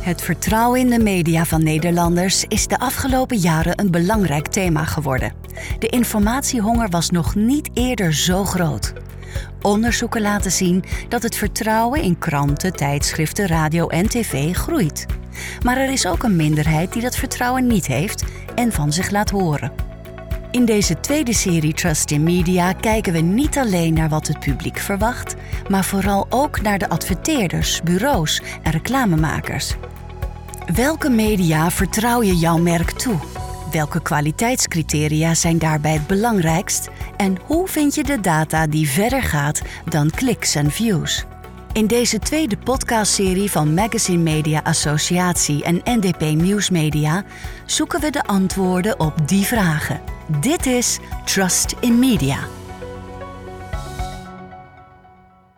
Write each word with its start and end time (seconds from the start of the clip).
Het 0.00 0.22
vertrouwen 0.22 0.80
in 0.80 0.90
de 0.90 0.98
media 0.98 1.44
van 1.44 1.62
Nederlanders 1.62 2.44
is 2.44 2.66
de 2.66 2.78
afgelopen 2.78 3.36
jaren 3.36 3.80
een 3.80 3.90
belangrijk 3.90 4.46
thema 4.46 4.84
geworden. 4.84 5.32
De 5.78 5.86
informatiehonger 5.86 6.88
was 6.88 7.10
nog 7.10 7.34
niet 7.34 7.70
eerder 7.74 8.14
zo 8.14 8.44
groot. 8.44 8.92
Onderzoeken 9.62 10.20
laten 10.20 10.52
zien 10.52 10.84
dat 11.08 11.22
het 11.22 11.36
vertrouwen 11.36 12.02
in 12.02 12.18
kranten, 12.18 12.72
tijdschriften, 12.72 13.46
radio 13.46 13.88
en 13.88 14.08
tv 14.08 14.54
groeit. 14.54 15.06
Maar 15.62 15.76
er 15.76 15.90
is 15.90 16.06
ook 16.06 16.22
een 16.22 16.36
minderheid 16.36 16.92
die 16.92 17.02
dat 17.02 17.16
vertrouwen 17.16 17.66
niet 17.66 17.86
heeft 17.86 18.24
en 18.54 18.72
van 18.72 18.92
zich 18.92 19.10
laat 19.10 19.30
horen. 19.30 19.89
In 20.50 20.64
deze 20.64 21.00
tweede 21.00 21.32
serie 21.32 21.74
Trust 21.74 22.10
in 22.10 22.22
Media 22.22 22.72
kijken 22.72 23.12
we 23.12 23.20
niet 23.20 23.58
alleen 23.58 23.94
naar 23.94 24.08
wat 24.08 24.26
het 24.26 24.38
publiek 24.38 24.78
verwacht, 24.78 25.34
maar 25.68 25.84
vooral 25.84 26.26
ook 26.30 26.60
naar 26.62 26.78
de 26.78 26.88
adverteerders, 26.88 27.82
bureaus 27.82 28.42
en 28.62 28.72
reclamemakers. 28.72 29.74
Welke 30.74 31.10
media 31.10 31.70
vertrouw 31.70 32.22
je 32.22 32.36
jouw 32.36 32.58
merk 32.58 32.90
toe? 32.90 33.18
Welke 33.70 34.02
kwaliteitscriteria 34.02 35.34
zijn 35.34 35.58
daarbij 35.58 35.92
het 35.92 36.06
belangrijkst? 36.06 36.88
En 37.16 37.36
hoe 37.44 37.68
vind 37.68 37.94
je 37.94 38.04
de 38.04 38.20
data 38.20 38.66
die 38.66 38.88
verder 38.88 39.22
gaat 39.22 39.62
dan 39.84 40.10
kliks 40.10 40.54
en 40.54 40.70
views? 40.70 41.24
In 41.72 41.86
deze 41.86 42.18
tweede 42.18 42.56
podcastserie 42.56 43.50
van 43.50 43.74
Magazine 43.74 44.22
Media 44.22 44.60
Associatie 44.64 45.64
en 45.64 45.80
NDP 45.84 46.20
Nieuwsmedia 46.20 47.24
zoeken 47.66 48.00
we 48.00 48.10
de 48.10 48.24
antwoorden 48.24 49.00
op 49.00 49.28
die 49.28 49.44
vragen. 49.44 50.19
Dit 50.38 50.66
is 50.66 50.98
Trust 51.24 51.72
in 51.80 51.98
Media. 51.98 52.48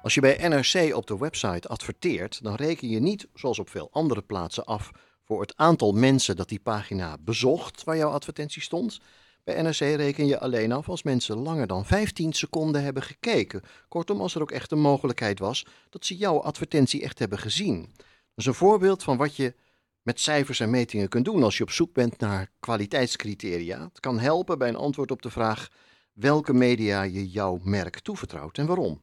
Als 0.03 0.15
je 0.15 0.21
bij 0.21 0.49
NRC 0.49 0.97
op 0.97 1.07
de 1.07 1.19
website 1.19 1.69
adverteert, 1.69 2.43
dan 2.43 2.55
reken 2.55 2.89
je 2.89 3.01
niet, 3.01 3.29
zoals 3.35 3.59
op 3.59 3.69
veel 3.69 3.89
andere 3.91 4.23
plaatsen, 4.23 4.65
af 4.65 4.91
voor 5.25 5.41
het 5.41 5.57
aantal 5.57 5.93
mensen 5.93 6.37
dat 6.37 6.49
die 6.49 6.61
pagina 6.61 7.17
bezocht 7.21 7.85
waar 7.85 7.97
jouw 7.97 8.11
advertentie 8.11 8.63
stond. 8.63 9.01
Bij 9.45 9.63
NRC 9.63 9.79
reken 9.79 10.27
je 10.27 10.41
alleen 10.41 10.73
af 10.73 10.89
als 10.89 11.03
mensen 11.03 11.37
langer 11.37 11.67
dan 11.67 11.87
15 11.87 12.33
seconden 12.33 12.83
hebben 12.83 13.03
gekeken. 13.03 13.63
Kortom, 13.89 14.21
als 14.21 14.35
er 14.35 14.41
ook 14.43 14.51
echt 14.51 14.73
een 14.73 14.81
mogelijkheid 14.81 15.39
was 15.39 15.67
dat 15.91 16.05
ze 16.05 16.17
jouw 16.17 16.41
advertentie 16.41 17.03
echt 17.03 17.19
hebben 17.19 17.39
gezien. 17.39 17.89
Dat 17.97 18.07
is 18.37 18.47
een 18.47 18.55
voorbeeld 18.55 19.03
van 19.03 19.17
wat 19.17 19.37
je 19.37 19.55
met 20.03 20.21
cijfers 20.21 20.61
en 20.61 20.71
metingen 20.71 21.09
kunt 21.09 21.25
doen 21.25 21.43
als 21.43 21.57
je 21.57 21.63
op 21.63 21.71
zoek 21.71 21.93
bent 21.93 22.19
naar 22.19 22.51
kwaliteitscriteria. 22.61 23.83
Het 23.83 24.01
kan 24.01 24.19
helpen 24.19 24.59
bij 24.59 24.69
een 24.69 24.77
antwoord 24.77 25.11
op 25.11 25.23
de 25.23 25.31
vraag 25.31 25.69
welke 26.13 26.53
media 26.53 27.03
je 27.03 27.29
jouw 27.29 27.59
merk 27.63 27.99
toevertrouwt 27.99 28.59
en 28.59 28.67
waarom. 28.67 29.03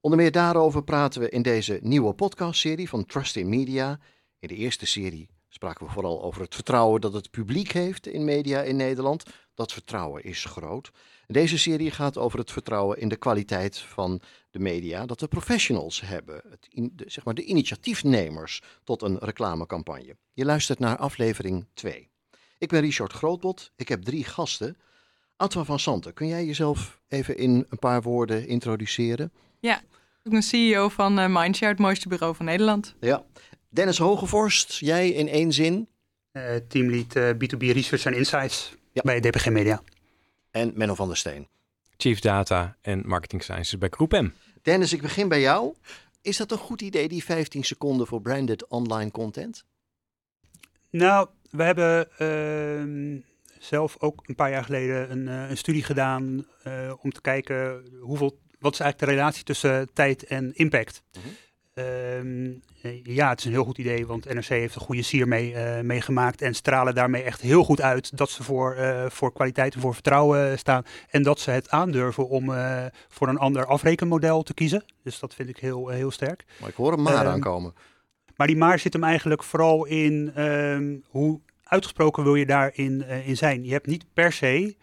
Onder 0.00 0.18
meer 0.18 0.32
daarover 0.32 0.84
praten 0.84 1.20
we 1.20 1.28
in 1.28 1.42
deze 1.42 1.78
nieuwe 1.82 2.14
podcastserie 2.14 2.88
van 2.88 3.06
Trust 3.06 3.36
in 3.36 3.48
Media. 3.48 3.98
In 4.38 4.48
de 4.48 4.54
eerste 4.54 4.86
serie 4.86 5.28
spraken 5.48 5.86
we 5.86 5.92
vooral 5.92 6.22
over 6.22 6.40
het 6.42 6.54
vertrouwen 6.54 7.00
dat 7.00 7.12
het 7.12 7.30
publiek 7.30 7.72
heeft 7.72 8.06
in 8.06 8.24
media 8.24 8.62
in 8.62 8.76
Nederland. 8.76 9.24
Dat 9.54 9.72
vertrouwen 9.72 10.22
is 10.22 10.44
groot. 10.44 10.90
Deze 11.26 11.58
serie 11.58 11.90
gaat 11.90 12.18
over 12.18 12.38
het 12.38 12.50
vertrouwen 12.50 12.98
in 12.98 13.08
de 13.08 13.16
kwaliteit 13.16 13.78
van 13.78 14.20
de 14.50 14.58
media 14.58 15.06
dat 15.06 15.18
de 15.18 15.28
professionals 15.28 16.00
hebben, 16.00 16.42
het 16.50 16.66
in, 16.70 16.92
de, 16.94 17.04
zeg 17.06 17.24
maar 17.24 17.34
de 17.34 17.44
initiatiefnemers 17.44 18.62
tot 18.84 19.02
een 19.02 19.18
reclamecampagne. 19.18 20.16
Je 20.32 20.44
luistert 20.44 20.78
naar 20.78 20.96
aflevering 20.96 21.66
2. 21.74 22.10
Ik 22.58 22.68
ben 22.68 22.80
Richard 22.80 23.12
Grootbot, 23.12 23.72
ik 23.76 23.88
heb 23.88 24.02
drie 24.02 24.24
gasten. 24.24 24.76
Atwa 25.36 25.64
van 25.64 25.78
Santen, 25.78 26.12
kun 26.12 26.26
jij 26.26 26.44
jezelf 26.44 27.00
even 27.08 27.36
in 27.36 27.66
een 27.68 27.78
paar 27.78 28.02
woorden 28.02 28.46
introduceren? 28.46 29.32
Ja, 29.60 29.82
ik 30.22 30.30
ben 30.30 30.42
CEO 30.42 30.88
van 30.88 31.18
uh, 31.18 31.26
Mindshare, 31.26 31.72
het 31.72 31.80
mooiste 31.80 32.08
bureau 32.08 32.34
van 32.34 32.44
Nederland. 32.44 32.94
Ja. 33.00 33.24
Dennis 33.68 33.98
Hogevorst, 33.98 34.72
jij 34.72 35.10
in 35.10 35.28
één 35.28 35.52
zin? 35.52 35.88
Uh, 36.32 36.42
teamlead 36.68 37.16
uh, 37.16 37.30
B2B 37.30 37.58
Research 37.58 38.06
and 38.06 38.16
Insights 38.16 38.74
ja. 38.92 39.02
bij 39.02 39.20
DPG 39.20 39.48
Media. 39.50 39.82
En 40.54 40.72
Menno 40.74 40.94
van 40.94 41.08
der 41.08 41.16
Steen. 41.16 41.48
Chief 41.96 42.20
Data 42.20 42.76
en 42.80 43.02
Marketing 43.06 43.42
Sciences 43.42 43.78
bij 43.78 43.88
GroupM. 43.88 44.28
Dennis, 44.62 44.92
ik 44.92 45.02
begin 45.02 45.28
bij 45.28 45.40
jou. 45.40 45.74
Is 46.22 46.36
dat 46.36 46.50
een 46.50 46.58
goed 46.58 46.82
idee, 46.82 47.08
die 47.08 47.24
15 47.24 47.64
seconden 47.64 48.06
voor 48.06 48.20
branded 48.20 48.66
online 48.66 49.10
content? 49.10 49.64
Nou, 50.90 51.28
we 51.50 51.62
hebben 51.62 52.08
uh, 52.18 53.22
zelf 53.58 53.96
ook 53.98 54.22
een 54.28 54.34
paar 54.34 54.50
jaar 54.50 54.64
geleden 54.64 55.10
een, 55.10 55.26
uh, 55.26 55.50
een 55.50 55.56
studie 55.56 55.82
gedaan 55.82 56.46
uh, 56.66 56.92
om 57.00 57.12
te 57.12 57.20
kijken 57.20 57.84
hoeveel, 58.00 58.38
wat 58.58 58.72
is 58.72 58.80
eigenlijk 58.80 59.10
de 59.10 59.16
relatie 59.16 59.44
tussen 59.44 59.92
tijd 59.92 60.24
en 60.24 60.54
impact. 60.54 61.02
Mm 61.12 61.22
-hmm. 61.22 61.32
Ja, 63.02 63.28
het 63.28 63.38
is 63.38 63.44
een 63.44 63.52
heel 63.52 63.64
goed 63.64 63.78
idee, 63.78 64.06
want 64.06 64.34
NRC 64.34 64.44
heeft 64.44 64.74
een 64.74 64.80
goede 64.80 65.02
sier 65.02 65.28
mee, 65.28 65.52
uh, 65.52 65.80
meegemaakt 65.80 66.42
en 66.42 66.54
stralen 66.54 66.94
daarmee 66.94 67.22
echt 67.22 67.40
heel 67.40 67.64
goed 67.64 67.80
uit 67.80 68.16
dat 68.16 68.30
ze 68.30 68.42
voor, 68.42 68.76
uh, 68.78 69.04
voor 69.08 69.32
kwaliteit 69.32 69.74
en 69.74 69.80
voor 69.80 69.94
vertrouwen 69.94 70.58
staan. 70.58 70.84
En 71.10 71.22
dat 71.22 71.40
ze 71.40 71.50
het 71.50 71.70
aandurven 71.70 72.28
om 72.28 72.50
uh, 72.50 72.84
voor 73.08 73.28
een 73.28 73.38
ander 73.38 73.66
afrekenmodel 73.66 74.42
te 74.42 74.54
kiezen. 74.54 74.84
Dus 75.02 75.18
dat 75.18 75.34
vind 75.34 75.48
ik 75.48 75.56
heel, 75.56 75.88
heel 75.88 76.10
sterk. 76.10 76.44
Maar 76.60 76.68
ik 76.68 76.74
hoor 76.74 76.92
een 76.92 77.02
maar 77.02 77.26
aankomen. 77.26 77.74
Maar 78.36 78.46
die 78.46 78.56
maar 78.56 78.78
zit 78.78 78.92
hem 78.92 79.04
eigenlijk 79.04 79.42
vooral 79.42 79.84
in 79.84 80.42
um, 80.42 81.04
hoe 81.08 81.40
uitgesproken 81.64 82.24
wil 82.24 82.34
je 82.34 82.46
daarin 82.46 83.08
in 83.08 83.36
zijn. 83.36 83.64
Je 83.64 83.72
hebt 83.72 83.86
niet 83.86 84.04
per 84.12 84.32
se 84.32 84.76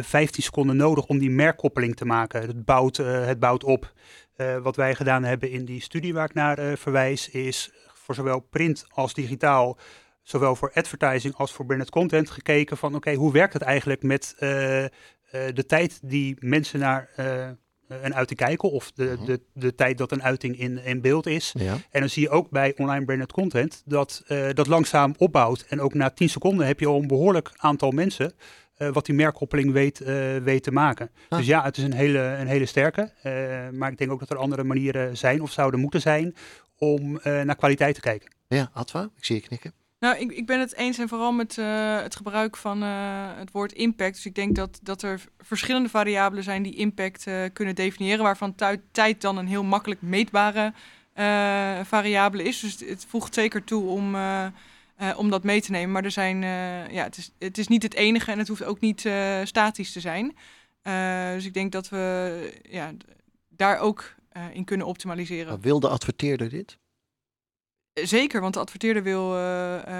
15 0.00 0.42
seconden 0.42 0.76
nodig 0.76 1.06
om 1.06 1.18
die 1.18 1.30
merkkoppeling 1.30 1.96
te 1.96 2.04
maken. 2.04 2.40
Het 2.40 2.64
bouwt, 2.64 2.96
het 2.96 3.38
bouwt 3.38 3.64
op. 3.64 3.92
Uh, 4.40 4.56
wat 4.56 4.76
wij 4.76 4.94
gedaan 4.94 5.24
hebben 5.24 5.50
in 5.50 5.64
die 5.64 5.82
studie 5.82 6.14
waar 6.14 6.24
ik 6.24 6.34
naar 6.34 6.58
uh, 6.58 6.76
verwijs, 6.76 7.28
is 7.28 7.70
voor 7.94 8.14
zowel 8.14 8.40
print 8.40 8.86
als 8.88 9.14
digitaal, 9.14 9.78
zowel 10.22 10.56
voor 10.56 10.70
advertising 10.74 11.34
als 11.34 11.52
voor 11.52 11.66
branded 11.66 11.90
content 11.90 12.30
gekeken 12.30 12.76
van 12.76 12.88
oké, 12.88 12.96
okay, 12.96 13.14
hoe 13.14 13.32
werkt 13.32 13.52
het 13.52 13.62
eigenlijk 13.62 14.02
met 14.02 14.32
uh, 14.34 14.40
de 15.30 15.64
tijd 15.66 15.98
die 16.02 16.36
mensen 16.38 16.78
naar 16.78 17.10
een 17.88 18.14
uiting 18.14 18.38
kijken 18.38 18.70
of 18.70 18.92
de, 18.92 19.04
uh-huh. 19.04 19.26
de, 19.26 19.40
de 19.52 19.74
tijd 19.74 19.98
dat 19.98 20.12
een 20.12 20.22
uiting 20.22 20.58
in, 20.58 20.84
in 20.84 21.00
beeld 21.00 21.26
is. 21.26 21.54
Ja. 21.58 21.76
En 21.90 22.00
dan 22.00 22.08
zie 22.08 22.22
je 22.22 22.30
ook 22.30 22.50
bij 22.50 22.74
online 22.76 23.04
branded 23.04 23.32
content 23.32 23.82
dat 23.84 24.24
dat 24.52 24.66
langzaam 24.66 25.14
opbouwt. 25.18 25.66
En 25.68 25.80
ook 25.80 25.94
na 25.94 26.10
10 26.10 26.28
seconden 26.28 26.66
heb 26.66 26.80
je 26.80 26.86
al 26.86 27.00
een 27.00 27.06
behoorlijk 27.06 27.52
aantal 27.56 27.90
mensen 27.90 28.32
wat 28.92 29.06
die 29.06 29.14
merkkoppeling 29.14 29.72
weet, 29.72 30.00
uh, 30.00 30.36
weet 30.36 30.62
te 30.62 30.72
maken. 30.72 31.10
Ah. 31.28 31.38
Dus 31.38 31.46
ja, 31.46 31.62
het 31.62 31.76
is 31.76 31.84
een 31.84 31.92
hele, 31.92 32.18
een 32.18 32.46
hele 32.46 32.66
sterke. 32.66 33.12
Uh, 33.24 33.78
maar 33.78 33.90
ik 33.90 33.98
denk 33.98 34.12
ook 34.12 34.20
dat 34.20 34.30
er 34.30 34.36
andere 34.36 34.64
manieren 34.64 35.16
zijn 35.16 35.42
of 35.42 35.52
zouden 35.52 35.80
moeten 35.80 36.00
zijn 36.00 36.34
om 36.78 37.20
naar 37.22 37.56
kwaliteit 37.56 37.94
te 37.94 38.00
kijken. 38.00 38.30
Ja, 38.48 38.70
Atwa, 38.72 39.10
ik 39.16 39.24
zie 39.24 39.36
je 39.36 39.42
knikken. 39.42 39.72
Nou, 39.98 40.18
ik, 40.18 40.32
ik 40.32 40.46
ben 40.46 40.60
het 40.60 40.74
eens 40.74 40.98
en 40.98 41.08
vooral 41.08 41.32
met 41.32 41.56
het 42.02 42.16
gebruik 42.16 42.56
van 42.56 42.82
het 42.82 43.50
woord 43.50 43.72
impact. 43.72 44.14
Dus 44.14 44.26
ik 44.26 44.34
denk 44.34 44.56
dat, 44.56 44.80
dat 44.82 45.02
er 45.02 45.20
verschillende 45.38 45.88
variabelen 45.88 46.44
zijn 46.44 46.62
die 46.62 46.76
impact 46.76 47.26
kunnen 47.52 47.74
definiëren, 47.74 48.22
waarvan 48.22 48.54
tijd 48.92 49.20
dan 49.20 49.36
een 49.36 49.48
heel 49.48 49.64
makkelijk 49.64 50.02
meetbare 50.02 50.72
variabele 51.84 52.42
is. 52.42 52.60
Dus 52.60 52.88
het 52.88 53.06
voegt 53.08 53.34
zeker 53.34 53.64
toe 53.64 53.88
om 53.88 54.16
uh, 55.02 55.18
om 55.18 55.30
dat 55.30 55.44
mee 55.44 55.60
te 55.60 55.70
nemen. 55.70 55.92
Maar 55.92 56.04
er 56.04 56.10
zijn, 56.10 56.42
uh, 56.42 56.90
ja, 56.90 57.04
het, 57.04 57.16
is, 57.16 57.30
het 57.38 57.58
is 57.58 57.68
niet 57.68 57.82
het 57.82 57.94
enige 57.94 58.30
en 58.30 58.38
het 58.38 58.48
hoeft 58.48 58.64
ook 58.64 58.80
niet 58.80 59.04
uh, 59.04 59.40
statisch 59.44 59.92
te 59.92 60.00
zijn. 60.00 60.36
dus 61.34 61.44
ik 61.44 61.54
denk 61.54 61.72
dat 61.72 61.88
we 61.88 62.60
ja, 62.68 62.92
daar 63.48 63.78
ook 63.78 64.14
in 64.52 64.64
kunnen 64.64 64.86
optimaliseren. 64.86 65.46
Maar 65.46 65.60
wil 65.60 65.80
de 65.80 65.88
adverteerder 65.88 66.48
dit? 66.48 66.78
Zeker, 67.92 68.40
want 68.40 68.54
de 68.54 68.60
adverteerder 68.60 69.02
wil 69.02 69.38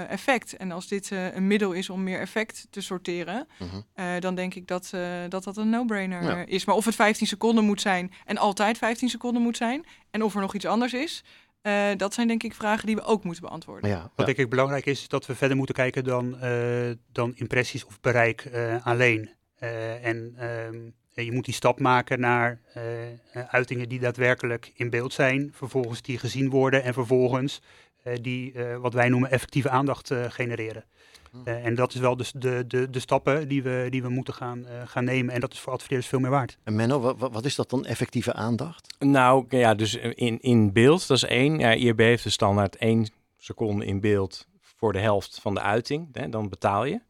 effect. 0.07 0.57
En 0.57 0.71
als 0.71 0.87
dit 0.87 1.11
een 1.11 1.47
middel 1.47 1.71
is 1.71 1.89
om 1.89 2.03
meer 2.03 2.19
effect 2.19 2.67
te 2.69 2.81
sorteren, 2.81 3.47
-huh. 3.57 4.19
dan 4.19 4.35
denk 4.35 4.53
ik 4.53 4.67
dat, 4.67 4.89
dat, 5.29 5.43
dat 5.43 5.57
een 5.57 5.69
no-brainer 5.69 6.23
ja. 6.23 6.45
is. 6.45 6.65
Maar 6.65 6.75
of 6.75 6.85
het 6.85 6.95
15 6.95 7.27
seconden 7.27 7.63
moet 7.63 7.81
zijn 7.81 8.13
en 8.25 8.37
altijd 8.37 8.77
15 8.77 9.09
seconden 9.09 9.41
moet 9.41 9.57
zijn, 9.57 9.85
en 10.11 10.23
of 10.23 10.35
er 10.35 10.41
nog 10.41 10.53
iets 10.55 10.65
anders 10.65 10.93
is, 10.93 11.23
uh, 11.63 11.89
dat 11.97 12.13
zijn 12.13 12.27
denk 12.27 12.43
ik 12.43 12.53
vragen 12.53 12.85
die 12.85 12.95
we 12.95 13.03
ook 13.03 13.23
moeten 13.23 13.43
beantwoorden. 13.43 13.89
Ja, 13.89 14.01
wat 14.01 14.11
ja. 14.15 14.25
denk 14.25 14.37
ik 14.37 14.49
belangrijk 14.49 14.85
is, 14.85 15.01
is 15.01 15.07
dat 15.07 15.25
we 15.25 15.35
verder 15.35 15.57
moeten 15.57 15.75
kijken 15.75 16.03
dan, 16.03 16.37
uh, 16.43 16.91
dan 17.11 17.31
impressies 17.35 17.85
of 17.85 17.99
bereik 17.99 18.49
uh, 18.53 18.85
alleen. 18.85 19.29
en 20.01 20.35
um, 20.67 20.93
je 21.13 21.31
moet 21.31 21.45
die 21.45 21.53
stap 21.53 21.79
maken 21.79 22.19
naar 22.19 22.59
uitingen 23.49 23.89
die 23.89 23.99
daadwerkelijk 23.99 24.71
in 24.75 24.89
beeld 24.89 25.13
zijn, 25.13 25.51
vervolgens 25.53 26.01
die 26.01 26.17
gezien 26.17 26.49
worden 26.49 26.83
en 26.83 26.93
vervolgens 26.93 27.61
die 28.21 28.53
wat 28.79 28.93
wij 28.93 29.09
noemen 29.09 29.31
effectieve 29.31 29.69
aandacht 29.69 30.13
genereren. 30.27 30.85
Uh, 31.45 31.65
en 31.65 31.75
dat 31.75 31.93
is 31.93 31.99
wel 31.99 32.15
dus 32.17 32.31
de, 32.31 32.63
de, 32.67 32.89
de 32.89 32.99
stappen 32.99 33.47
die 33.47 33.63
we, 33.63 33.87
die 33.89 34.01
we 34.01 34.09
moeten 34.09 34.33
gaan, 34.33 34.59
uh, 34.59 34.81
gaan 34.85 35.03
nemen. 35.03 35.33
En 35.33 35.39
dat 35.39 35.53
is 35.53 35.59
voor 35.59 35.73
adverteerders 35.73 36.09
veel 36.09 36.19
meer 36.19 36.29
waard. 36.29 36.57
En 36.63 36.75
Menno, 36.75 36.99
wat, 36.99 37.31
wat 37.31 37.45
is 37.45 37.55
dat 37.55 37.69
dan, 37.69 37.85
effectieve 37.85 38.33
aandacht? 38.33 38.95
Nou 38.99 39.45
ja, 39.49 39.75
dus 39.75 39.95
in, 39.95 40.39
in 40.41 40.73
beeld, 40.73 41.07
dat 41.07 41.17
is 41.17 41.23
één. 41.23 41.59
Ja, 41.59 41.71
IRB 41.71 41.99
heeft 41.99 42.23
de 42.23 42.29
standaard 42.29 42.75
één 42.75 43.09
seconde 43.37 43.85
in 43.85 43.99
beeld 43.99 44.47
voor 44.61 44.93
de 44.93 44.99
helft 44.99 45.39
van 45.41 45.53
de 45.53 45.61
uiting. 45.61 46.09
Hè, 46.11 46.29
dan 46.29 46.49
betaal 46.49 46.85
je 46.85 47.01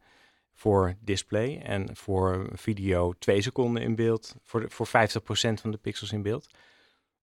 voor 0.54 0.94
display. 1.00 1.60
En 1.62 1.96
voor 1.96 2.48
video 2.52 3.12
twee 3.18 3.42
seconden 3.42 3.82
in 3.82 3.94
beeld 3.94 4.34
voor, 4.42 4.60
de, 4.60 4.70
voor 4.70 4.86
50% 4.86 4.90
van 5.60 5.70
de 5.70 5.78
pixels 5.80 6.12
in 6.12 6.22
beeld. 6.22 6.48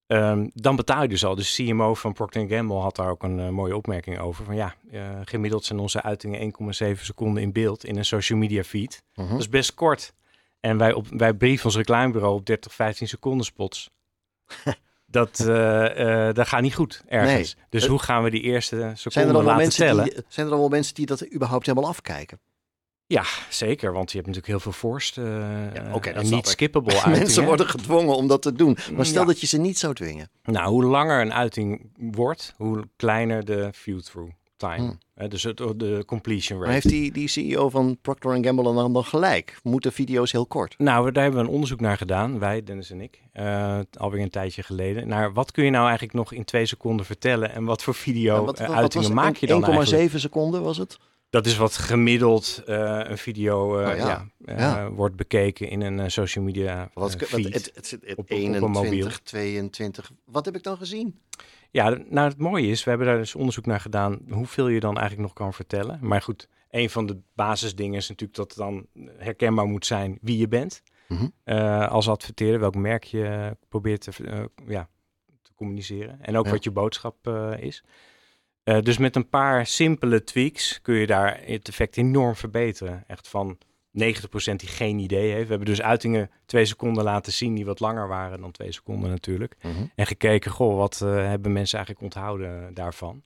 Ehm, 0.09 0.47
dan 0.53 0.75
betaal 0.75 1.01
je 1.01 1.07
dus 1.07 1.25
al. 1.25 1.35
Dus 1.35 1.55
CMO 1.55 1.93
van 1.93 2.13
Procter 2.13 2.47
Gamble 2.47 2.77
had 2.77 2.95
daar 2.95 3.09
ook 3.09 3.23
een 3.23 3.39
eh, 3.39 3.49
mooie 3.49 3.75
opmerking 3.75 4.19
over. 4.19 4.45
Van 4.45 4.55
ja, 4.55 4.75
eh, 4.91 5.01
gemiddeld 5.23 5.65
zijn 5.65 5.79
onze 5.79 6.01
uitingen 6.01 6.39
1,7 6.39 7.05
seconden 7.05 7.43
in 7.43 7.51
beeld 7.51 7.85
in 7.85 7.97
een 7.97 8.05
social 8.05 8.39
media 8.39 8.63
feed. 8.63 9.03
Mhm. 9.15 9.29
Dat 9.29 9.39
is 9.39 9.49
best 9.49 9.73
kort. 9.73 10.13
En 10.59 10.77
wij, 10.77 10.93
op, 10.93 11.07
wij 11.09 11.33
brieven 11.33 11.65
ons 11.65 11.75
reclamebureau 11.75 12.35
op 12.35 12.45
30, 12.45 12.73
15 12.73 13.07
seconden 13.07 13.45
spots. 13.45 13.89
dat, 15.05 15.39
eh, 15.39 16.33
dat 16.33 16.47
gaat 16.47 16.61
niet 16.61 16.75
goed 16.75 17.03
ergens. 17.07 17.55
Dus 17.69 17.85
hoe 17.85 17.99
gaan 17.99 18.23
we 18.23 18.29
die 18.29 18.41
eerste 18.41 18.75
Zijn 18.75 18.89
er, 18.89 18.97
seconden 18.97 19.43
laten 19.43 19.57
mensen 19.57 19.85
tellen? 19.85 20.03
die, 20.03 20.23
zijn 20.27 20.47
er 20.47 20.53
al 20.53 20.59
wel 20.59 20.69
mensen 20.69 20.95
die 20.95 21.05
dat 21.05 21.33
überhaupt 21.33 21.65
helemaal 21.65 21.89
afkijken? 21.89 22.39
Ja, 23.11 23.23
zeker. 23.49 23.93
Want 23.93 24.11
je 24.11 24.17
hebt 24.17 24.27
natuurlijk 24.27 24.53
heel 24.53 24.71
veel 24.71 24.89
forced 24.89 25.17
eh, 25.17 25.23
Ja, 25.73 26.13
en 26.13 26.29
niet 26.29 26.47
skippable 26.47 26.93
uitingen. 26.93 27.17
Mensen 27.19 27.45
worden 27.45 27.67
gedwongen 27.69 28.15
om 28.15 28.27
dat 28.27 28.41
te 28.41 28.53
doen. 28.53 28.77
Maar 28.95 29.05
stel 29.05 29.21
Ja. 29.21 29.27
dat 29.27 29.41
je 29.41 29.47
ze 29.47 29.57
niet 29.57 29.77
zou 29.77 29.93
dwingen. 29.93 30.29
Nou, 30.43 30.69
hoe 30.69 30.83
langer 30.83 31.21
een 31.21 31.33
uiting 31.33 31.91
wordt, 31.97 32.53
hoe 32.57 32.83
kleiner 32.95 33.45
de 33.45 33.69
view-through 33.71 34.31
time. 34.57 34.77
Hmm. 35.15 35.29
Dus 35.29 35.43
het, 35.43 35.57
de 35.57 36.03
completion 36.05 36.59
Maar 36.59 36.67
rate. 36.67 36.87
heeft 36.87 36.95
die, 37.01 37.11
die 37.11 37.27
CEO 37.27 37.69
van 37.69 37.97
Procter 38.01 38.43
Gamble 38.45 38.73
dan, 38.73 38.93
dan 38.93 39.03
gelijk? 39.05 39.57
Moeten 39.63 39.91
video's 39.93 40.31
heel 40.31 40.45
kort? 40.45 40.75
Nou, 40.77 41.11
daar 41.11 41.23
hebben 41.23 41.41
we 41.41 41.47
een 41.47 41.53
onderzoek 41.53 41.79
naar 41.79 41.97
gedaan, 41.97 42.39
wij, 42.39 42.63
Dennis 42.63 42.91
en 42.91 43.01
ik, 43.01 43.21
eh, 43.31 43.79
alweer 43.97 44.21
een 44.21 44.29
tijdje 44.29 44.63
geleden. 44.63 45.07
Naar 45.07 45.33
wat 45.33 45.51
kun 45.51 45.63
je 45.65 45.69
nou 45.71 45.83
eigenlijk 45.83 46.13
nog 46.13 46.33
in 46.33 46.43
twee 46.45 46.65
seconden 46.65 47.05
vertellen 47.05 47.53
en 47.53 47.63
wat 47.63 47.83
voor 47.83 47.93
En 47.93 47.99
video 47.99 48.45
wat- 48.45 48.59
eh, 48.59 48.67
maak 49.09 49.35
je 49.35 49.47
dan 49.47 49.63
eigenlijk? 49.63 49.91
1,7 49.91 50.19
seconden 50.19 50.61
was 50.63 50.77
het? 50.77 50.97
Dat 51.29 51.45
is 51.45 51.57
wat 51.57 51.77
gemiddeld 51.77 52.63
eh, 52.65 52.99
een 53.03 53.17
video 53.17 53.79
eh, 53.79 53.89
Oh 53.89 53.95
ja. 53.97 54.07
ja. 54.07 54.27
eh, 54.45 54.57
Ja. 54.59 54.89
wordt 54.91 55.15
bekeken 55.15 55.69
in 55.69 55.81
een 55.81 56.11
social 56.11 56.43
media 56.43 56.89
Wat, 56.93 57.15
wat, 57.19 57.29
het, 57.29 57.53
het, 57.53 57.91
het, 57.91 57.93
op- 58.11 58.17
op 58.17 58.29
een 58.31 58.37
21, 58.37 58.83
mobiel. 58.83 59.07
22. 59.23 60.11
Wat 60.25 60.45
heb 60.45 60.55
ik 60.55 60.63
dan 60.63 60.77
gezien? 60.77 61.19
Ja, 61.71 61.89
nou 61.89 62.29
het 62.29 62.37
mooie 62.37 62.67
is, 62.67 62.83
we 62.83 62.89
hebben 62.89 63.07
daar 63.07 63.17
dus 63.17 63.35
onderzoek 63.35 63.65
naar 63.65 63.79
gedaan 63.79 64.19
hoeveel 64.29 64.67
je 64.67 64.79
dan 64.79 64.97
eigenlijk 64.97 65.27
nog 65.27 65.33
kan 65.33 65.53
vertellen. 65.53 65.99
Maar 66.01 66.21
goed, 66.21 66.47
een 66.69 66.89
van 66.89 67.05
de 67.05 67.17
basisdingen 67.35 67.95
is 67.97 68.07
natuurlijk 68.09 68.37
dat 68.37 68.49
het 68.49 68.57
dan 68.57 68.85
herkenbaar 69.17 69.65
moet 69.65 69.85
zijn 69.85 70.17
wie 70.21 70.37
je 70.37 70.47
bent. 70.47 70.83
Mhm. 71.07 71.27
als 71.87 72.09
adverteerder, 72.09 72.59
welk 72.59 72.75
merk 72.75 73.03
je 73.03 73.57
probeert 73.69 74.01
te, 74.01 74.11
ja, 74.67 74.89
te 75.41 75.51
communiceren. 75.55 76.21
En 76.21 76.37
ook 76.37 76.47
wat 76.47 76.63
je 76.63 76.71
boodschap 76.71 77.27
is. 77.59 77.83
Eh, 78.69 78.81
dus 78.81 78.97
met 78.97 79.15
een 79.15 79.29
paar 79.29 79.65
simpele 79.65 80.23
tweaks 80.23 80.81
kun 80.81 80.95
je 80.95 81.07
daar 81.07 81.39
het 81.45 81.67
effect 81.67 81.97
enorm 81.97 82.35
verbeteren. 82.35 83.03
Echt 83.07 83.27
van 83.27 83.57
90% 83.91 84.59
die 84.59 84.69
geen 84.69 84.99
idee 84.99 85.31
heeft. 85.31 85.43
We 85.43 85.49
hebben 85.49 85.67
dus 85.67 85.81
uitingen 85.81 86.29
twee 86.45 86.65
seconden 86.65 87.03
laten 87.03 87.33
zien 87.33 87.55
die 87.55 87.65
wat 87.65 87.79
langer 87.79 88.07
waren 88.07 88.41
dan 88.41 88.51
twee 88.51 88.71
seconden 88.71 89.09
natuurlijk. 89.09 89.55
Mhm. 89.61 89.85
En 89.95 90.05
gekeken, 90.05 90.51
goh, 90.51 90.77
wat 90.77 91.01
eh, 91.01 91.09
hebben 91.09 91.53
mensen 91.53 91.77
eigenlijk 91.77 92.15
onthouden 92.15 92.73
daarvan? 92.73 93.23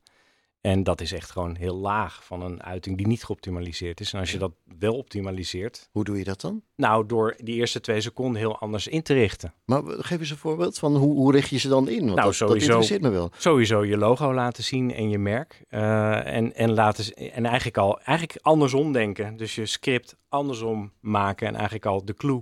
En 0.63 0.83
dat 0.83 1.01
is 1.01 1.11
echt 1.11 1.31
gewoon 1.31 1.55
heel 1.55 1.75
laag 1.75 2.23
van 2.25 2.41
een 2.41 2.63
uiting 2.63 2.97
die 2.97 3.07
niet 3.07 3.23
geoptimaliseerd 3.23 3.99
is. 3.99 4.13
En 4.13 4.19
als 4.19 4.31
je 4.31 4.37
dat 4.37 4.51
wel 4.79 4.93
optimaliseert, 4.97 5.89
Hoe 5.91 6.03
doe 6.03 6.17
je 6.17 6.23
dat 6.23 6.41
dan? 6.41 6.61
nou 6.75 7.05
door 7.05 7.35
die 7.37 7.55
eerste 7.55 7.79
twee 7.79 8.01
seconden 8.01 8.41
heel 8.41 8.57
anders 8.57 8.87
in 8.87 9.01
te 9.01 9.13
richten. 9.13 9.53
Maar 9.65 9.81
geef 9.85 10.19
eens 10.19 10.29
een 10.29 10.37
voorbeeld 10.37 10.79
van 10.79 10.95
hoe, 10.95 11.13
hoe 11.15 11.31
richt 11.31 11.49
je 11.49 11.57
ze 11.57 11.67
dan 11.69 11.87
in? 11.89 11.99
Want 12.03 12.15
Nou, 12.15 12.15
dat, 12.15 12.25
dat 12.25 12.35
sowieso. 12.35 12.65
interesseert 12.65 13.01
me 13.01 13.09
wel. 13.09 13.31
Sowieso 13.37 13.83
je 13.83 13.97
logo 13.97 14.33
laten 14.33 14.63
zien 14.63 14.93
en 14.93 15.09
je 15.09 15.17
merk. 15.17 15.61
eh, 15.69 16.35
en, 16.35 16.55
en, 16.55 16.73
laten, 16.73 17.13
en 17.13 17.45
eigenlijk 17.45 17.77
al 17.77 17.99
eigenlijk 17.99 18.39
andersom 18.41 18.91
denken. 18.91 19.37
Dus 19.37 19.55
je 19.55 19.65
script 19.65 20.15
andersom 20.29 20.91
maken 20.99 21.47
en 21.47 21.53
eigenlijk 21.53 21.85
al 21.85 22.05
de 22.05 22.13
clue, 22.13 22.41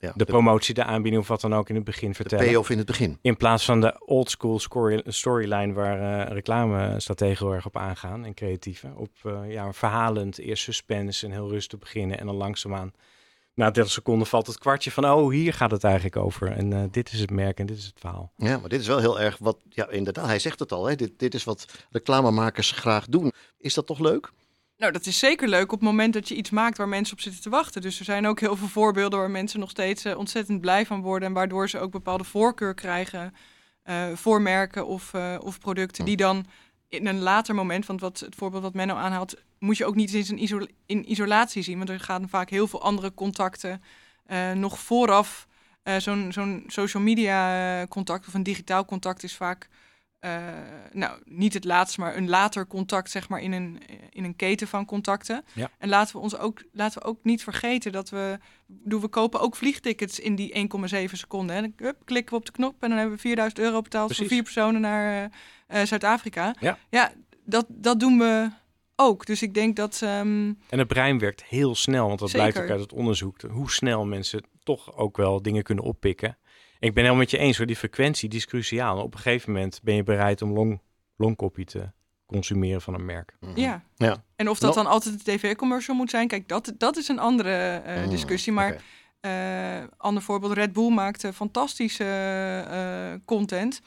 Ja, 0.00 0.12
de 0.16 0.24
promotie, 0.24 0.74
de 0.74 0.84
aanbieding 0.84 1.22
of 1.22 1.28
wat 1.28 1.40
dan 1.40 1.54
ook 1.54 1.68
in 1.68 1.74
het 1.74 1.84
begin 1.84 2.08
de 2.08 2.14
vertellen. 2.14 2.44
payoff 2.44 2.70
in 2.70 2.78
het 2.78 2.86
begin. 2.86 3.18
In 3.22 3.36
plaats 3.36 3.64
van 3.64 3.80
de 3.80 4.00
old 4.04 4.30
school 4.30 4.60
storyline 5.04 5.72
waar 5.72 6.26
eh 6.26 6.32
reclamestrategen 6.32 7.46
heel 7.46 7.54
erg 7.54 7.66
op 7.66 7.76
aangaan 7.76 8.24
en 8.24 8.34
creatieve. 8.34 8.92
Op 8.96 9.10
eh, 9.22 9.52
ja, 9.52 9.72
verhalend, 9.72 10.38
eerst 10.38 10.62
suspense 10.62 11.26
en 11.26 11.32
heel 11.32 11.48
rustig 11.48 11.78
beginnen 11.78 12.18
en 12.18 12.26
dan 12.26 12.34
langzaamaan. 12.34 12.92
Na 13.54 13.70
30 13.70 13.92
seconden 13.92 14.26
valt 14.26 14.46
het 14.46 14.58
kwartje 14.58 14.90
van, 14.90 15.10
oh, 15.10 15.30
hier 15.30 15.52
gaat 15.52 15.70
het 15.70 15.84
eigenlijk 15.84 16.16
over. 16.16 16.52
En 16.52 16.72
eh, 16.72 16.82
dit 16.90 17.12
is 17.12 17.20
het 17.20 17.30
merk 17.30 17.58
en 17.58 17.66
dit 17.66 17.78
is 17.78 17.84
het 17.84 17.98
verhaal. 17.98 18.32
Ja, 18.36 18.58
maar 18.58 18.68
dit 18.68 18.80
is 18.80 18.86
wel 18.86 18.98
heel 18.98 19.20
erg 19.20 19.38
wat, 19.38 19.56
ja 19.68 19.88
inderdaad, 19.88 20.26
hij 20.26 20.38
zegt 20.38 20.58
het 20.58 20.72
al, 20.72 20.86
hè, 20.86 20.94
dit, 20.94 21.12
dit 21.16 21.34
is 21.34 21.44
wat 21.44 21.66
reclamemakers 21.90 22.70
graag 22.70 23.06
doen. 23.06 23.32
Is 23.58 23.74
dat 23.74 23.86
toch 23.86 23.98
leuk? 23.98 24.32
Nou, 24.80 24.92
dat 24.92 25.06
is 25.06 25.18
zeker 25.18 25.48
leuk 25.48 25.72
op 25.72 25.78
het 25.78 25.88
moment 25.88 26.12
dat 26.12 26.28
je 26.28 26.34
iets 26.34 26.50
maakt 26.50 26.76
waar 26.76 26.88
mensen 26.88 27.14
op 27.14 27.20
zitten 27.20 27.42
te 27.42 27.50
wachten. 27.50 27.82
Dus 27.82 27.98
er 27.98 28.04
zijn 28.04 28.26
ook 28.26 28.40
heel 28.40 28.56
veel 28.56 28.68
voorbeelden 28.68 29.18
waar 29.18 29.30
mensen 29.30 29.60
nog 29.60 29.70
steeds 29.70 30.04
eh, 30.04 30.18
ontzettend 30.18 30.60
blij 30.60 30.86
van 30.86 31.00
worden. 31.00 31.28
En 31.28 31.34
waardoor 31.34 31.68
ze 31.68 31.78
ook 31.78 31.90
bepaalde 31.90 32.24
voorkeur 32.24 32.74
krijgen 32.74 33.34
eh, 33.82 34.12
voor 34.14 34.42
merken 34.42 34.86
of, 34.86 35.14
eh, 35.14 35.36
of 35.40 35.58
producten. 35.58 36.04
Die 36.04 36.16
dan 36.16 36.46
in 36.88 37.06
een 37.06 37.18
later 37.20 37.54
moment, 37.54 37.86
want 37.86 38.00
wat, 38.00 38.20
het 38.20 38.34
voorbeeld 38.34 38.62
wat 38.62 38.74
Menno 38.74 38.94
aanhaalt, 38.94 39.34
moet 39.58 39.76
je 39.76 39.84
ook 39.86 39.94
niet 39.94 40.14
eens 40.14 40.30
in, 40.30 40.42
iso- 40.42 40.66
in 40.86 41.10
isolatie 41.10 41.62
zien. 41.62 41.76
Want 41.76 41.90
er 41.90 42.00
gaan 42.00 42.28
vaak 42.28 42.50
heel 42.50 42.66
veel 42.66 42.82
andere 42.82 43.14
contacten 43.14 43.82
nog 44.54 44.78
vooraf. 44.78 45.46
Zo'n 45.98 46.32
zo'n 46.32 46.64
social 46.66 47.02
media 47.02 47.86
contact 47.86 48.26
of 48.26 48.34
een 48.34 48.42
digitaal 48.42 48.84
contact 48.84 49.22
is 49.22 49.36
vaak 49.36 49.68
nou, 50.92 51.20
niet 51.24 51.54
het 51.54 51.64
laatste, 51.64 52.00
maar 52.00 52.16
een 52.16 52.28
later 52.28 52.66
contact, 52.66 53.10
zeg 53.10 53.28
maar, 53.28 53.40
in 53.40 53.52
een, 53.52 53.80
in 54.10 54.24
een 54.24 54.36
keten 54.36 54.68
van 54.68 54.84
contacten. 54.84 55.44
Ja. 55.52 55.70
En 55.78 55.88
laten 55.88 56.16
we 56.16 56.22
ons 56.22 56.36
ook, 56.36 56.62
laten 56.72 57.02
we 57.02 57.08
ook 57.08 57.18
niet 57.22 57.42
vergeten 57.42 57.92
dat 57.92 58.10
we, 58.10 58.38
doen 58.66 59.00
we 59.00 59.08
kopen 59.08 59.40
ook 59.40 59.56
vliegtickets 59.56 60.20
in 60.20 60.34
die 60.34 60.68
1,7 61.06 61.12
seconden. 61.12 61.56
En 61.56 61.62
dan 61.62 61.72
hup, 61.86 61.96
klikken 62.04 62.32
we 62.32 62.38
op 62.38 62.46
de 62.46 62.52
knop 62.52 62.82
en 62.82 62.88
dan 62.88 62.98
hebben 62.98 63.16
we 63.16 63.22
4000 63.22 63.60
euro 63.60 63.80
betaald 63.82 64.16
voor 64.16 64.26
vier 64.26 64.42
personen 64.42 64.80
naar 64.80 65.30
eh, 65.66 65.80
eh, 65.80 65.86
Zuid-Afrika. 65.86 66.54
Ja. 66.60 66.78
ja 66.90 67.12
dat, 67.44 67.66
dat 67.68 68.00
doen 68.00 68.18
we 68.18 68.50
ook. 68.96 69.26
Dus 69.26 69.42
ik 69.42 69.54
denk 69.54 69.76
dat. 69.76 70.00
ehm, 70.02 70.52
En 70.68 70.78
het 70.78 70.88
brein 70.88 71.18
werkt 71.18 71.44
heel 71.44 71.74
snel, 71.74 72.06
want 72.06 72.18
dat 72.18 72.32
blijkt 72.32 72.58
ook 72.58 72.70
uit 72.70 72.80
het 72.80 72.92
onderzoek. 72.92 73.40
Hoe 73.40 73.70
snel 73.70 74.06
mensen 74.06 74.44
toch 74.62 74.96
ook 74.96 75.16
wel 75.16 75.42
dingen 75.42 75.62
kunnen 75.62 75.84
oppikken. 75.84 76.38
Ik 76.80 76.94
ben 76.94 77.02
helemaal 77.02 77.14
met 77.22 77.30
je 77.30 77.38
eens 77.38 77.56
hoor, 77.56 77.66
die 77.66 77.76
frequentie 77.76 78.28
die 78.28 78.38
is 78.38 78.46
cruciaal. 78.46 79.02
Op 79.02 79.14
een 79.14 79.20
gegeven 79.20 79.52
moment 79.52 79.80
ben 79.82 79.94
je 79.94 80.02
bereid 80.02 80.42
om 80.42 80.52
long, 80.52 80.80
longcopy 81.16 81.64
te 81.64 81.90
consumeren 82.26 82.80
van 82.80 82.94
een 82.94 83.04
merk. 83.04 83.36
Mhm. 83.40 83.60
ja. 83.60 83.84
Ja. 83.96 84.24
En 84.36 84.48
of 84.48 84.58
dat 84.58 84.74
No- 84.76 84.82
dan 84.82 84.92
altijd 84.92 85.14
een 85.14 85.20
tv-commercial 85.38 85.96
moet 85.96 86.10
zijn, 86.10 86.28
kijk, 86.28 86.48
dat, 86.48 86.72
dat 86.78 86.96
is 86.96 87.08
een 87.08 87.18
andere 87.18 87.76
eh, 87.84 88.02
Mm, 88.04 88.10
discussie. 88.10 88.52
Maar. 88.52 88.82
Eh, 89.20 89.84
ander 89.96 90.22
voorbeeld, 90.22 90.52
Red 90.52 90.72
Bull 90.72 90.90
maakte 90.90 91.32
fantastische 91.32 92.04
eh, 92.70 93.20
content 93.24 93.80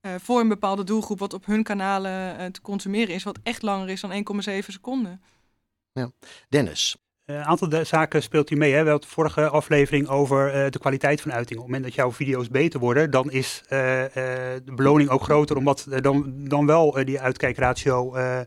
eh, 0.00 0.14
voor 0.18 0.40
een 0.40 0.48
bepaalde 0.48 0.84
doelgroep 0.84 1.18
wat 1.18 1.32
op 1.32 1.46
hun 1.46 1.62
kanalen 1.62 2.52
te 2.52 2.60
consumeren 2.60 3.14
is, 3.14 3.22
wat 3.22 3.38
echt 3.42 3.62
langer 3.62 3.88
is 3.88 4.00
dan 4.00 4.12
1,7 4.12 4.66
seconden. 4.66 5.22
Dennis, 6.48 6.96
Eh, 6.96 7.09
Een 7.36 7.44
aantal 7.44 7.84
zaken 7.84 8.22
speelt 8.22 8.48
hij 8.48 8.58
mee. 8.58 8.72
Hè? 8.72 8.82
We 8.84 8.90
hadden 8.90 9.08
de 9.08 9.14
vorige 9.14 9.48
aflevering 9.48 10.08
over 10.08 10.52
eh, 10.52 10.70
de 10.70 10.78
kwaliteit 10.78 11.20
van 11.20 11.32
uiting. 11.32 11.58
Op 11.58 11.64
het 11.64 11.74
moment 11.74 11.84
dat 11.84 11.94
jouw 11.94 12.12
video's 12.12 12.48
beter 12.48 12.80
worden, 12.80 13.10
dan 13.10 13.30
is 13.30 13.62
eh, 13.68 14.04
eh, 14.04 14.12
de 14.64 14.72
beloning 14.74 15.08
ook 15.10 15.22
groter, 15.22 15.56
omdat 15.56 15.86
eh, 15.90 16.00
dan, 16.00 16.32
dan 16.36 16.66
wel 16.66 16.98
eh, 16.98 17.06
die 17.06 17.20
uitkijkratio 17.20 18.14
eh 18.14 18.40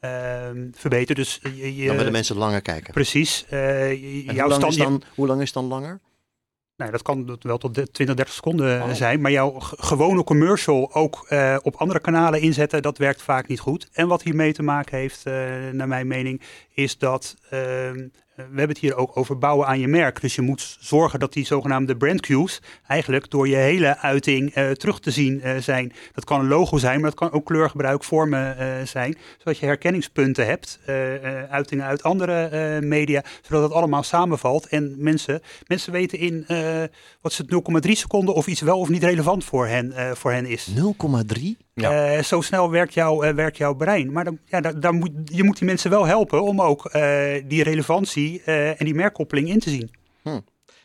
ehm, 0.00 0.68
verbetert. 0.72 1.18
Dus 1.18 1.38
eh, 1.42 1.56
je, 1.56 1.76
je- 1.76 1.86
dan 1.86 1.96
willen 1.96 2.12
mensen 2.12 2.36
langer 2.36 2.62
kijken. 2.62 2.92
precies. 2.92 3.44
eh, 3.48 4.24
jouw 4.24 4.48
hoe, 4.48 4.58
lang 4.58 4.72
stand, 4.72 4.76
dan, 4.76 5.02
hoe 5.14 5.26
lang 5.26 5.40
is 5.42 5.52
dan 5.52 5.64
langer? 5.64 6.00
Nou, 6.76 6.90
dat 6.90 7.02
kan 7.02 7.38
wel 7.40 7.58
tot 7.58 7.74
de 7.74 7.90
20, 7.90 8.16
30 8.16 8.34
seconden 8.34 8.80
eh, 8.80 8.88
Oh. 8.88 8.92
zijn. 8.94 9.20
Maar 9.20 9.30
jouw 9.30 9.54
gewone 9.60 10.24
commercial 10.24 10.94
ook 10.94 11.24
eh, 11.28 11.56
op 11.62 11.74
andere 11.76 12.00
kanalen 12.00 12.40
inzetten, 12.40 12.82
dat 12.82 12.98
werkt 12.98 13.22
vaak 13.22 13.46
niet 13.48 13.60
goed. 13.60 13.88
En 13.92 14.08
wat 14.08 14.22
hiermee 14.22 14.52
te 14.52 14.62
maken 14.62 14.98
heeft, 14.98 15.26
eh, 15.26 15.32
naar 15.72 15.88
mijn 15.88 16.06
mening, 16.06 16.40
is 16.74 16.98
dat. 16.98 17.36
ehm, 17.50 18.08
we 18.36 18.42
hebben 18.42 18.68
het 18.68 18.78
hier 18.78 18.96
ook 18.96 19.16
over 19.16 19.38
bouwen 19.38 19.66
aan 19.66 19.80
je 19.80 19.88
merk. 19.88 20.20
Dus 20.20 20.34
je 20.34 20.42
moet 20.42 20.76
zorgen 20.80 21.20
dat 21.20 21.32
die 21.32 21.46
zogenaamde 21.46 21.96
brand 21.96 22.20
cues 22.20 22.62
eigenlijk 22.86 23.30
door 23.30 23.48
je 23.48 23.56
hele 23.56 23.98
uiting 23.98 24.54
eh, 24.54 24.70
terug 24.70 25.00
te 25.00 25.10
zien 25.10 25.40
eh, 25.40 25.56
zijn. 25.56 25.92
Dat 26.12 26.24
kan 26.24 26.40
een 26.40 26.48
logo 26.48 26.78
zijn, 26.78 27.00
maar 27.00 27.10
dat 27.10 27.18
kan 27.18 27.32
ook 27.32 27.44
kleurgebruik, 27.44 28.04
vormen 28.04 28.58
eh, 28.58 28.86
zijn. 28.86 29.16
Zodat 29.38 29.58
je 29.58 29.66
herkenningspunten 29.66 30.46
hebt, 30.46 30.78
uitingen 31.50 31.84
uit 31.84 32.02
andere 32.02 32.80
media, 32.80 33.24
zodat 33.42 33.62
het 33.62 33.72
allemaal 33.72 34.02
samenvalt. 34.02 34.66
En 34.66 34.94
mensen, 34.98 35.40
mensen 35.66 35.92
weten 35.92 36.18
in, 36.18 36.44
wat 37.20 37.32
is 37.32 37.38
het, 37.38 37.86
0,3 37.86 37.92
seconden 37.92 38.34
of 38.34 38.46
iets 38.46 38.60
wel 38.60 38.78
of 38.78 38.88
niet 38.88 39.02
relevant 39.02 39.44
voor 39.44 39.66
hen, 39.66 40.16
voor 40.16 40.32
hen 40.32 40.46
is. 40.46 40.70
0,3? 40.70 41.65
Ja. 41.80 42.16
Eh, 42.16 42.22
zo 42.22 42.40
snel 42.40 42.70
werkt, 42.70 42.94
jouw 42.94 43.22
eh, 43.22 43.34
werkt 43.34 43.56
jouw 43.56 43.74
brein. 43.74 44.12
Maar 44.12 44.24
dan, 44.24 44.38
ja, 44.44 44.60
daar, 44.60 44.80
daar 44.80 44.94
moet, 44.94 45.10
je 45.24 45.44
moet 45.44 45.58
die 45.58 45.66
mensen 45.66 45.90
wel 45.90 46.06
helpen 46.06 46.42
om 46.42 46.60
ook 46.60 46.84
eh, 46.86 47.42
die 47.44 47.62
relevantie 47.62 48.42
eh, 48.42 48.80
en 48.80 48.84
die 48.84 48.94
merkkoppeling 48.94 49.48
in 49.48 49.58
te 49.58 49.70
zien. 49.70 49.90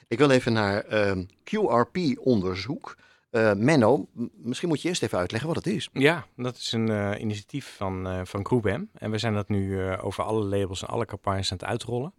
Ik 0.08 0.18
wil 0.18 0.30
even 0.30 0.54
naar 0.54 0.84
ehm, 0.84 1.24
QRP-onderzoek. 1.44 2.96
Eh, 3.30 3.54
Menno, 3.54 4.08
misschien 4.36 4.68
moet 4.70 4.82
je 4.82 4.88
eerst 4.88 5.04
even 5.04 5.18
uitleggen 5.18 5.48
wat 5.54 5.64
het 5.64 5.74
is. 5.74 5.90
Ja, 5.94 6.26
dat 6.36 6.56
is 6.58 6.72
een 6.72 6.90
eh, 6.90 7.20
initiatief 7.20 7.74
van, 7.78 8.08
eh 8.08 8.20
van 8.24 8.46
GroupM. 8.46 8.84
En 8.94 9.12
we 9.12 9.18
zijn 9.18 9.34
dat 9.34 9.50
nu 9.50 9.82
eh, 9.88 10.06
over 10.06 10.24
alle 10.24 10.44
labels 10.44 10.82
en 10.82 10.88
alle 10.88 11.06
campagnes 11.06 11.52
aan 11.52 11.58
het 11.58 11.68
uitrollen. 11.68 12.14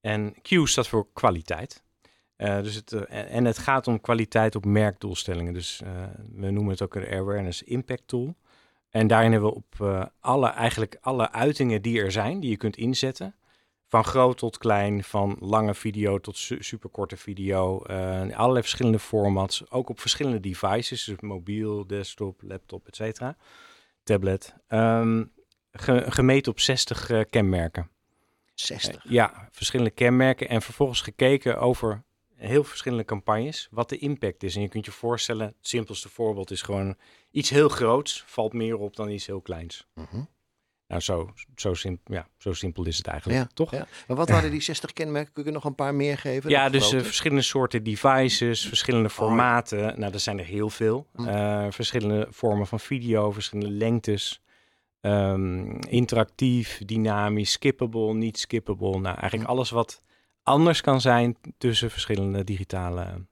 En 0.00 0.34
Q 0.42 0.48
staat 0.66 0.88
voor 0.88 1.06
kwaliteit. 1.12 1.82
Uh, 2.42 2.62
dus 2.62 2.74
het, 2.74 2.92
en 3.08 3.44
het 3.44 3.58
gaat 3.58 3.86
om 3.86 4.00
kwaliteit 4.00 4.56
op 4.56 4.64
merkdoelstellingen. 4.64 5.52
Dus 5.52 5.82
we 6.34 6.50
noemen 6.50 6.70
het 6.70 6.82
ook 6.82 6.94
een 6.94 7.08
awareness 7.08 7.62
impact 7.62 8.02
tool. 8.06 8.34
En 8.90 9.06
daarin 9.06 9.32
hebben 9.32 9.50
we 9.50 9.56
op 9.56 10.06
alle, 10.20 10.48
eigenlijk 10.48 10.98
alle 11.00 11.32
uitingen 11.32 11.82
die 11.82 12.00
er 12.00 12.12
zijn, 12.12 12.40
die 12.40 12.50
je 12.50 12.56
kunt 12.56 12.76
inzetten, 12.76 13.34
van 13.86 14.04
groot 14.04 14.38
tot 14.38 14.58
klein, 14.58 15.04
van 15.04 15.36
lange 15.40 15.74
video 15.74 16.18
tot 16.18 16.36
su 16.36 16.62
superkorte 16.62 17.16
video. 17.16 17.82
Allerlei 18.32 18.60
verschillende 18.60 18.98
formats, 18.98 19.70
ook 19.70 19.88
op 19.88 20.00
verschillende 20.00 20.40
devices, 20.40 21.04
dus 21.04 21.20
mobiel, 21.20 21.86
desktop, 21.86 22.42
laptop, 22.42 22.88
etc. 22.88 23.20
Tablet. 24.04 24.54
Um, 24.68 25.32
gemeten 25.72 26.52
op 26.52 26.60
60 26.60 27.10
uh, 27.10 27.20
eh, 27.20 27.26
kenmerken. 27.30 27.90
60? 28.54 29.04
Uh, 29.04 29.12
ja, 29.12 29.48
verschillende 29.50 29.90
kenmerken. 29.90 30.48
En 30.48 30.62
vervolgens 30.62 31.00
gekeken 31.00 31.60
over 31.60 32.02
heel 32.42 32.64
verschillende 32.64 33.04
campagnes, 33.04 33.68
wat 33.70 33.88
de 33.88 33.98
impact 33.98 34.42
is. 34.42 34.54
En 34.56 34.62
je 34.62 34.68
kunt 34.68 34.84
je 34.84 34.90
voorstellen, 34.90 35.46
het 35.46 35.56
simpelste 35.60 36.08
voorbeeld 36.08 36.50
is 36.50 36.62
gewoon 36.62 36.96
iets 37.30 37.50
heel 37.50 37.68
groots, 37.68 38.24
valt 38.26 38.52
meer 38.52 38.78
op 38.78 38.96
dan 38.96 39.10
iets 39.10 39.26
heel 39.26 39.40
kleins. 39.40 39.86
Mhm. 39.94 40.22
Nou, 40.86 41.04
zo, 41.04 41.32
zo, 41.56 41.74
simpel, 41.74 42.14
ja, 42.14 42.28
zo 42.38 42.52
simpel 42.52 42.86
is 42.86 42.96
het 42.96 43.06
eigenlijk, 43.06 43.38
ja, 43.38 43.48
toch? 43.54 43.70
Ja. 43.70 43.86
Maar 44.06 44.16
wat 44.16 44.28
waren 44.28 44.50
die 44.50 44.60
60 44.60 44.92
kenmerken? 44.92 45.32
Kun 45.32 45.44
je 45.44 45.50
nog 45.50 45.64
een 45.64 45.74
paar 45.74 45.94
meer 45.94 46.18
geven? 46.18 46.50
Ja, 46.50 46.68
dus 46.68 46.92
uh, 46.92 47.00
verschillende 47.00 47.42
soorten 47.42 47.82
devices, 47.82 48.66
verschillende 48.66 49.08
oh, 49.08 49.14
formaten. 49.14 50.00
Nou, 50.00 50.12
er 50.12 50.20
zijn 50.20 50.38
er 50.38 50.44
heel 50.44 50.70
veel. 50.70 51.06
Uh, 51.14 51.66
verschillende 51.70 52.26
vormen 52.30 52.66
van 52.66 52.80
video, 52.80 53.30
verschillende 53.30 53.74
lengtes. 53.74 54.42
Um, 55.00 55.78
interactief, 55.80 56.80
dynamisch, 56.84 57.52
skippable, 57.52 58.14
niet 58.14 58.38
skippable. 58.38 58.98
Nou, 58.98 59.18
eigenlijk 59.18 59.50
alles 59.50 59.70
wat 59.70 60.02
anders 60.42 60.80
kan 60.80 61.00
zijn 61.00 61.36
tussen 61.58 61.90
verschillende 61.90 62.44
digitale 62.44 63.26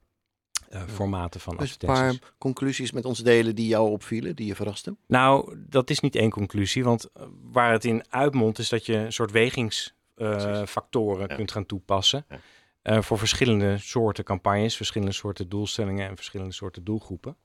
uh, 0.73 0.83
formaten 0.83 1.41
van 1.41 1.57
dus 1.57 1.71
een 1.71 1.87
paar 1.87 2.15
conclusies 2.39 2.93
met 2.93 3.05
ons 3.05 3.19
delen 3.19 3.55
die 3.55 3.67
jou 3.67 3.91
opvielen, 3.91 4.37
die 4.37 4.47
je 4.47 4.55
verrasten? 4.55 4.99
Nou, 5.07 5.57
dat 5.69 5.91
is 5.91 6.01
niet 6.01 6.15
één 6.15 6.31
conclusie, 6.31 6.85
want 6.85 7.13
eh, 7.13 7.23
waar 7.43 7.73
het 7.73 7.85
in 7.85 8.05
uitmondt 8.09 8.59
is 8.59 8.69
dat 8.69 8.87
je 8.87 8.95
een 8.95 9.13
soort 9.13 9.31
wegingsfactoren 9.31 11.31
uh, 11.31 11.37
kunt 11.37 11.53
gaan 11.53 11.67
toepassen. 11.67 12.25
Ja. 12.29 12.39
Uh, 12.83 13.03
voor 13.03 13.19
verschillende 13.19 13.79
soorten 13.79 14.25
campagnes, 14.25 14.77
verschillende 14.77 15.15
soorten 15.15 15.49
doelstellingen 15.49 16.09
en 16.09 16.17
verschillende 16.17 16.53
soorten 16.53 16.85
doelgroepen. 16.85 17.37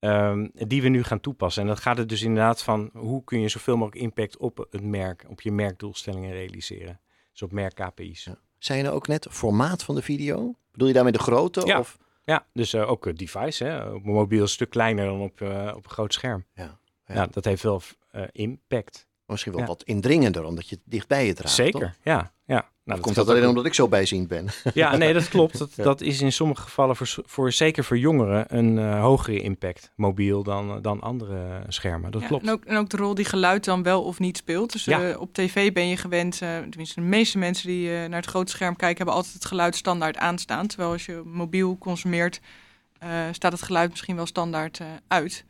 Um, 0.00 0.50
die 0.52 0.82
we 0.82 0.88
nu 0.88 1.02
gaan 1.02 1.20
toepassen. 1.20 1.62
En 1.62 1.68
dat 1.68 1.80
gaat 1.80 1.98
er 1.98 2.06
dus 2.06 2.22
inderdaad 2.22 2.62
van 2.62 2.90
hoe 2.92 3.24
kun 3.24 3.40
je 3.40 3.48
zoveel 3.48 3.76
mogelijk 3.76 4.02
impact 4.02 4.36
op 4.36 4.66
het 4.70 4.82
merk, 4.82 5.24
op 5.28 5.40
je 5.40 5.52
merkdoelstellingen 5.52 6.32
realiseren. 6.32 7.00
Dus 7.32 7.42
op 7.42 7.52
merk 7.52 7.74
KPI's. 7.74 8.24
Ja. 8.24 8.38
Zijn 8.58 8.84
er 8.84 8.92
ook 8.92 9.06
net 9.06 9.26
formaat 9.30 9.82
van 9.82 9.94
de 9.94 10.02
video? 10.02 10.54
Bedoel 10.72 10.88
je 10.88 10.94
daarmee 10.94 11.12
de 11.12 11.18
grootte? 11.18 11.66
Ja. 11.66 11.78
Of? 11.78 11.98
Ja, 12.24 12.46
dus 12.52 12.74
uh, 12.74 12.90
ook 12.90 13.04
het 13.04 13.18
device. 13.18 13.64
Hè? 13.64 13.90
Op 13.92 14.04
een 14.04 14.12
mobiel 14.12 14.42
een 14.42 14.48
stuk 14.48 14.70
kleiner 14.70 15.04
dan 15.04 15.20
op, 15.20 15.40
uh, 15.40 15.72
op 15.76 15.84
een 15.84 15.90
groot 15.90 16.12
scherm. 16.12 16.44
Ja, 16.54 16.78
ja. 17.06 17.14
ja 17.14 17.26
dat 17.26 17.44
heeft 17.44 17.62
wel 17.62 17.82
uh, 18.12 18.22
impact. 18.32 19.06
Misschien 19.26 19.52
wel 19.52 19.66
wat 19.66 19.82
indringender, 19.82 20.44
omdat 20.44 20.68
je 20.68 20.74
het 20.74 20.84
dichtbij 20.84 21.26
je 21.26 21.32
draagt. 21.34 21.54
Zeker, 21.54 21.80
toch? 21.80 21.94
ja. 22.02 22.32
ja. 22.44 22.70
Nou, 22.88 23.00
komt 23.00 23.14
dat 23.14 23.28
alleen 23.28 23.46
omdat 23.46 23.66
ik 23.66 23.74
zo 23.74 23.88
bijziend 23.88 24.28
ben? 24.28 24.46
Ja, 24.74 24.96
nee, 24.96 25.12
dat 25.12 25.28
klopt. 25.28 25.58
Dat, 25.58 25.70
dat 25.74 26.00
is 26.00 26.20
in 26.20 26.32
sommige 26.32 26.62
gevallen, 26.62 26.96
voor, 26.96 27.14
voor 27.24 27.52
zeker 27.52 27.84
voor 27.84 27.98
jongeren, 27.98 28.56
een 28.56 28.76
uh, 28.76 29.00
hogere 29.00 29.40
impact 29.40 29.90
mobiel 29.94 30.42
dan, 30.42 30.82
dan 30.82 31.00
andere 31.00 31.62
schermen. 31.68 32.10
Dat 32.10 32.20
ja, 32.20 32.26
klopt. 32.26 32.42
En 32.42 32.50
ook, 32.50 32.64
en 32.64 32.76
ook 32.76 32.88
de 32.88 32.96
rol 32.96 33.14
die 33.14 33.24
geluid 33.24 33.64
dan 33.64 33.82
wel 33.82 34.02
of 34.02 34.18
niet 34.18 34.36
speelt. 34.36 34.72
Dus 34.72 34.84
ja. 34.84 35.08
uh, 35.08 35.20
op 35.20 35.34
tv 35.34 35.72
ben 35.72 35.88
je 35.88 35.96
gewend, 35.96 36.40
uh, 36.42 36.58
tenminste 36.58 37.00
de 37.00 37.06
meeste 37.06 37.38
mensen 37.38 37.68
die 37.68 37.88
naar 37.88 38.20
het 38.20 38.30
grote 38.30 38.52
scherm 38.52 38.76
kijken, 38.76 38.96
hebben 38.96 39.14
altijd 39.14 39.34
het 39.34 39.44
geluid 39.44 39.76
standaard 39.76 40.16
aanstaan. 40.16 40.66
Terwijl 40.66 40.92
als 40.92 41.06
je 41.06 41.22
mobiel 41.24 41.78
consumeert, 41.78 42.40
staat 43.32 43.52
het 43.52 43.62
geluid 43.62 43.90
misschien 43.90 44.16
wel 44.16 44.26
standaard 44.26 44.80
uit. 45.08 45.44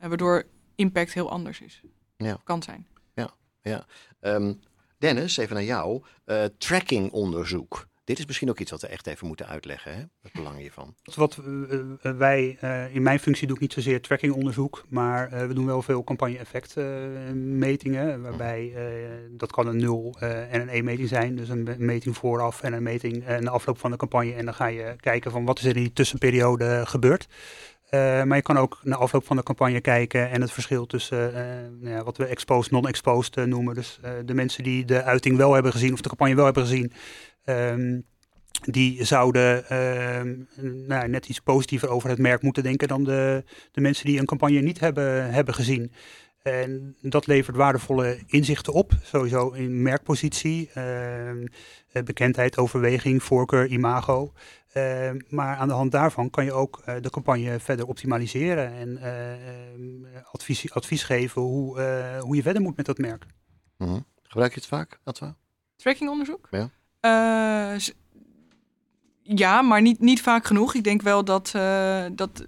waardoor 0.00 0.44
impact 0.74 1.12
heel 1.12 1.30
anders 1.30 1.60
is. 1.60 1.80
Ja. 2.16 2.38
Kan 2.44 2.62
zijn. 2.62 2.86
Ja, 3.14 3.30
ja. 3.62 3.86
Um, 4.20 4.60
Dennis, 5.02 5.36
even 5.36 5.54
naar 5.54 5.64
jou. 5.64 6.02
Uh, 6.26 6.44
trackingonderzoek. 6.58 7.90
Dit 8.04 8.18
is 8.18 8.26
misschien 8.26 8.48
ook 8.48 8.58
iets 8.58 8.70
wat 8.70 8.80
we 8.80 8.86
echt 8.86 9.06
even 9.06 9.26
moeten 9.26 9.46
uitleggen, 9.46 9.94
hè? 9.94 10.00
het 10.22 10.32
belang 10.32 10.58
hiervan. 10.58 10.94
Wat 11.14 11.38
uh, 11.46 11.78
wij, 12.00 12.58
uh, 12.64 12.94
in 12.94 13.02
mijn 13.02 13.18
functie 13.18 13.46
doe 13.46 13.56
ik 13.56 13.62
niet 13.62 13.72
zozeer 13.72 14.00
trackingonderzoek, 14.00 14.84
maar 14.88 15.48
we 15.48 15.54
doen 15.54 15.66
wel 15.66 15.82
veel 15.82 16.04
campagne-effect-metingen, 16.04 18.22
waarbij 18.22 18.72
dat 19.30 19.52
kan 19.52 19.66
een 19.66 19.76
0 19.76 20.16
en 20.18 20.68
een 20.68 20.82
1-meting 20.82 21.08
zijn. 21.08 21.36
Dus 21.36 21.48
een 21.48 21.74
meting 21.78 22.16
vooraf 22.16 22.62
en 22.62 22.72
een 22.72 22.82
meting 22.82 23.26
na 23.40 23.50
afloop 23.50 23.78
van 23.78 23.90
de 23.90 23.96
campagne. 23.96 24.34
En 24.34 24.44
dan 24.44 24.54
ga 24.54 24.66
je 24.66 24.96
kijken 25.00 25.30
van 25.30 25.44
wat 25.44 25.58
is 25.58 25.64
er 25.64 25.76
in 25.76 25.82
die 25.82 25.92
tussenperiode 25.92 26.82
gebeurd. 26.86 27.28
Uh, 27.94 28.22
maar 28.22 28.36
je 28.36 28.42
kan 28.42 28.56
ook 28.56 28.80
na 28.82 28.96
afloop 28.96 29.26
van 29.26 29.36
de 29.36 29.42
campagne 29.42 29.80
kijken 29.80 30.30
en 30.30 30.40
het 30.40 30.52
verschil 30.52 30.86
tussen 30.86 31.30
uh, 31.30 31.36
nou 31.80 31.96
ja, 31.96 32.04
wat 32.04 32.16
we 32.16 32.24
exposed, 32.24 32.70
non-exposed 32.70 33.36
uh, 33.36 33.44
noemen. 33.44 33.74
Dus 33.74 34.00
de 34.24 34.34
mensen 34.34 34.62
die 34.62 34.84
de 34.84 35.02
uiting 35.02 35.36
wel 35.36 35.52
hebben 35.52 35.72
gezien 35.72 35.92
of 35.92 36.00
de 36.00 36.08
campagne 36.08 36.34
wel 36.34 36.44
hebben 36.44 36.62
gezien, 36.62 36.92
um, 37.44 38.04
die 38.64 39.04
zouden 39.04 39.68
ehm, 39.68 40.34
nou, 40.86 41.08
net 41.08 41.28
iets 41.28 41.40
positiever 41.40 41.88
over 41.88 42.08
het 42.08 42.18
merk 42.18 42.42
moeten 42.42 42.62
denken 42.62 42.88
dan 42.88 43.04
de, 43.04 43.44
de 43.72 43.80
mensen 43.80 44.06
die 44.06 44.18
een 44.18 44.26
campagne 44.26 44.60
niet 44.60 44.80
hebben, 44.80 45.32
hebben 45.32 45.54
gezien. 45.54 45.92
En 46.42 46.96
dat 47.00 47.26
levert 47.26 47.56
waardevolle 47.56 48.18
inzichten 48.26 48.72
op, 48.72 48.92
sowieso 49.02 49.50
in 49.50 49.82
merkpositie, 49.82 50.70
ehm, 50.74 51.46
bekendheid, 52.04 52.58
overweging, 52.58 53.22
voorkeur, 53.22 53.66
imago. 53.66 54.32
Uh, 54.76 55.10
maar 55.28 55.56
aan 55.56 55.68
de 55.68 55.74
hand 55.74 55.92
daarvan 55.92 56.30
kan 56.30 56.44
je 56.44 56.52
ook 56.52 56.82
uh, 56.88 56.94
de 57.00 57.10
campagne 57.10 57.60
verder 57.60 57.86
optimaliseren 57.86 58.72
en 58.72 58.88
uh, 58.88 60.20
advies, 60.32 60.72
advies 60.72 61.02
geven 61.02 61.42
hoe, 61.42 61.80
hoe 62.20 62.36
je 62.36 62.42
verder 62.42 62.62
moet 62.62 62.76
met 62.76 62.86
dat 62.86 62.98
merk. 62.98 63.26
Mm 63.76 63.88
-hmm. 63.88 64.04
Gebruik 64.22 64.54
je 64.54 64.60
het 64.60 64.68
vaak, 64.68 64.98
Atwa? 65.04 65.36
Trackingonderzoek? 65.76 66.48
Ja. 66.50 66.70
ja, 69.22 69.62
maar 69.62 69.82
niet, 69.82 70.00
niet 70.00 70.22
vaak 70.22 70.46
genoeg. 70.46 70.74
Ik 70.74 70.84
denk 70.84 71.02
wel 71.02 71.24
dat, 71.24 71.50
dat 72.12 72.44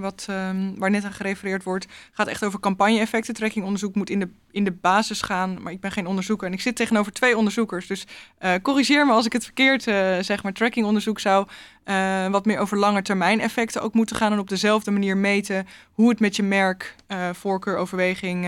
wat, 0.00 0.26
um, 0.30 0.78
waar 0.78 0.90
net 0.90 1.04
aan 1.04 1.12
gerefereerd 1.12 1.62
wordt, 1.62 1.86
gaat 2.12 2.26
echt 2.26 2.44
over 2.44 2.60
campagne-effecten. 2.60 3.34
Trackingonderzoek 3.34 3.94
moet 3.94 4.10
in 4.10 4.20
de, 4.20 4.28
in 4.50 4.64
de 4.64 4.72
basis 4.72 5.22
gaan, 5.22 5.62
maar 5.62 5.72
ik 5.72 5.80
ben 5.80 5.92
geen 5.92 6.06
onderzoeker 6.06 6.46
en 6.46 6.52
ik 6.52 6.60
zit 6.60 6.76
tegenover 6.76 7.12
twee 7.12 7.36
onderzoekers. 7.36 7.86
Dus 7.86 8.06
uh, 8.40 8.52
corrigeer 8.62 9.06
me 9.06 9.12
als 9.12 9.26
ik 9.26 9.32
het 9.32 9.44
verkeerd 9.44 9.86
uh, 9.86 10.18
zeg, 10.20 10.42
maar 10.42 10.52
trackingonderzoek 10.52 11.20
zou 11.20 11.46
uh, 11.84 12.28
wat 12.28 12.46
meer 12.46 12.58
over 12.58 12.78
lange 12.78 13.02
termijn 13.02 13.40
effecten 13.40 13.82
ook 13.82 13.94
moeten 13.94 14.16
gaan 14.16 14.32
en 14.32 14.38
op 14.38 14.48
dezelfde 14.48 14.90
manier 14.90 15.16
meten 15.16 15.66
hoe 15.92 16.08
het 16.08 16.20
met 16.20 16.36
je 16.36 16.42
merk, 16.42 16.94
voorkeur, 17.32 17.76
overweging, 17.76 18.46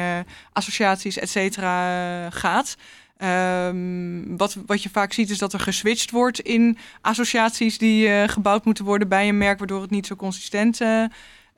associaties, 0.52 1.18
et 1.18 1.30
cetera 1.30 2.30
gaat. 2.30 2.76
Um, 3.18 4.36
wat, 4.36 4.56
wat 4.66 4.82
je 4.82 4.90
vaak 4.90 5.12
ziet 5.12 5.30
is 5.30 5.38
dat 5.38 5.52
er 5.52 5.60
geswitcht 5.60 6.10
wordt 6.10 6.40
in 6.40 6.78
associaties 7.00 7.78
die 7.78 8.08
uh, 8.08 8.28
gebouwd 8.28 8.64
moeten 8.64 8.84
worden 8.84 9.08
bij 9.08 9.28
een 9.28 9.38
merk, 9.38 9.58
waardoor 9.58 9.80
het 9.80 9.90
niet 9.90 10.06
zo 10.06 10.16
consistent 10.16 10.80
uh, 10.80 11.04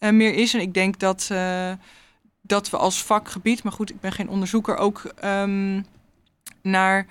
uh, 0.01 0.11
meer 0.11 0.35
is. 0.35 0.55
En 0.55 0.61
ik 0.61 0.75
denk 0.75 0.99
dat, 0.99 1.31
dat 2.43 2.71
we 2.71 2.77
als 2.77 3.03
vakgebied, 3.03 3.63
maar 3.63 3.73
goed, 3.73 3.91
ik 3.91 4.01
ben 4.01 4.13
geen 4.13 4.29
onderzoeker, 4.29 4.77
ook 4.77 5.13
um, 5.25 5.87
naar 6.63 7.07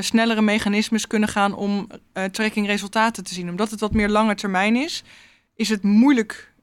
snellere 0.00 0.42
mechanismes 0.42 1.06
kunnen 1.06 1.28
gaan 1.28 1.54
om 1.54 1.86
trackingresultaten 2.30 3.24
te 3.24 3.34
zien. 3.34 3.48
Omdat 3.48 3.70
het 3.70 3.80
wat 3.80 3.92
meer 3.92 4.08
lange 4.08 4.34
termijn 4.34 4.76
is, 4.76 5.02
is 5.56 5.68
het 5.68 5.82
moeilijk 5.82 6.53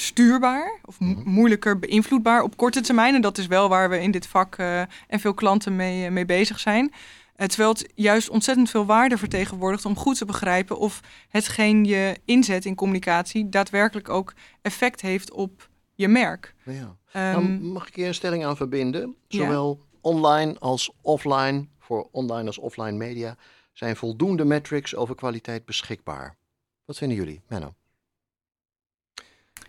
stuurbaar 0.00 0.78
of 0.84 1.00
mo 1.00 1.14
mhm. 1.14 1.30
moeilijker 1.30 1.78
beïnvloedbaar 1.78 2.42
op 2.42 2.56
korte 2.56 2.80
termijn. 2.80 3.14
En 3.14 3.20
dat 3.20 3.38
is 3.38 3.46
wel 3.46 3.68
waar 3.68 3.90
we 3.90 4.00
in 4.00 4.10
dit 4.10 4.26
vak 4.26 4.58
uh, 4.58 4.80
en 4.80 5.20
veel 5.20 5.34
klanten 5.34 5.76
mee, 5.76 6.04
uh, 6.04 6.10
mee 6.10 6.24
bezig 6.24 6.60
zijn. 6.60 6.92
Uh, 7.36 7.46
terwijl 7.46 7.70
het 7.70 7.92
juist 7.94 8.28
ontzettend 8.28 8.70
veel 8.70 8.86
waarde 8.86 9.18
vertegenwoordigt 9.18 9.84
om 9.84 9.96
goed 9.96 10.18
te 10.18 10.24
begrijpen 10.24 10.78
of 10.78 11.00
hetgeen 11.28 11.84
je 11.84 12.16
inzet 12.24 12.64
in 12.64 12.74
communicatie 12.74 13.48
daadwerkelijk 13.48 14.08
ook 14.08 14.34
effect 14.62 15.00
heeft 15.00 15.32
op 15.32 15.68
je 15.94 16.08
merk. 16.08 16.54
Ja. 16.64 16.96
Um, 17.36 17.60
mag 17.62 17.88
ik 17.88 17.94
hier 17.94 18.06
een 18.06 18.14
stelling 18.14 18.44
aan 18.44 18.56
verbinden? 18.56 19.16
Zowel 19.28 19.78
ja. 19.80 19.98
online 20.00 20.58
als 20.58 20.92
offline, 21.02 21.66
voor 21.78 22.08
online 22.10 22.46
als 22.46 22.58
offline 22.58 22.96
media, 22.96 23.36
zijn 23.72 23.96
voldoende 23.96 24.44
metrics 24.44 24.96
over 24.96 25.14
kwaliteit 25.14 25.64
beschikbaar. 25.64 26.36
Wat 26.84 26.96
vinden 26.96 27.16
jullie, 27.16 27.42
Menno? 27.48 27.74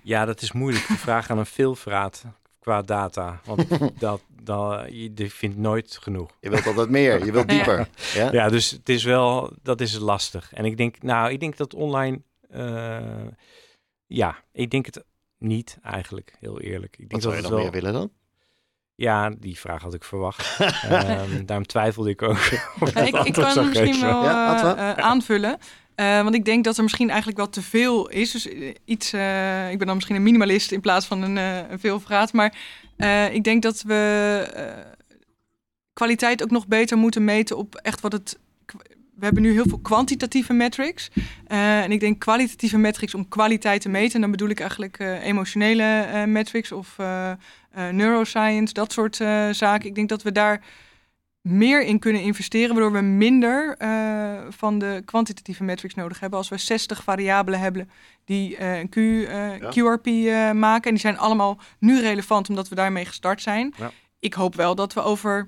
Ja, 0.09 0.25
dat 0.25 0.41
is 0.41 0.51
moeilijk. 0.51 0.87
De 0.87 0.97
vraag 0.97 1.29
aan 1.29 1.37
een 1.37 1.45
veelvraat 1.45 2.23
qua 2.59 2.81
data. 2.81 3.41
Want 3.45 3.65
dat, 3.99 4.21
dat, 4.43 4.85
je 4.91 5.29
vindt 5.29 5.57
nooit 5.57 5.97
genoeg. 6.01 6.37
Je 6.39 6.49
wilt 6.49 6.65
altijd 6.65 6.89
meer, 6.89 7.25
je 7.25 7.31
wilt 7.31 7.49
dieper. 7.55 7.87
Ja? 8.13 8.31
ja, 8.31 8.49
dus 8.49 8.71
het 8.71 8.89
is 8.89 9.03
wel, 9.03 9.53
dat 9.63 9.81
is 9.81 9.97
lastig. 9.97 10.53
En 10.53 10.65
ik 10.65 10.77
denk, 10.77 11.01
nou, 11.01 11.31
ik 11.31 11.39
denk 11.39 11.57
dat 11.57 11.73
online, 11.73 12.21
uh, 12.55 13.27
ja, 14.05 14.43
ik 14.51 14.71
denk 14.71 14.85
het 14.85 15.03
niet 15.37 15.77
eigenlijk, 15.81 16.35
heel 16.39 16.61
eerlijk. 16.61 16.97
Ik 16.97 17.09
denk 17.09 17.11
Wat 17.11 17.21
zou 17.21 17.35
je 17.35 17.41
nog 17.41 17.51
wel... 17.51 17.59
meer 17.59 17.71
willen 17.71 17.93
dan? 17.93 18.11
Ja, 18.95 19.29
die 19.29 19.59
vraag 19.59 19.81
had 19.81 19.93
ik 19.93 20.03
verwacht. 20.03 20.59
um, 20.59 21.45
daarom 21.45 21.65
twijfelde 21.65 22.09
ik 22.09 22.21
ook. 22.21 22.37
ik, 22.37 23.15
ik 23.23 23.33
kan 23.33 23.67
misschien 23.67 24.01
wel 24.01 24.23
ja, 24.23 24.63
uh, 24.63 24.79
uh, 24.79 24.93
aanvullen. 24.93 25.57
Eh, 25.99 26.21
want 26.21 26.35
ik 26.35 26.45
denk 26.45 26.63
dat 26.63 26.77
er 26.77 26.83
misschien 26.83 27.07
eigenlijk 27.07 27.37
wel 27.37 27.49
te 27.49 27.61
veel 27.61 28.09
is. 28.09 28.31
Dus 28.31 28.47
eh, 28.47 28.73
iets, 28.85 29.13
eh, 29.13 29.71
ik 29.71 29.77
ben 29.77 29.87
dan 29.87 29.95
misschien 29.95 30.15
een 30.15 30.23
minimalist 30.23 30.71
in 30.71 30.81
plaats 30.81 31.05
van 31.05 31.21
een, 31.21 31.35
uh, 31.35 31.69
een 31.69 31.79
veelvraat. 31.79 32.33
Maar 32.33 32.53
ik 33.31 33.43
denk 33.43 33.61
dat 33.61 33.81
we 33.81 34.77
kwaliteit 35.93 36.43
ook 36.43 36.51
nog 36.51 36.67
beter 36.67 36.97
moeten 36.97 37.23
meten 37.23 37.57
op 37.57 37.75
echt 37.75 38.01
wat 38.01 38.11
het. 38.11 38.39
We 39.15 39.25
hebben 39.25 39.43
nu 39.43 39.51
heel 39.51 39.67
veel 39.67 39.79
kwantitatieve 39.79 40.53
metrics. 40.53 41.09
en 41.47 41.91
ik 41.91 41.99
denk 41.99 42.19
kwalitatieve 42.19 42.77
metrics 42.77 43.13
om 43.13 43.27
kwaliteit 43.27 43.81
te 43.81 43.89
meten. 43.89 44.15
En 44.15 44.21
dan 44.21 44.31
bedoel 44.31 44.49
ik 44.49 44.59
eigenlijk 44.59 44.99
emotionele 45.23 46.23
metrics 46.27 46.71
of 46.71 46.95
neuroscience, 47.91 48.73
dat 48.73 48.91
soort 48.91 49.15
zaken. 49.51 49.89
Ik 49.89 49.95
denk 49.95 50.09
dat 50.09 50.23
we 50.23 50.31
daar 50.31 50.61
meer 51.41 51.83
in 51.83 51.99
kunnen 51.99 52.21
investeren, 52.21 52.75
waardoor 52.75 52.91
we 52.91 53.01
minder 53.01 53.75
uh, 53.81 54.41
van 54.49 54.79
de 54.79 55.01
kwantitatieve 55.05 55.63
metrics 55.63 55.93
nodig 55.93 56.19
hebben. 56.19 56.39
Als 56.39 56.49
we 56.49 56.57
60 56.57 57.03
variabelen 57.03 57.59
hebben 57.59 57.89
die 58.25 58.57
uh, 58.57 58.77
een 58.77 58.89
Q, 58.89 58.95
uh, 58.95 59.59
ja. 59.59 59.69
QRP 59.69 60.05
maken, 60.55 60.83
en 60.83 60.91
die 60.91 60.99
zijn 60.99 61.17
allemaal 61.17 61.59
nu 61.79 61.99
relevant 61.99 62.49
omdat 62.49 62.69
we 62.69 62.75
daarmee 62.75 63.05
gestart 63.05 63.41
zijn. 63.41 63.73
Ja. 63.77 63.91
Ik 64.19 64.33
hoop 64.33 64.55
wel 64.55 64.75
dat 64.75 64.93
we 64.93 65.01
over 65.01 65.47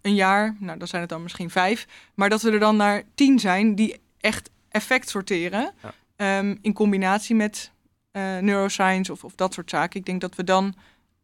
een 0.00 0.14
jaar, 0.14 0.56
nou 0.58 0.78
dan 0.78 0.88
zijn 0.88 1.00
het 1.00 1.10
dan 1.10 1.22
misschien 1.22 1.50
vijf, 1.50 1.86
maar 2.14 2.28
dat 2.28 2.42
we 2.42 2.50
er 2.50 2.58
dan 2.58 2.76
naar 2.76 3.02
tien 3.14 3.38
zijn 3.38 3.74
die 3.74 4.00
echt 4.20 4.50
effect 4.68 5.08
sorteren. 5.08 5.72
Ja. 6.16 6.38
Um, 6.38 6.58
in 6.62 6.72
combinatie 6.72 7.34
met 7.34 7.72
neuroscience 8.40 9.12
of, 9.12 9.24
of 9.24 9.34
dat 9.34 9.54
soort 9.54 9.70
zaken. 9.70 10.00
Ik 10.00 10.06
denk 10.06 10.20
dat 10.20 10.34
we 10.34 10.44
dan 10.44 10.74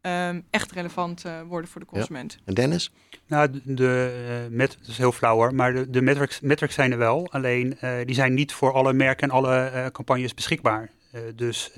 um, 0.05 0.45
echt 0.49 0.71
relevant 0.71 1.25
uh, 1.25 1.41
worden 1.47 1.69
voor 1.69 1.81
de 1.81 1.87
consument. 1.87 2.37
En 2.45 2.53
Dennis? 2.53 2.91
Nou, 3.27 3.61
de, 3.63 4.13
uh, 4.49 4.57
met, 4.57 4.77
dat 4.79 4.87
is 4.87 4.97
heel 4.97 5.11
flauw 5.11 5.35
hoor, 5.35 5.55
maar 5.55 5.73
de, 5.73 5.89
de 5.89 6.01
metrics, 6.01 6.39
metrics 6.39 6.75
zijn 6.75 6.91
er 6.91 6.97
wel. 6.97 7.27
Alleen 7.31 7.77
uh, 7.81 7.95
die 8.05 8.15
zijn 8.15 8.33
niet 8.33 8.53
voor 8.53 8.73
alle 8.73 8.93
merken 8.93 9.29
en 9.29 9.35
alle 9.35 9.89
campagnes 9.91 10.33
beschikbaar. 10.33 10.91
dus 11.35 11.71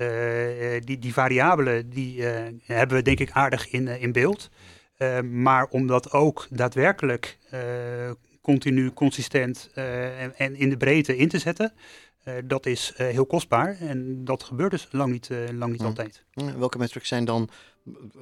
die, 0.84 0.98
die 0.98 1.12
variabelen 1.12 1.90
die 1.90 2.22
hebben 2.64 2.96
we 2.96 3.02
denk 3.02 3.18
ik 3.18 3.30
aardig 3.30 3.70
in, 3.70 3.88
in 3.88 4.12
beeld. 4.12 4.50
maar 5.22 5.66
om 5.66 5.86
dat 5.86 6.12
ook 6.12 6.46
daadwerkelijk 6.50 7.38
continu, 8.40 8.92
consistent 8.92 9.70
en, 9.74 10.36
en, 10.36 10.56
in 10.56 10.70
de 10.70 10.76
breedte 10.76 11.16
in 11.16 11.28
te 11.28 11.38
zetten, 11.38 11.72
dat 12.44 12.66
is 12.66 12.92
heel 12.96 13.26
kostbaar. 13.26 13.76
En 13.80 14.24
dat 14.24 14.42
gebeurt 14.42 14.70
dus 14.70 14.88
lang 14.90 15.12
niet, 15.12 15.30
lang 15.52 15.72
niet 15.72 15.82
altijd. 15.82 16.24
Welke 16.56 16.78
metrics 16.78 17.08
zijn 17.08 17.24
dan 17.24 17.50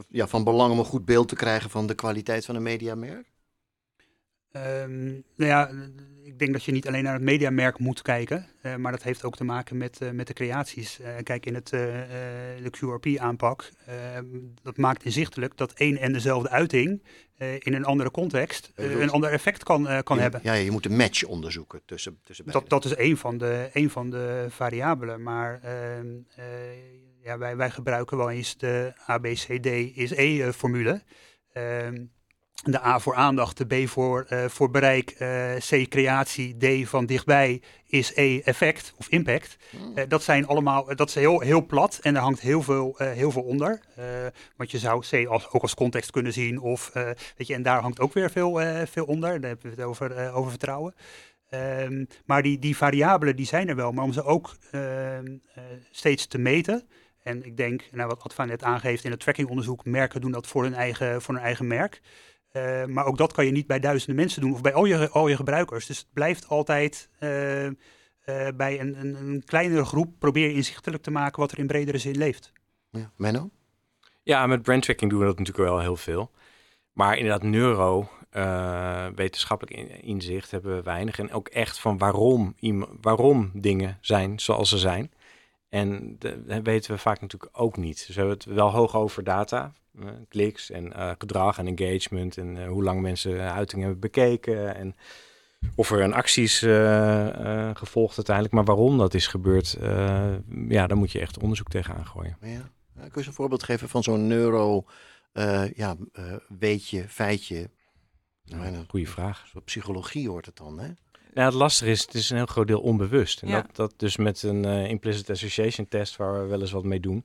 ja, 0.09 0.27
van 0.27 0.45
belang 0.45 0.73
om 0.73 0.79
een 0.79 0.85
goed 0.85 1.05
beeld 1.05 1.29
te 1.29 1.37
krijgen 1.37 1.71
van 1.71 1.87
de 1.87 1.95
kwaliteit 1.95 2.45
van 2.45 2.55
een 2.55 2.63
mediamerk? 2.63 3.33
Um, 4.57 5.25
nou 5.37 5.51
ja, 5.51 5.71
ik 6.23 6.39
denk 6.39 6.53
dat 6.53 6.65
je 6.65 6.73
niet 6.73 6.87
alleen 6.87 7.03
naar 7.03 7.13
het 7.13 7.23
mediamerk 7.23 7.79
moet 7.79 8.03
kijken, 8.03 8.47
uh, 8.63 8.77
maar 8.77 8.93
dat 8.93 9.03
heeft 9.03 9.25
ook 9.25 9.37
te 9.37 9.45
maken 9.45 9.77
met, 9.77 10.01
uh, 10.03 10.11
met 10.11 10.27
de 10.27 10.33
creaties. 10.33 11.01
Uh, 11.01 11.07
kijk, 11.23 11.47
in 11.47 11.55
het, 11.55 11.69
de 11.69 12.71
QRP-aanpak, 12.71 13.71
ehm, 13.87 14.27
dat 14.63 14.77
maakt 14.77 15.05
inzichtelijk 15.05 15.57
dat 15.57 15.73
één 15.73 15.97
en 15.97 16.13
dezelfde 16.13 16.49
uiting 16.49 17.03
in 17.59 17.75
een 17.75 17.85
andere 17.85 18.11
context 18.11 18.73
een 18.75 19.11
ander 19.11 19.31
effect 19.31 19.63
kan, 19.63 20.03
kan 20.03 20.17
ja, 20.17 20.23
hebben. 20.23 20.41
Ja, 20.43 20.53
je 20.53 20.71
moet 20.71 20.85
een 20.85 20.97
match 20.97 21.25
onderzoeken 21.25 21.81
tussen, 21.85 22.19
tussen 22.23 22.45
beide. 22.45 22.67
Dat, 22.69 22.83
dat 22.83 22.93
is 22.93 22.99
één 22.99 23.17
van 23.17 23.39
de, 23.39 23.71
één 23.73 23.91
van 23.91 24.11
de 24.11 24.47
variabelen, 24.49 25.23
maar 25.23 25.61
ehm, 25.63 26.07
ja, 27.25 27.39
wij, 27.39 27.57
wij 27.57 27.71
gebruiken 27.71 28.17
wel 28.17 28.31
eens 28.31 28.57
de 28.57 28.93
ABCD 29.07 29.67
is 29.97 30.11
E-formule. 30.11 31.03
Ehm, 31.53 32.05
de 32.63 32.85
A 32.85 32.99
voor 32.99 33.15
aandacht, 33.15 33.57
de 33.57 33.85
B 33.85 33.89
voor, 33.89 34.27
uh, 34.31 34.45
voor 34.45 34.71
bereik, 34.71 35.21
uh, 35.21 35.55
C 35.55 35.89
creatie, 35.89 36.57
D 36.57 36.89
van 36.89 37.07
dichtbij 37.07 37.63
is 37.87 38.13
E 38.15 38.41
effect 38.41 38.95
of 38.97 39.09
impact. 39.09 39.57
Uh, 39.95 40.05
dat 40.09 40.23
zijn 40.23 40.47
allemaal, 40.47 40.97
dat 40.97 41.09
is 41.09 41.15
heel, 41.15 41.41
heel 41.41 41.67
plat 41.67 41.99
en 42.03 42.15
er 42.15 42.21
hangt 42.21 42.41
heel 42.41 42.63
veel, 42.63 42.95
heel 42.99 43.31
veel 43.31 43.43
onder. 43.43 43.81
want 44.57 44.71
je 44.71 44.79
zou 44.79 45.05
C 45.11 45.27
als, 45.27 45.51
ook 45.51 45.63
als 45.63 45.75
context 45.75 46.11
kunnen 46.11 46.33
zien 46.33 46.61
of, 46.61 46.91
weet 47.37 47.47
je, 47.47 47.55
en 47.55 47.63
daar 47.63 47.81
hangt 47.81 48.01
ook 48.01 48.13
weer 48.13 48.31
veel, 48.31 48.61
veel 48.87 49.05
onder. 49.05 49.41
Daar 49.41 49.51
hebben 49.51 49.71
we 49.71 49.81
het 49.81 49.89
over, 49.89 50.33
over 50.33 50.51
vertrouwen. 50.51 50.95
Um, 51.51 52.07
maar 52.25 52.43
die, 52.43 52.59
die 52.59 52.77
variabelen 52.77 53.37
die 53.37 53.47
zijn 53.47 53.69
er 53.69 53.77
wel, 53.77 53.93
maar 53.93 54.05
om 54.05 54.13
ze 54.13 54.25
ook 54.25 54.57
ehm, 54.71 55.37
steeds 55.91 56.27
te 56.27 56.39
meten, 56.39 56.89
en 57.25 57.45
ik 57.45 57.57
denk, 57.57 57.83
nou, 57.91 58.09
wat 58.09 58.23
Adva 58.23 58.45
net 58.45 58.63
aangeeft 58.63 59.05
in 59.05 59.11
het 59.11 59.21
trackingonderzoek, 59.21 59.85
merken 59.85 60.21
doen 60.21 60.31
dat 60.31 60.47
voor 60.47 60.63
hun 60.63 60.75
eigen, 60.75 61.23
voor 61.23 61.35
hun 61.35 61.43
eigen 61.43 61.67
merk. 61.67 62.01
Uh, 62.53 62.85
maar 62.85 63.05
ook 63.05 63.19
dat 63.19 63.33
kan 63.33 63.45
je 63.45 63.53
niet 63.53 63.67
bij 63.67 63.81
duizenden 63.81 64.17
mensen 64.17 64.41
doen 64.41 64.53
of 64.53 64.61
bij 64.61 64.75
al 64.75 64.85
je, 64.85 65.11
al 65.11 65.29
je 65.29 65.37
gebruikers. 65.37 65.87
Dus 65.87 65.99
het 65.99 66.07
blijft 66.13 66.49
altijd 66.49 67.09
uh, 67.21 67.65
uh, 67.65 67.73
bij 68.57 68.81
een, 68.81 69.01
een, 69.01 69.15
een, 69.15 69.43
kleinere 69.45 69.85
groep 69.85 70.19
probeer 70.19 70.49
je 70.49 70.55
inzichtelijk 70.55 71.03
te 71.03 71.11
maken 71.11 71.41
wat 71.41 71.53
er 71.53 71.59
in 71.59 71.67
bredere 71.67 71.99
zin 71.99 72.17
leeft. 72.17 72.53
Ja, 72.91 73.11
Menno? 73.17 73.51
Ja, 74.23 74.47
met 74.47 74.63
brandtracking 74.63 75.11
doen 75.11 75.21
we 75.21 75.27
dat 75.27 75.39
natuurlijk 75.39 75.69
wel 75.69 75.81
heel 75.81 75.97
veel. 75.97 76.31
Maar 76.93 77.17
inderdaad, 77.17 77.43
neuro, 77.43 78.09
wetenschappelijk 79.15 79.77
inzicht 80.03 80.51
hebben 80.51 80.77
we 80.77 80.83
weinig. 80.83 81.19
En 81.19 81.33
ook 81.33 81.49
echt 81.49 81.79
van 81.79 81.99
waarom, 81.99 82.55
waarom 83.01 83.51
dingen 83.55 83.99
zijn 84.01 84.41
zoals 84.41 84.69
ze 84.69 84.79
zijn. 84.79 85.11
En 85.75 86.17
dat 86.19 86.63
weten 86.63 86.91
we 86.91 86.99
vaak 86.99 87.21
natuurlijk 87.21 87.59
ook 87.59 87.77
niet. 87.77 87.97
Dus 87.97 88.17
we 88.17 88.21
hebben 88.21 88.37
het 88.37 88.45
wel 88.45 88.71
hoog 88.71 88.97
over 88.97 89.25
data, 89.25 89.73
uh, 90.01 90.11
kliks 90.29 90.71
en 90.71 90.87
uh, 90.87 91.11
gedrag 91.19 91.59
en 91.59 91.77
engagement 91.77 92.39
en 92.39 92.57
uh, 92.57 92.67
hoe 92.67 92.83
lang 92.83 93.01
mensen 93.01 93.53
uitingen 93.53 93.85
hebben 93.85 94.01
bekeken 94.01 94.75
en 94.75 94.97
of 95.75 95.91
er 95.91 96.01
een 96.01 96.15
acties 96.15 96.59
gevolgd 97.75 98.17
uiteindelijk. 98.17 98.55
Maar 98.55 98.65
waarom 98.65 98.99
dat 98.99 99.15
is 99.15 99.27
gebeurd, 99.27 99.77
ja, 100.69 100.87
daar 100.87 100.97
moet 100.97 101.13
je 101.13 101.21
echt 101.21 101.39
onderzoek 101.39 101.69
tegenaan 101.69 102.07
gooien. 102.07 102.37
Ja. 102.41 102.71
Kun 103.11 103.23
je 103.23 103.27
een 103.27 103.33
voorbeeld 103.33 103.63
geven 103.63 103.89
van 103.89 104.03
zo'n 104.03 104.27
neuro, 104.27 104.85
ja, 105.75 105.97
weetje, 106.59 107.09
feitje? 107.09 107.71
Nou, 108.45 108.85
Goeie 108.89 109.09
vraag. 109.09 109.53
Psychologie 109.65 110.29
hoort 110.29 110.47
het 110.47 110.57
dan, 110.57 110.79
hè? 110.79 110.89
Nou, 111.35 111.47
het 111.47 111.55
lastige 111.59 111.91
is, 111.91 112.01
het 112.01 112.15
is 112.15 112.31
een 112.31 112.37
heel 112.37 112.47
groot 112.47 112.67
deel 112.67 112.81
onbewust. 112.81 113.43
En 113.43 113.51
dat, 113.51 113.67
dat 113.73 113.95
dus 113.97 114.17
met 114.17 114.43
een 114.43 114.67
uh, 114.67 114.89
implicit 114.89 115.31
association 115.31 115.89
test, 115.89 116.17
waar 116.17 116.43
we 116.43 116.49
wel 116.49 116.61
eens 116.61 116.71
wat 116.71 116.85
mee 116.85 117.01
doen, 117.01 117.25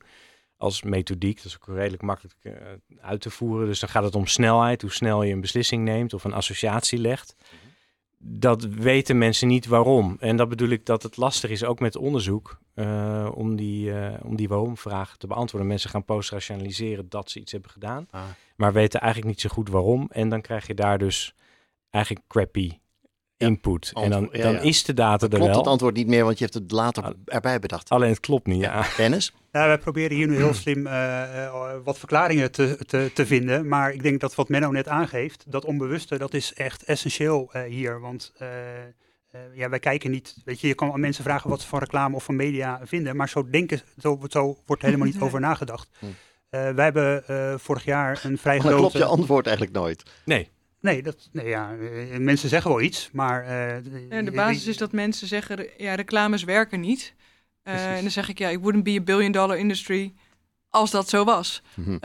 als 0.57 0.83
methodiek, 0.83 1.35
dat 1.35 1.45
is 1.45 1.57
ook 1.61 1.75
redelijk 1.75 2.01
makkelijk 2.01 2.35
uh, 2.41 2.53
uit 3.01 3.21
te 3.21 3.29
voeren. 3.29 3.67
Dus 3.67 3.79
dan 3.79 3.89
gaat 3.89 4.03
het 4.03 4.15
om 4.15 4.27
snelheid, 4.27 4.81
hoe 4.81 4.91
snel 4.91 5.23
je 5.23 5.33
een 5.33 5.41
beslissing 5.41 5.83
neemt 5.83 6.13
of 6.13 6.23
een 6.23 6.33
associatie 6.33 6.99
legt. 6.99 7.35
Dat 8.17 8.63
weten 8.63 9.17
mensen 9.17 9.47
niet 9.47 9.65
waarom. 9.65 10.17
En 10.19 10.35
dat 10.35 10.49
bedoel 10.49 10.69
ik 10.69 10.85
dat 10.85 11.03
het 11.03 11.17
lastig 11.17 11.49
is, 11.49 11.63
ook 11.63 11.79
met 11.79 11.95
onderzoek, 11.95 12.59
uh, 12.75 13.29
om 13.33 13.55
die, 13.55 13.93
om 14.23 14.35
die 14.35 14.47
waarom-vraag 14.47 15.17
te 15.17 15.27
beantwoorden. 15.27 15.69
Mensen 15.69 15.89
gaan 15.89 16.05
post-rationaliseren 16.05 17.09
dat 17.09 17.29
ze 17.29 17.39
iets 17.39 17.51
hebben 17.51 17.71
gedaan, 17.71 18.07
ah. 18.11 18.23
maar 18.55 18.73
weten 18.73 18.99
eigenlijk 18.99 19.31
niet 19.31 19.41
zo 19.41 19.49
goed 19.49 19.69
waarom. 19.69 20.07
En 20.11 20.29
dan 20.29 20.41
krijg 20.41 20.67
je 20.67 20.73
daar 20.73 20.97
dus 20.97 21.33
eigenlijk 21.89 22.25
crappy 22.27 22.77
input. 23.39 23.91
en 23.93 24.09
dan, 24.09 24.29
dan 24.31 24.55
is 24.55 24.83
de 24.83 24.93
data 24.93 25.25
er 25.25 25.29
klopt 25.29 25.45
wel. 25.45 25.57
het 25.57 25.67
antwoord 25.67 25.95
niet 25.95 26.07
meer, 26.07 26.23
want 26.23 26.37
je 26.37 26.43
hebt 26.43 26.55
het 26.55 26.71
later 26.71 27.03
ah. 27.03 27.13
erbij 27.25 27.59
bedacht. 27.59 27.89
Alleen 27.89 28.09
het 28.09 28.19
klopt 28.19 28.47
niet, 28.47 28.61
ja. 28.61 28.85
Dennis? 28.97 29.33
Ja, 29.51 29.67
wij 29.67 29.77
proberen 29.77 30.17
hier 30.17 30.27
nu 30.27 30.35
heel 30.35 30.53
slim 30.53 30.87
uh, 30.87 31.75
wat 31.83 31.97
verklaringen 31.97 32.51
te, 32.51 32.77
te, 32.85 33.11
te, 33.13 33.25
vinden. 33.25 33.67
Maar 33.67 33.93
ik 33.93 34.03
denk 34.03 34.19
dat 34.19 34.35
wat 34.35 34.49
Menno 34.49 34.71
net 34.71 34.87
aangeeft, 34.87 35.43
dat 35.47 35.65
onbewuste, 35.65 36.17
dat 36.17 36.33
is 36.33 36.53
echt 36.53 36.83
essentieel 36.83 37.49
uh, 37.53 37.61
hier. 37.63 37.99
Want 37.99 38.33
ja, 39.53 39.69
wij 39.69 39.79
kijken 39.79 40.11
niet, 40.11 40.35
weet 40.45 40.61
je, 40.61 40.67
je 40.67 40.73
kan 40.73 40.91
aan 40.91 40.99
mensen 40.99 41.23
vragen 41.23 41.49
wat 41.49 41.61
ze 41.61 41.67
van 41.67 41.79
reclame 41.79 42.15
of 42.15 42.23
van 42.23 42.35
media 42.35 42.79
vinden. 42.83 43.15
Maar 43.15 43.29
zo 43.29 43.49
denken, 43.49 43.81
zo, 43.97 44.19
zo 44.27 44.57
wordt 44.65 44.81
helemaal 44.81 45.07
niet 45.07 45.21
over 45.21 45.39
nagedacht. 45.39 45.89
Hm. 45.99 46.05
wij 46.49 46.83
hebben 46.83 47.23
vorig 47.59 47.85
jaar 47.85 48.19
een 48.23 48.37
vrij 48.37 48.59
grote... 48.59 48.75
klopt 48.75 48.93
je 48.93 49.05
antwoord 49.05 49.45
eigenlijk 49.45 49.75
nooit? 49.75 50.03
Nee. 50.25 50.49
Nee, 50.81 51.03
dat, 51.03 51.29
nee 51.31 51.47
ja, 51.47 51.75
eh, 51.75 52.17
mensen 52.17 52.49
zeggen 52.49 52.71
wel 52.71 52.81
iets, 52.81 53.09
maar... 53.11 53.43
Uh, 53.43 54.25
de 54.25 54.31
basis 54.31 54.67
is 54.67 54.77
dat 54.77 54.91
mensen 54.91 55.27
zeggen, 55.27 55.67
ja, 55.77 55.95
reclames 55.95 56.43
werken 56.43 56.79
niet. 56.79 57.13
Uh, 57.63 57.95
en 57.95 58.01
dan 58.01 58.11
zeg 58.11 58.29
ik, 58.29 58.37
ja, 58.37 58.49
ik 58.49 58.59
wouldn't 58.59 58.83
be 58.83 58.97
a 58.99 59.03
billion 59.03 59.31
dollar 59.31 59.57
industry 59.57 60.13
als 60.69 60.91
dat 60.91 61.09
zo 61.09 61.23
was. 61.23 61.61
Mm 61.75 61.99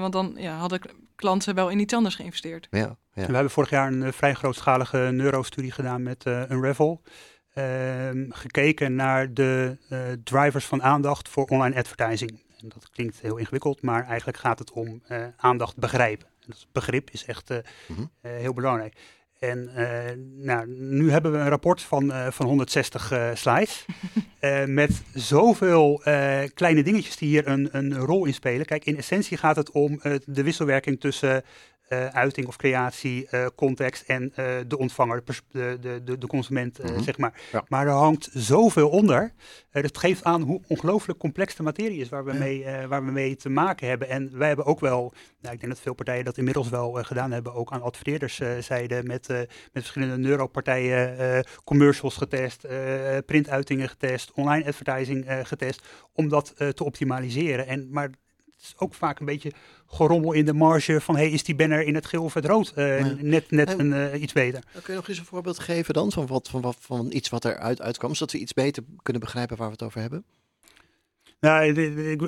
want 0.00 0.12
dan 0.12 0.34
ja, 0.36 0.56
hadden 0.56 0.80
klanten 1.14 1.54
wel 1.54 1.68
in 1.68 1.78
iets 1.78 1.94
anders 1.94 2.14
geïnvesteerd. 2.14 2.68
Ja, 2.70 2.96
ja. 3.12 3.26
We 3.26 3.32
hebben 3.32 3.50
vorig 3.50 3.70
jaar 3.70 3.92
een 3.92 4.12
vrij 4.12 4.34
grootschalige 4.34 4.98
neurostudie 4.98 5.72
gedaan 5.72 6.02
met 6.02 6.24
Unravel. 6.26 7.02
Ehm, 7.54 8.24
gekeken 8.28 8.94
naar 8.94 9.34
de 9.34 9.76
drivers 10.24 10.64
van 10.64 10.82
aandacht 10.82 11.28
voor 11.28 11.44
online 11.44 11.76
advertising. 11.76 12.42
En 12.60 12.68
dat 12.68 12.90
klinkt 12.90 13.20
heel 13.20 13.36
ingewikkeld, 13.36 13.82
maar 13.82 14.06
eigenlijk 14.06 14.38
gaat 14.38 14.58
het 14.58 14.72
om 14.72 15.02
aandacht 15.36 15.76
begrijpen. 15.76 16.28
Dat 16.50 16.66
begrip 16.72 17.10
is 17.10 17.24
echt 17.24 17.48
mm 17.50 17.96
-hmm. 17.96 18.10
uh, 18.22 18.32
heel 18.32 18.52
belangrijk. 18.52 18.94
En 19.38 19.70
uh, 19.76 20.44
nou, 20.44 20.68
nu 20.68 21.10
hebben 21.10 21.32
we 21.32 21.38
een 21.38 21.48
rapport 21.48 21.82
van, 21.82 22.12
van 22.32 22.46
160 22.46 23.12
slides. 23.34 23.84
met 24.66 25.02
zoveel 25.14 26.02
kleine 26.54 26.82
dingetjes 26.82 27.16
die 27.16 27.28
hier 27.28 27.48
een, 27.48 27.68
een 27.72 27.98
rol 27.98 28.24
in 28.24 28.34
spelen. 28.34 28.66
Kijk, 28.66 28.84
in 28.84 28.96
essentie 28.96 29.36
gaat 29.36 29.56
het 29.56 29.70
om 29.70 30.00
de 30.24 30.42
wisselwerking 30.42 31.00
tussen 31.00 31.44
uh, 31.92 32.06
uiting 32.06 32.46
of 32.46 32.56
creatie, 32.56 33.28
uh, 33.30 33.46
context 33.56 34.02
en 34.06 34.22
uh, 34.22 34.46
de 34.66 34.78
ontvanger, 34.78 35.22
de, 35.24 35.78
de, 35.80 36.00
de, 36.04 36.18
de 36.18 36.26
consument, 36.26 36.82
mm 36.82 36.88
-hmm. 36.88 37.02
zeg 37.02 37.18
maar. 37.18 37.40
Ja. 37.52 37.64
Maar 37.68 37.86
er 37.86 37.92
hangt 37.92 38.28
zoveel 38.32 38.88
onder. 38.88 39.32
het 39.70 39.98
geeft 39.98 40.24
aan 40.24 40.42
hoe 40.42 40.60
ongelooflijk 40.68 41.18
complex 41.18 41.54
de 41.54 41.62
materie 41.62 42.00
is 42.00 42.08
waar 42.08 42.24
we, 42.24 42.32
ja. 42.32 42.38
mee, 42.38 42.86
waar 42.88 43.04
we 43.04 43.10
mee 43.10 43.36
te 43.36 43.48
maken 43.48 43.88
hebben. 43.88 44.08
En 44.08 44.38
wij 44.38 44.46
hebben 44.46 44.66
ook 44.66 44.80
wel, 44.80 45.12
nou, 45.40 45.54
ik 45.54 45.60
denk 45.60 45.72
dat 45.72 45.82
veel 45.82 45.94
partijen 45.94 46.24
dat 46.24 46.38
inmiddels 46.38 46.68
wel 46.68 46.92
gedaan 46.92 47.30
hebben, 47.30 47.54
ook 47.54 47.72
aan 47.72 47.82
adverteerderszijde 47.82 49.02
met, 49.04 49.28
met 49.28 49.48
verschillende 49.72 50.16
neuropartijen 50.16 51.44
commercials 51.64 52.16
getest, 52.16 52.66
printuitingen 53.26 53.88
getest, 53.88 54.32
online 54.32 54.66
advertising 54.66 55.26
getest, 55.42 55.86
om 56.12 56.28
dat 56.28 56.54
te 56.56 56.84
optimaliseren. 56.84 57.66
En, 57.66 57.88
maar 57.90 58.10
is 58.62 58.74
ook 58.76 58.94
vaak 58.94 59.20
een 59.20 59.26
beetje 59.26 59.52
gerommel 59.86 60.32
in 60.32 60.44
de 60.44 60.52
marge 60.52 61.00
van 61.00 61.16
hey, 61.16 61.30
is 61.30 61.44
die 61.44 61.54
banner 61.54 61.82
in 61.82 61.94
het 61.94 62.06
geel 62.06 62.24
of 62.24 62.34
het 62.34 62.44
rood 62.44 62.72
uh, 62.76 63.04
net, 63.20 63.50
net 63.50 63.78
een, 63.78 63.92
uh, 63.92 64.22
iets 64.22 64.32
beter. 64.32 64.62
Kun 64.72 64.82
je 64.86 64.92
nog 64.92 65.08
eens 65.08 65.18
een 65.18 65.24
voorbeeld 65.24 65.58
geven 65.58 65.94
dan 65.94 66.12
van, 66.12 66.26
wat, 66.26 66.48
van, 66.48 66.60
wat, 66.60 66.76
van 66.80 67.06
iets 67.12 67.28
wat 67.28 67.44
eruit 67.44 67.80
uitkwam, 67.80 68.14
zodat 68.14 68.32
we 68.32 68.38
iets 68.38 68.52
beter 68.52 68.82
kunnen 69.02 69.22
begrijpen 69.22 69.56
waar 69.56 69.66
we 69.66 69.72
het 69.72 69.82
over 69.82 70.00
hebben? 70.00 70.24
Nou, 71.40 71.80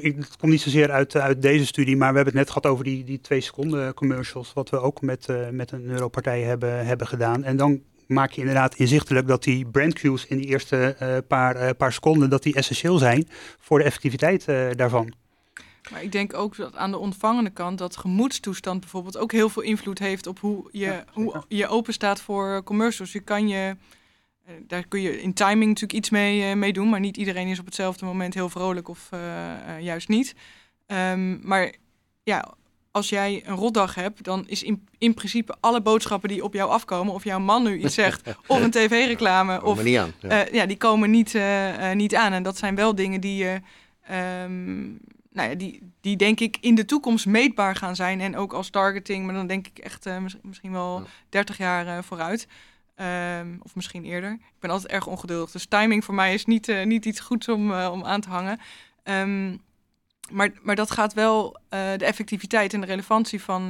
het 0.02 0.36
komt 0.36 0.52
niet 0.52 0.60
zozeer 0.60 0.90
uit, 0.90 1.16
uit 1.16 1.42
deze 1.42 1.66
studie, 1.66 1.96
maar 1.96 2.10
we 2.10 2.16
hebben 2.16 2.34
het 2.34 2.44
net 2.44 2.52
gehad 2.52 2.66
over 2.66 2.84
die, 2.84 3.04
die 3.04 3.20
twee 3.20 3.40
seconden 3.40 3.94
commercials, 3.94 4.52
wat 4.52 4.70
we 4.70 4.80
ook 4.80 5.00
met, 5.00 5.28
uh, 5.28 5.48
met 5.48 5.72
een 5.72 5.90
Europartij 5.90 6.42
hebben, 6.42 6.86
hebben 6.86 7.06
gedaan. 7.06 7.44
En 7.44 7.56
dan 7.56 7.82
maak 8.06 8.30
je 8.30 8.40
inderdaad 8.40 8.74
inzichtelijk 8.74 9.26
dat 9.26 9.42
die 9.42 9.66
brand 9.66 9.94
cues 9.94 10.26
in 10.26 10.36
die 10.36 10.46
eerste 10.46 10.96
uh, 11.02 11.16
paar, 11.28 11.62
uh, 11.62 11.70
paar 11.76 11.92
seconden, 11.92 12.30
dat 12.30 12.42
die 12.42 12.54
essentieel 12.54 12.98
zijn 12.98 13.28
voor 13.58 13.78
de 13.78 13.84
effectiviteit 13.84 14.44
daarvan. 14.76 15.12
Maar 15.90 16.02
ik 16.02 16.12
denk 16.12 16.34
ook 16.34 16.56
dat 16.56 16.76
aan 16.76 16.90
de 16.90 16.98
ontvangende 16.98 17.50
kant 17.50 17.78
dat 17.78 17.96
gemoedstoestand 17.96 18.80
bijvoorbeeld 18.80 19.16
ook 19.16 19.32
heel 19.32 19.48
veel 19.48 19.62
invloed 19.62 19.98
heeft 19.98 20.26
op 20.26 20.38
hoe 20.38 20.68
je, 20.72 20.80
ja, 20.80 21.04
hoe 21.12 21.44
je 21.48 21.68
open 21.68 21.92
staat 21.92 22.20
voor 22.20 22.62
commercials. 22.64 23.12
Je 23.12 23.20
kan 23.20 23.48
je, 23.48 23.76
eh, 24.44 24.54
daar 24.66 24.86
kun 24.88 25.00
je 25.00 25.22
in 25.22 25.34
timing 25.34 25.66
natuurlijk 25.66 25.92
iets 25.92 26.10
mee, 26.10 26.50
uh, 26.50 26.54
mee 26.54 26.72
doen, 26.72 26.88
maar 26.88 27.00
niet 27.00 27.16
iedereen 27.16 27.48
is 27.48 27.58
op 27.58 27.64
hetzelfde 27.64 28.04
moment 28.04 28.34
heel 28.34 28.48
vrolijk 28.48 28.88
of 28.88 29.08
uh, 29.14 29.80
juist 29.80 30.08
niet. 30.08 30.34
Um, 30.86 31.40
maar 31.42 31.74
ja, 32.22 32.54
als 32.90 33.08
jij 33.08 33.42
een 33.46 33.56
rotdag 33.56 33.94
hebt, 33.94 34.24
dan 34.24 34.44
is 34.48 34.62
in, 34.62 34.88
in 34.98 35.14
principe 35.14 35.56
alle 35.60 35.82
boodschappen 35.82 36.28
die 36.28 36.44
op 36.44 36.54
jou 36.54 36.70
afkomen, 36.70 37.14
of 37.14 37.24
jouw 37.24 37.38
man 37.38 37.62
nu 37.62 37.78
iets 37.78 37.94
zegt, 37.94 38.34
of 38.46 38.60
een 38.60 38.70
tv-reclame, 38.70 39.62
of 39.62 39.82
niet 39.82 39.98
aan, 39.98 40.12
ja. 40.20 40.46
ja. 40.52 40.66
die 40.66 40.76
komen 40.76 41.10
niet, 41.10 41.38
niet 41.94 42.14
aan. 42.14 42.32
En 42.32 42.42
dat 42.42 42.56
zijn 42.56 42.74
wel 42.74 42.94
dingen 42.94 43.20
die 43.20 43.36
je. 43.36 43.60
Um, 44.44 45.00
nou 45.32 45.48
ja, 45.48 45.54
die, 45.54 45.92
die 46.00 46.16
denk 46.16 46.40
ik 46.40 46.56
in 46.60 46.74
de 46.74 46.84
toekomst 46.84 47.26
meetbaar 47.26 47.76
gaan 47.76 47.96
zijn. 47.96 48.20
En 48.20 48.36
ook 48.36 48.52
als 48.52 48.70
targeting, 48.70 49.24
maar 49.24 49.34
dan 49.34 49.46
denk 49.46 49.66
ik 49.66 49.78
echt 49.78 50.06
uh, 50.06 50.16
misschien 50.42 50.72
wel 50.72 51.00
ja. 51.00 51.06
30 51.28 51.58
jaar 51.58 51.86
uh, 51.86 51.98
vooruit. 52.02 52.46
Um, 53.40 53.60
of 53.62 53.74
misschien 53.74 54.04
eerder. 54.04 54.32
Ik 54.32 54.60
ben 54.60 54.70
altijd 54.70 54.92
erg 54.92 55.06
ongeduldig. 55.06 55.50
Dus 55.50 55.66
timing 55.66 56.04
voor 56.04 56.14
mij 56.14 56.34
is 56.34 56.44
niet, 56.44 56.68
uh, 56.68 56.84
niet 56.84 57.04
iets 57.04 57.20
goeds 57.20 57.48
om, 57.48 57.72
om 57.72 58.04
aan 58.04 58.20
te 58.20 58.28
hangen. 58.28 58.60
Um, 59.04 59.62
maar, 60.30 60.52
maar 60.62 60.76
dat 60.76 60.90
gaat 60.90 61.14
wel 61.14 61.60
de 61.70 62.04
effectiviteit 62.04 62.74
en 62.74 62.80
de 62.80 62.86
relevantie 62.86 63.42
van, 63.42 63.68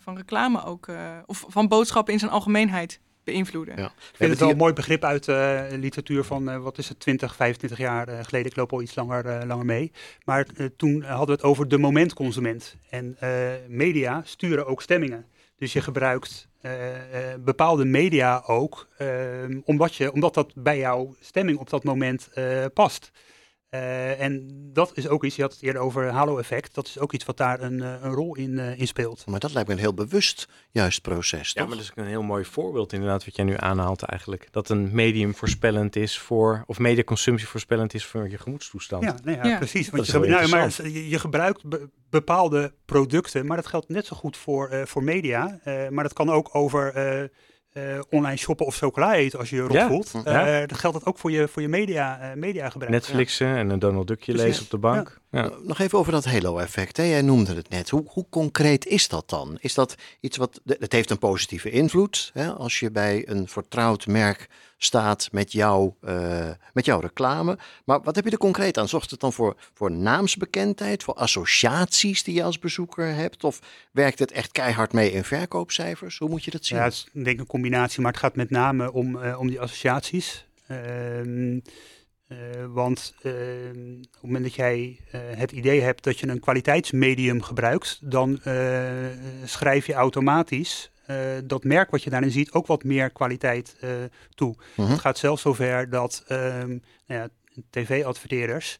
van 0.00 0.16
reclame 0.16 0.64
ook. 0.64 0.88
of 1.26 1.44
van 1.48 1.68
boodschappen 1.68 2.12
in 2.12 2.18
zijn 2.18 2.30
algemeenheid 2.30 3.00
beïnvloeden. 3.28 3.76
Ja. 3.76 3.86
Ik 3.86 4.16
vind 4.16 4.30
het 4.30 4.40
wel 4.40 4.50
een 4.50 4.56
mooi 4.56 4.72
begrip 4.72 5.04
uit 5.04 5.24
de 5.24 5.68
uh, 5.72 5.78
literatuur 5.78 6.24
van, 6.24 6.48
uh, 6.48 6.56
wat 6.62 6.78
is 6.78 6.88
het, 6.88 7.00
20, 7.00 7.36
25 7.36 7.78
jaar 7.78 8.08
uh, 8.08 8.18
geleden. 8.22 8.50
Ik 8.50 8.56
loop 8.56 8.72
al 8.72 8.82
iets 8.82 8.94
langer, 8.94 9.46
langer 9.46 9.64
mee. 9.64 9.92
Maar 10.24 10.46
toen 10.76 11.02
hadden 11.02 11.26
we 11.26 11.32
het 11.32 11.42
over 11.42 11.68
de 11.68 11.78
momentconsument. 11.78 12.76
En 12.90 13.16
media 13.68 14.22
sturen 14.24 14.66
ook 14.66 14.82
stemmingen. 14.82 15.26
Dus 15.58 15.72
je 15.72 15.80
gebruikt 15.80 16.48
bepaalde 17.40 17.84
media 17.84 18.42
ook, 18.46 18.88
omdat, 19.64 19.94
je, 19.94 20.12
omdat 20.12 20.34
dat 20.34 20.52
bij 20.54 20.78
jouw 20.78 21.14
stemming 21.20 21.58
op 21.58 21.70
dat 21.70 21.84
moment 21.84 22.28
past. 22.74 23.10
Uh, 23.70 24.20
en 24.20 24.48
dat 24.72 24.90
is 24.94 25.08
ook 25.08 25.24
iets, 25.24 25.36
je 25.36 25.42
had 25.42 25.52
het 25.52 25.62
eerder 25.62 25.82
over 25.82 26.08
halo-effect, 26.08 26.74
dat 26.74 26.86
is 26.86 26.98
ook 26.98 27.12
iets 27.12 27.24
wat 27.24 27.36
daar 27.36 27.60
een, 27.60 27.78
uh, 27.78 27.94
een 28.02 28.12
rol 28.12 28.36
in, 28.36 28.50
uh, 28.50 28.78
in, 28.78 28.86
speelt. 28.86 29.26
Maar 29.26 29.40
dat 29.40 29.52
lijkt 29.52 29.68
me 29.68 29.74
een 29.74 29.80
heel 29.80 29.94
bewust 29.94 30.48
juist 30.70 31.02
proces, 31.02 31.52
Ja, 31.52 31.66
maar 31.66 31.76
dat 31.76 31.84
is 31.84 31.92
een 31.94 32.06
heel 32.06 32.22
mooi 32.22 32.44
voorbeeld 32.44 32.92
inderdaad 32.92 33.24
wat 33.24 33.36
jij 33.36 33.44
nu 33.44 33.54
aanhaalt 33.56 34.02
eigenlijk. 34.02 34.48
Dat 34.50 34.68
een 34.68 34.94
medium 34.94 35.34
voorspellend 35.34 35.96
is 35.96 36.18
voor, 36.18 36.64
of 36.66 36.78
mediaconsumptie 36.78 37.48
voorspellend 37.48 37.94
is 37.94 38.04
voor 38.04 38.28
je 38.28 38.38
gemoedstoestand. 38.38 39.04
Ja, 39.04 39.16
nee, 39.24 39.36
ja, 39.36 39.46
ja. 39.46 39.56
precies. 39.56 39.90
Want 39.90 40.06
je, 40.06 40.18
nou, 40.18 40.48
maar 40.48 40.82
je, 40.82 41.08
je 41.08 41.18
gebruikt 41.18 41.68
be 41.68 41.88
bepaalde 42.10 42.72
producten, 42.84 43.46
maar 43.46 43.56
dat 43.56 43.66
geldt 43.66 43.88
net 43.88 44.06
zo 44.06 44.16
goed 44.16 44.36
voor, 44.36 44.82
voor 44.86 45.02
media. 45.02 45.60
maar 45.90 46.02
dat 46.02 46.12
kan 46.12 46.30
ook 46.30 46.54
over 46.54 46.92
uh, 47.78 48.00
online 48.10 48.36
shoppen 48.36 48.66
of 48.66 48.76
chocola 48.76 49.14
eten 49.14 49.38
als 49.38 49.50
je 49.50 49.56
je 49.56 49.62
rot 49.62 49.72
ja. 49.72 49.88
voelt. 49.88 50.12
Uh, 50.14 50.22
ja. 50.24 50.66
Dan 50.66 50.78
geldt 50.78 50.98
dat 50.98 51.06
ook 51.06 51.18
voor 51.18 51.30
je, 51.30 51.48
voor 51.48 51.62
je 51.62 51.68
media, 51.68 52.20
uh, 52.20 52.34
media 52.34 52.70
gebruik. 52.70 52.92
Netflixen 52.92 53.56
en 53.56 53.70
een 53.70 53.78
Donald 53.78 54.06
Duckje 54.06 54.34
lezen 54.34 54.62
op 54.62 54.70
de 54.70 54.78
bank. 54.78 55.20
Ja. 55.30 55.50
Nog 55.62 55.78
even 55.78 55.98
over 55.98 56.12
dat 56.12 56.24
halo-effect. 56.24 56.96
Jij 56.96 57.22
noemde 57.22 57.54
het 57.54 57.68
net. 57.68 57.90
Hoe, 57.90 58.04
hoe, 58.06 58.26
concreet 58.30 58.86
is 58.86 59.08
dat 59.08 59.28
dan? 59.28 59.56
Is 59.60 59.74
dat 59.74 59.94
iets 60.20 60.36
wat. 60.36 60.60
Het 60.64 60.92
heeft 60.92 61.10
een 61.10 61.18
positieve 61.18 61.70
invloed. 61.70 62.30
Hè? 62.32 62.52
Als 62.52 62.80
je 62.80 62.90
bij 62.90 63.28
een 63.28 63.48
vertrouwd 63.48 64.06
merk 64.06 64.48
staat 64.78 65.28
met, 65.32 65.52
jou, 65.52 65.92
uh, 66.04 66.50
met 66.72 66.84
jouw 66.84 67.00
reclame. 67.00 67.58
Maar 67.84 68.02
wat 68.02 68.16
heb 68.16 68.24
je 68.24 68.30
er 68.30 68.38
concreet 68.38 68.78
aan? 68.78 68.88
Zorgt 68.88 69.10
het 69.10 69.20
dan 69.20 69.32
voor, 69.32 69.56
voor 69.74 69.90
naamsbekendheid, 69.90 71.02
voor 71.02 71.14
associaties 71.14 72.22
die 72.22 72.34
je 72.34 72.42
als 72.42 72.58
bezoeker 72.58 73.14
hebt? 73.14 73.44
Of 73.44 73.60
werkt 73.90 74.18
het 74.18 74.32
echt 74.32 74.52
keihard 74.52 74.92
mee 74.92 75.12
in 75.12 75.24
verkoopcijfers? 75.24 76.18
Hoe 76.18 76.28
moet 76.28 76.44
je 76.44 76.50
dat 76.50 76.64
zien? 76.64 76.78
Ja, 76.78 76.84
het 76.84 76.92
is 76.92 77.08
denk 77.12 77.26
ik 77.26 77.38
een 77.38 77.46
combinatie, 77.46 78.02
maar 78.02 78.12
het 78.12 78.20
gaat 78.20 78.36
met 78.36 78.50
name 78.50 78.92
om, 78.92 79.16
uh, 79.16 79.40
om 79.40 79.48
die 79.48 79.60
associaties. 79.60 80.46
Uh, 80.70 81.60
uh, 82.28 82.38
want 82.68 83.14
uh, 83.22 83.32
op 83.32 84.12
het 84.12 84.22
moment 84.22 84.44
dat 84.44 84.54
jij 84.54 85.00
uh, 85.14 85.20
het 85.30 85.52
idee 85.52 85.80
hebt 85.80 86.04
dat 86.04 86.18
je 86.18 86.28
een 86.28 86.40
kwaliteitsmedium 86.40 87.42
gebruikt, 87.42 87.98
dan 88.02 88.40
schrijf 89.44 89.86
je 89.86 89.92
automatisch 89.92 90.90
dat 91.44 91.64
merk 91.64 91.90
wat 91.90 92.02
je 92.02 92.10
daarin 92.10 92.30
ziet 92.30 92.52
ook 92.52 92.66
wat 92.66 92.84
meer 92.84 93.10
kwaliteit 93.10 93.76
toe. 94.34 94.54
-huh. 94.74 94.90
Het 94.90 94.98
gaat 94.98 95.18
zelfs 95.18 95.42
zover 95.42 95.90
dat 95.90 96.24
ehm, 96.26 96.68
nou 97.06 97.20
ja, 97.20 97.28
tv-adverteerders, 97.70 98.78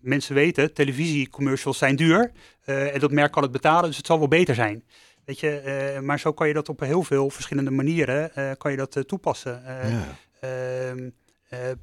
mensen 0.00 0.34
weten, 0.34 0.72
televisiecommercials 0.74 1.78
zijn 1.78 1.96
duur 1.96 2.32
en 2.64 3.00
dat 3.00 3.10
merk 3.10 3.32
kan 3.32 3.42
het 3.42 3.52
betalen, 3.52 3.86
dus 3.88 3.96
het 3.96 4.06
zal 4.06 4.18
wel 4.18 4.28
beter 4.28 4.54
zijn. 4.54 4.84
Weet 5.24 5.40
je, 5.40 5.98
maar 6.02 6.18
zo 6.18 6.32
kan 6.32 6.48
je 6.48 6.54
dat 6.54 6.68
op 6.68 6.80
heel 6.80 7.02
veel 7.02 7.30
verschillende 7.30 7.70
manieren 7.70 8.30
kan 8.58 8.70
je 8.70 8.76
dat 8.76 9.02
toepassen. 9.06 9.62
Ja. 9.64 10.16
Ehm, 10.40 11.08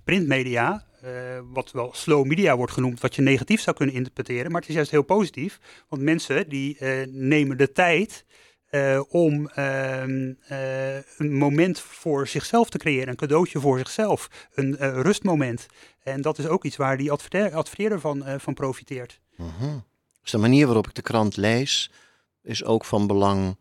printmedia, 0.03 0.86
uh, 1.03 1.10
wat 1.43 1.71
wel 1.71 1.89
slow 1.93 2.25
media 2.25 2.55
wordt 2.55 2.73
genoemd, 2.73 2.99
wat 2.99 3.15
je 3.15 3.21
negatief 3.21 3.62
zou 3.62 3.75
kunnen 3.75 3.95
interpreteren, 3.95 4.51
maar 4.51 4.60
het 4.62 4.69
is 4.69 4.75
juist 4.75 4.91
heel 4.91 5.03
positief, 5.03 5.60
want 5.89 6.01
mensen 6.01 6.49
die 6.49 6.77
uh, 6.79 7.05
nemen 7.08 7.58
de 7.58 7.71
tijd 7.71 8.25
om 9.10 9.47
ehm, 9.47 10.34
een 11.17 11.34
moment 11.34 11.79
voor 11.79 12.27
zichzelf 12.27 12.69
te 12.69 12.77
creëren, 12.77 13.08
een 13.08 13.15
cadeautje 13.15 13.60
voor 13.60 13.77
zichzelf, 13.77 14.47
een 14.53 15.01
rustmoment. 15.01 15.67
En 15.99 16.21
dat 16.21 16.38
is 16.38 16.47
ook 16.47 16.65
iets 16.65 16.75
waar 16.75 16.97
die 16.97 17.12
adverteer 17.12 17.55
adverteerder 17.55 17.99
van, 17.99 18.23
van 18.38 18.53
profiteert. 18.53 19.19
-huh. 19.36 19.75
Dus 20.21 20.32
de 20.32 20.38
manier 20.38 20.65
waarop 20.65 20.88
ik 20.88 20.93
de 20.93 21.01
krant 21.01 21.38
lees, 21.38 21.91
is 22.43 22.63
ook 22.63 22.86
van 22.86 23.08
belang 23.08 23.58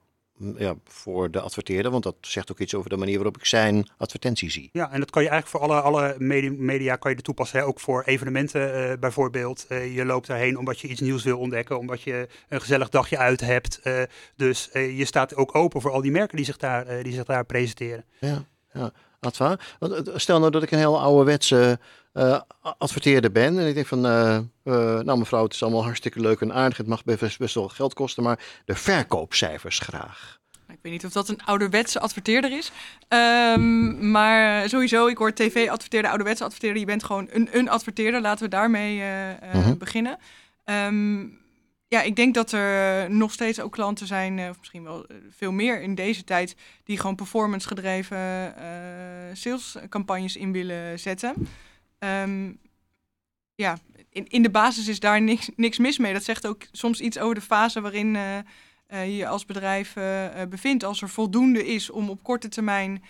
ja, 0.56 0.74
voor 0.84 1.30
de 1.30 1.40
adverteerder, 1.40 1.90
want 1.90 2.02
dat 2.02 2.16
zegt 2.20 2.50
ook 2.50 2.58
iets 2.58 2.74
over 2.74 2.90
de 2.90 2.96
manier 2.96 3.14
waarop 3.14 3.36
ik 3.36 3.44
zijn 3.44 3.88
advertentie 3.96 4.50
zie. 4.50 4.68
Ja, 4.72 4.90
en 4.90 5.00
dat 5.00 5.10
kan 5.10 5.22
je 5.22 5.28
eigenlijk 5.28 5.64
voor 5.64 5.74
alle, 5.74 5.80
alle 5.80 6.14
media, 6.18 6.52
media 6.56 6.96
kan 6.96 7.10
je 7.10 7.16
er 7.16 7.22
toepassen. 7.22 7.58
Hè? 7.58 7.64
Ook 7.64 7.80
voor 7.80 8.02
evenementen 8.02 8.90
uh, 8.90 8.98
bijvoorbeeld. 9.00 9.66
Uh, 9.68 9.94
je 9.96 10.04
loopt 10.04 10.26
daarheen 10.26 10.58
omdat 10.58 10.80
je 10.80 10.88
iets 10.88 11.00
nieuws 11.00 11.24
wil 11.24 11.38
ontdekken, 11.38 11.78
omdat 11.78 12.02
je 12.02 12.28
een 12.48 12.60
gezellig 12.60 12.88
dagje 12.88 13.18
uit 13.18 13.40
hebt. 13.40 13.80
Uh, 13.84 14.02
dus 14.36 14.68
je 14.72 15.04
staat 15.04 15.34
ook 15.34 15.54
open 15.54 15.80
voor 15.80 15.90
al 15.90 16.00
die 16.00 16.10
merken 16.10 16.36
die 16.36 16.46
zich 16.46 16.56
daar, 16.56 17.02
die 17.02 17.12
zich 17.12 17.24
daar 17.24 17.44
presenteren. 17.44 18.04
Ja, 18.20 18.44
ja. 18.72 18.92
Adva, 19.20 19.58
stel 20.14 20.38
nou 20.38 20.50
dat 20.50 20.62
ik 20.62 20.70
een 20.70 20.78
heel 20.78 21.00
ouderwetse 21.00 21.78
uh, 22.18 22.40
adverteerder 22.78 23.32
ben 23.32 23.58
en 23.58 23.66
ik 23.66 23.74
denk 23.74 23.86
van, 23.86 24.06
uh, 24.06 24.38
uh, 24.64 25.00
nou 25.00 25.18
mevrouw, 25.18 25.42
het 25.42 25.54
is 25.54 25.62
allemaal 25.62 25.84
hartstikke 25.84 26.20
leuk 26.20 26.40
en 26.40 26.52
aardig, 26.52 26.76
het 26.76 26.86
mag 26.86 27.04
best, 27.04 27.38
best 27.38 27.54
wel 27.54 27.68
geld 27.68 27.94
kosten, 27.94 28.22
maar 28.22 28.38
de 28.64 28.74
verkoopcijfers 28.74 29.78
graag. 29.78 30.38
Ik 30.68 30.78
weet 30.82 30.92
niet 30.92 31.04
of 31.04 31.12
dat 31.12 31.28
een 31.28 31.44
ouderwetse 31.44 32.00
adverteerder 32.00 32.52
is. 32.52 32.72
Um, 33.08 34.10
maar 34.10 34.68
sowieso, 34.68 35.06
ik 35.06 35.18
hoor 35.18 35.32
tv-adverteerder, 35.32 36.10
ouderwetse 36.10 36.44
adverteerder. 36.44 36.80
Je 36.80 36.86
bent 36.86 37.04
gewoon 37.04 37.28
een, 37.30 37.48
een 37.52 37.68
adverteerder. 37.68 38.20
Laten 38.20 38.44
we 38.44 38.50
daarmee 38.50 39.02
-hmm. 39.52 39.78
beginnen. 39.78 40.18
Um, 40.64 41.38
ja, 41.88 42.02
ik 42.02 42.16
denk 42.16 42.34
dat 42.34 42.52
er 42.52 43.10
nog 43.10 43.32
steeds 43.32 43.60
ook 43.60 43.72
klanten 43.72 44.06
zijn, 44.06 44.50
of 44.50 44.58
misschien 44.58 44.84
wel 44.84 45.06
veel 45.30 45.52
meer 45.52 45.80
in 45.80 45.94
deze 45.94 46.24
tijd, 46.24 46.56
die 46.84 46.98
gewoon 46.98 47.14
performance 47.14 47.68
gedreven 47.68 48.18
uh, 48.18 48.64
salescampagnes 49.32 50.36
in 50.36 50.52
willen 50.52 50.98
zetten. 50.98 51.34
Um, 51.98 52.60
ja, 53.54 53.78
in, 54.10 54.28
in 54.28 54.42
de 54.42 54.50
basis 54.50 54.88
is 54.88 55.00
daar 55.00 55.22
niks, 55.22 55.50
niks 55.56 55.78
mis 55.78 55.98
mee. 55.98 56.12
Dat 56.12 56.24
zegt 56.24 56.46
ook 56.46 56.66
soms 56.72 57.00
iets 57.00 57.18
over 57.18 57.34
de 57.34 57.40
fase 57.40 57.80
waarin 57.80 58.14
uh, 58.14 58.38
je 58.88 59.16
je 59.16 59.26
als 59.26 59.44
bedrijf 59.44 59.94
bevindt, 60.48 60.84
als 60.84 61.02
er 61.02 61.08
voldoende 61.08 61.66
is 61.66 61.90
om 61.90 62.10
op 62.10 62.22
korte 62.22 62.48
termijn 62.48 63.02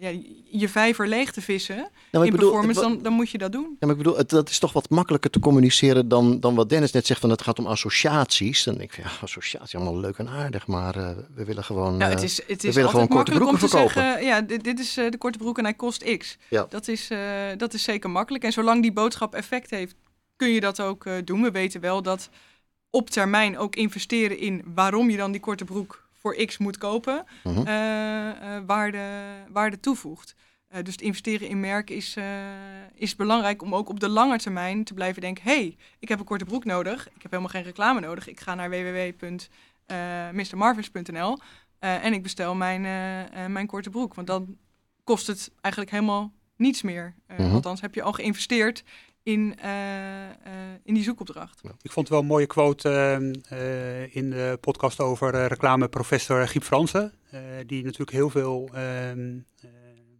ja, 0.00 0.08
je 0.44 0.68
vijver 0.68 1.08
leeg 1.08 1.32
te 1.32 1.40
vissen 1.40 1.90
nou, 2.10 2.24
in 2.24 2.30
bedoel, 2.30 2.50
performance, 2.50 2.80
dan, 2.80 3.02
dan 3.02 3.12
moet 3.12 3.30
je 3.30 3.38
dat 3.38 3.52
doen. 3.52 3.76
Ja, 3.80 3.86
maar 3.86 3.90
ik 3.90 3.96
bedoel, 3.96 4.16
het, 4.16 4.28
dat 4.28 4.48
is 4.48 4.58
toch 4.58 4.72
wat 4.72 4.90
makkelijker 4.90 5.30
te 5.30 5.38
communiceren 5.38 6.08
dan, 6.08 6.40
dan 6.40 6.54
wat 6.54 6.68
Dennis 6.68 6.92
net 6.92 7.06
zegt, 7.06 7.20
van 7.20 7.30
het 7.30 7.42
gaat 7.42 7.58
om 7.58 7.66
associaties. 7.66 8.64
Dan 8.64 8.76
denk 8.76 8.92
ik, 8.92 9.04
ja, 9.04 9.10
associatie, 9.22 9.78
allemaal 9.78 10.00
leuk 10.00 10.18
en 10.18 10.28
aardig, 10.28 10.66
maar 10.66 10.94
we 11.34 11.44
willen 11.44 11.64
gewoon, 11.64 11.96
nou, 11.96 12.10
het 12.10 12.22
is, 12.22 12.40
het 12.46 12.64
is 12.64 12.68
we 12.68 12.72
willen 12.72 12.90
gewoon 12.90 13.08
korte 13.08 13.30
broeken 13.30 13.58
verkopen. 13.58 13.90
Zeggen, 13.90 14.24
ja, 14.24 14.40
dit, 14.40 14.64
dit 14.64 14.78
is 14.78 14.94
de 14.94 15.18
korte 15.18 15.38
broek 15.38 15.58
en 15.58 15.64
hij 15.64 15.74
kost 15.74 16.16
X. 16.16 16.36
Ja. 16.48 16.66
Dat, 16.68 16.88
is, 16.88 17.08
dat 17.56 17.74
is 17.74 17.82
zeker 17.82 18.10
makkelijk. 18.10 18.44
En 18.44 18.52
zolang 18.52 18.82
die 18.82 18.92
boodschap 18.92 19.34
effect 19.34 19.70
heeft, 19.70 19.94
kun 20.36 20.48
je 20.48 20.60
dat 20.60 20.80
ook 20.80 21.06
doen. 21.24 21.42
We 21.42 21.50
weten 21.50 21.80
wel 21.80 22.02
dat 22.02 22.28
op 22.90 23.10
termijn 23.10 23.58
ook 23.58 23.76
investeren 23.76 24.38
in 24.38 24.62
waarom 24.74 25.10
je 25.10 25.16
dan 25.16 25.32
die 25.32 25.40
korte 25.40 25.64
broek 25.64 26.05
voor 26.16 26.34
X 26.34 26.58
moet 26.58 26.78
kopen, 26.78 27.24
uh 27.44 27.54
waarde, 28.66 29.24
waarde 29.48 29.80
toevoegt. 29.80 30.34
Uh, 30.74 30.82
dus 30.82 30.92
het 30.92 31.02
investeren 31.02 31.48
in 31.48 31.60
merk 31.60 31.90
is, 31.90 32.16
is 32.94 33.16
belangrijk 33.16 33.62
om 33.62 33.74
ook 33.74 33.88
op 33.88 34.00
de 34.00 34.08
lange 34.08 34.38
termijn 34.38 34.84
te 34.84 34.94
blijven 34.94 35.20
denken: 35.20 35.44
hey, 35.44 35.76
ik 35.98 36.08
heb 36.08 36.18
een 36.18 36.24
korte 36.24 36.44
broek 36.44 36.64
nodig, 36.64 37.06
ik 37.06 37.22
heb 37.22 37.30
helemaal 37.30 37.52
geen 37.52 37.62
reclame 37.62 38.00
nodig. 38.00 38.28
Ik 38.28 38.40
ga 38.40 38.54
naar 38.54 38.70
www.mrmarvins.nl 38.70 41.38
en 41.78 42.12
ik 42.12 42.22
bestel 42.22 42.54
mijn, 42.54 42.80
mijn 43.52 43.66
korte 43.66 43.90
broek. 43.90 44.14
Want 44.14 44.26
dan 44.26 44.56
kost 45.04 45.26
het 45.26 45.50
eigenlijk 45.60 45.94
helemaal 45.94 46.32
niets 46.56 46.82
meer. 46.82 47.14
Uh, 47.40 47.52
Althans, 47.52 47.80
heb 47.80 47.94
je 47.94 48.02
al 48.02 48.12
geïnvesteerd 48.12 48.84
in, 49.26 49.54
uh, 49.64 50.28
in 50.82 50.94
die 50.94 51.02
zoekopdracht. 51.02 51.60
Ik 51.82 51.92
vond 51.92 52.08
wel 52.08 52.20
een 52.20 52.26
mooie 52.26 52.46
quote 52.46 52.88
uh, 53.52 54.16
in 54.16 54.30
de 54.30 54.58
podcast 54.60 55.00
over 55.00 55.46
reclameprofessor 55.46 56.48
Giep 56.48 56.62
Fransen. 56.62 57.12
die 57.66 57.84
natuurlijk 57.84 58.10
heel 58.10 58.30
veel 58.30 58.68
ehm, 58.72 59.38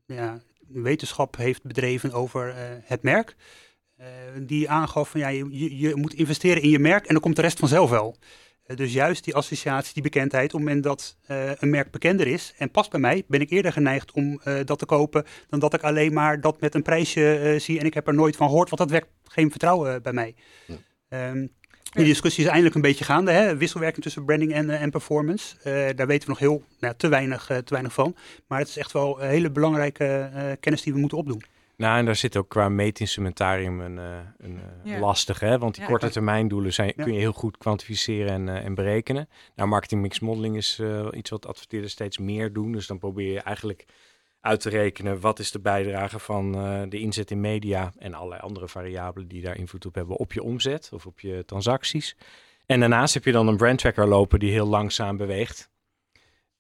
ja, 0.07 0.40
wetenschap 0.69 1.37
heeft 1.37 1.62
bedreven 1.62 2.12
over 2.12 2.55
het 2.85 3.03
merk. 3.03 3.37
die 4.40 4.71
aangaf 4.71 5.09
van 5.11 5.21
ja, 5.21 5.29
je, 5.29 5.79
je 5.79 5.97
moet 5.97 6.14
investeren 6.14 6.62
in 6.62 6.71
je 6.71 6.79
merk 6.79 7.07
en 7.07 7.12
dan 7.12 7.23
komt 7.23 7.37
de 7.37 7.42
rest 7.42 7.59
vanzelf 7.59 7.90
wel. 7.90 8.16
Eh, 8.66 8.76
dus 8.76 8.92
juist 8.92 9.24
die 9.24 9.35
associatie, 9.35 9.94
die 9.94 10.02
bekendheid, 10.02 10.55
op 10.55 10.61
het 10.61 10.61
moment 10.61 10.83
dat 10.85 11.16
uh, 11.31 11.50
een 11.59 11.70
merk 11.70 11.90
bekender 11.90 12.26
is 12.26 12.55
en 12.59 12.70
past 12.70 12.90
bij 12.90 13.00
mij, 13.00 13.24
ben 13.26 13.40
ik 13.40 13.50
eerder 13.50 13.72
geneigd 13.72 14.12
om 14.12 14.40
uh, 14.44 14.59
dat 14.64 14.79
te 14.79 14.87
kopen 14.87 15.24
dan 15.48 15.59
dat 15.59 15.74
ik 15.74 15.83
alleen 15.83 16.12
maar 16.12 16.40
dat 16.40 16.61
met 16.61 16.74
een 16.74 16.83
prijsje 16.83 17.40
uh, 17.55 17.61
zie 17.61 17.79
en 17.79 17.87
ik 17.87 17.94
heb 17.94 18.07
er 18.07 18.14
nooit 18.14 18.37
van 18.37 18.48
gehoord, 18.48 18.70
want 18.70 18.81
dat 18.81 18.90
wekt 18.90 19.09
geen 19.24 19.50
vertrouwen 19.50 20.02
bij 20.02 20.12
mij. 20.12 20.35
Ja. 20.66 21.31
Um, 21.31 21.55
die 21.90 22.05
discussie 22.05 22.42
is 22.42 22.48
eindelijk 22.48 22.74
een 22.74 22.81
beetje 22.81 23.05
gaande, 23.05 23.31
hè? 23.31 23.57
wisselwerking 23.57 24.02
tussen 24.02 24.24
branding 24.24 24.52
en, 24.52 24.70
en 24.70 24.90
performance. 24.90 25.57
daar 25.94 26.07
weten 26.07 26.22
we 26.22 26.29
nog 26.29 26.38
heel 26.38 26.62
nou, 26.81 26.94
te, 26.96 27.09
weinig, 27.09 27.46
te 27.46 27.64
weinig 27.68 27.92
van, 27.92 28.16
maar 28.46 28.59
het 28.59 28.68
is 28.68 28.76
echt 28.76 28.92
wel 28.92 29.22
een 29.22 29.29
hele 29.29 29.50
belangrijke 29.50 30.57
kennis 30.61 30.83
die 30.83 30.92
we 30.92 30.98
moeten 30.98 31.18
opdoen. 31.18 31.42
Nou, 31.76 31.98
en 31.98 32.04
daar 32.04 32.16
zit 32.16 32.36
ook 32.36 32.48
qua 32.48 32.68
meetinstrumentarium 32.68 33.80
een, 33.80 33.96
uh, 33.96 34.18
een 34.38 34.60
uh, 34.84 35.00
lastig, 35.00 35.40
hè? 35.40 35.58
Want 35.58 35.74
die 35.74 35.84
korte 35.84 36.10
termijn 36.10 36.48
doelen 36.48 36.72
zijn, 36.72 36.94
kun 36.94 37.12
je 37.12 37.18
heel 37.18 37.32
goed 37.32 37.58
kwantificeren 37.58 38.32
en, 38.32 38.46
uh, 38.46 38.64
en 38.64 38.74
berekenen. 38.74 39.28
Nou, 39.54 39.68
marketing 39.68 40.00
mix 40.00 40.20
modeling 40.20 40.56
is 40.56 40.82
iets 41.12 41.30
wat 41.30 41.46
adverteerders 41.46 41.92
steeds 41.92 42.18
meer 42.18 42.52
doen. 42.52 42.72
Dus 42.72 42.86
dan 42.86 42.98
probeer 42.98 43.32
je 43.32 43.40
eigenlijk 43.40 43.84
uit 44.40 44.60
te 44.60 44.68
rekenen 44.68 45.20
wat 45.20 45.38
is 45.38 45.50
de 45.50 45.60
bijdrage 45.60 46.18
van 46.18 46.52
de 46.88 46.98
inzet 46.98 47.30
in 47.30 47.40
media 47.40 47.92
en 47.98 48.14
allerlei 48.14 48.40
andere 48.40 48.68
variabelen 48.68 49.28
die 49.28 49.42
daar 49.42 49.56
invloed 49.56 49.86
op 49.86 49.94
hebben 49.94 50.16
op 50.16 50.32
je 50.32 50.42
omzet 50.42 50.90
of 50.92 51.06
op 51.06 51.20
je 51.20 51.44
transacties. 51.46 52.16
En 52.66 52.80
daarnaast 52.80 53.14
heb 53.14 53.24
je 53.24 53.32
dan 53.32 53.48
een 53.48 53.56
brand 53.56 53.78
tracker 53.78 54.08
lopen 54.08 54.38
die 54.38 54.50
heel 54.50 54.66
langzaam 54.66 55.16
beweegt. 55.16 55.70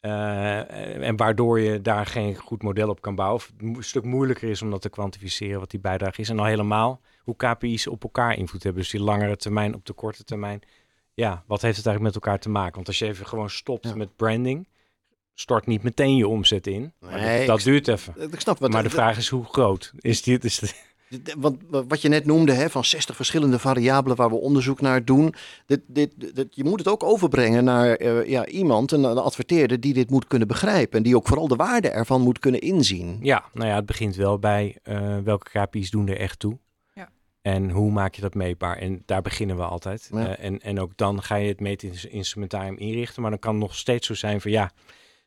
Uh, 0.06 1.06
en 1.08 1.16
waardoor 1.16 1.60
je 1.60 1.80
daar 1.80 2.06
geen 2.06 2.36
goed 2.36 2.62
model 2.62 2.88
op 2.88 3.00
kan 3.00 3.14
bouwen. 3.14 3.36
Of 3.36 3.52
het 3.56 3.76
een 3.76 3.84
stuk 3.84 4.04
moeilijker 4.04 4.50
is 4.50 4.62
om 4.62 4.70
dat 4.70 4.82
te 4.82 4.88
kwantificeren 4.88 5.60
wat 5.60 5.70
die 5.70 5.80
bijdrage 5.80 6.20
is. 6.20 6.28
En 6.28 6.38
al 6.38 6.44
helemaal 6.44 7.00
hoe 7.22 7.36
KPI's 7.36 7.86
op 7.86 8.02
elkaar 8.02 8.36
invloed 8.36 8.62
hebben. 8.62 8.82
Dus 8.82 8.90
die 8.90 9.00
langere 9.00 9.36
termijn 9.36 9.74
op 9.74 9.86
de 9.86 9.92
korte 9.92 10.24
termijn. 10.24 10.60
Ja, 11.14 11.44
wat 11.46 11.62
heeft 11.62 11.76
het 11.76 11.86
eigenlijk 11.86 12.14
met 12.14 12.24
elkaar 12.24 12.40
te 12.40 12.48
maken? 12.48 12.74
Want 12.74 12.86
als 12.86 12.98
je 12.98 13.06
even 13.06 13.26
gewoon 13.26 13.50
stopt 13.50 13.94
met 13.94 14.16
branding, 14.16 14.68
stort 15.34 15.66
niet 15.66 15.82
meteen 15.82 16.16
je 16.16 16.28
omzet 16.28 16.66
in. 16.66 16.92
Nee, 17.00 17.46
dat, 17.46 17.60
duurt 17.60 17.88
even. 17.88 18.32
Ik 18.32 18.40
snap 18.40 18.58
wat, 18.58 18.70
maar 18.70 18.82
de 18.82 18.90
vraag 18.90 19.16
is 19.16 19.28
hoe 19.28 19.44
groot 19.44 19.92
is 19.98 20.22
dit? 20.22 20.44
Is 20.44 20.74
want 21.36 21.56
wat 21.68 22.02
je 22.02 22.08
net 22.08 22.26
noemde, 22.26 22.52
hè, 22.52 22.70
van 22.70 22.84
60 22.84 23.16
verschillende 23.16 23.58
variabelen 23.58 24.16
waar 24.16 24.28
we 24.28 24.36
onderzoek 24.36 24.80
naar 24.80 25.04
doen. 25.04 25.34
Dit, 25.66 25.80
dit, 25.86 26.34
dit 26.34 26.54
je 26.54 26.64
moet 26.64 26.78
het 26.78 26.88
ook 26.88 27.02
overbrengen 27.02 27.64
naar 27.64 28.00
uh, 28.00 28.28
ja, 28.28 28.46
iemand, 28.46 28.92
een, 28.92 29.04
een 29.04 29.18
adverteerder, 29.18 29.80
die 29.80 29.94
dit 29.94 30.10
moet 30.10 30.26
kunnen 30.26 30.48
begrijpen. 30.48 30.98
En 30.98 31.02
die 31.02 31.16
ook 31.16 31.26
vooral 31.26 31.48
de 31.48 31.56
waarde 31.56 31.88
ervan 31.88 32.20
moet 32.20 32.38
kunnen 32.38 32.60
inzien. 32.60 33.18
Ja, 33.22 33.44
nou 33.52 33.68
ja, 33.68 33.74
het 33.74 33.86
begint 33.86 34.16
wel 34.16 34.38
bij 34.38 34.76
uh, 34.84 35.18
welke 35.18 35.50
KPI's 35.50 35.90
doen 35.90 36.08
er 36.08 36.18
echt 36.18 36.38
toe. 36.38 36.58
Ja. 36.94 37.08
En 37.42 37.70
hoe 37.70 37.90
maak 37.90 38.14
je 38.14 38.20
dat 38.20 38.34
meetbaar? 38.34 38.76
En 38.76 39.02
daar 39.04 39.22
beginnen 39.22 39.56
we 39.56 39.62
altijd. 39.62 40.08
Ja. 40.12 40.18
Uh, 40.18 40.44
en, 40.44 40.60
en 40.60 40.80
ook 40.80 40.96
dan 40.96 41.22
ga 41.22 41.34
je 41.34 41.48
het 41.48 41.60
meetinstrumentarium 41.60 42.76
inrichten. 42.76 43.22
Maar 43.22 43.30
dan 43.30 43.40
kan 43.40 43.52
het 43.52 43.62
nog 43.62 43.74
steeds 43.74 44.06
zo 44.06 44.14
zijn 44.14 44.40
van 44.40 44.50
ja, 44.50 44.70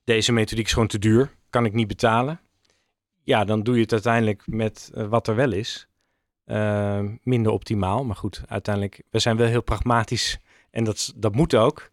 deze 0.04 0.32
methodiek 0.32 0.66
is 0.66 0.74
gewoon 0.74 0.88
te 0.88 1.00
duur. 1.00 1.38
Kan 1.50 1.66
ik 1.66 1.74
niet 1.74 1.88
betalen 1.88 2.40
ja, 3.30 3.46
dan 3.46 3.64
doe 3.64 3.76
je 3.76 3.82
het 3.82 3.92
uiteindelijk 3.92 4.44
met 4.46 4.92
uh, 4.94 5.08
wat 5.08 5.28
er 5.28 5.36
wel 5.36 5.52
is. 5.52 5.88
Uh, 6.46 7.00
minder 7.24 7.52
optimaal, 7.52 8.04
maar 8.04 8.16
goed, 8.16 8.42
uiteindelijk, 8.48 9.02
we 9.10 9.20
zijn 9.20 9.38
wel 9.38 9.48
heel 9.48 9.64
pragmatisch 9.64 10.38
en 10.72 10.84
dat, 10.84 11.14
dat 11.16 11.36
moet 11.36 11.56
ook. 11.56 11.92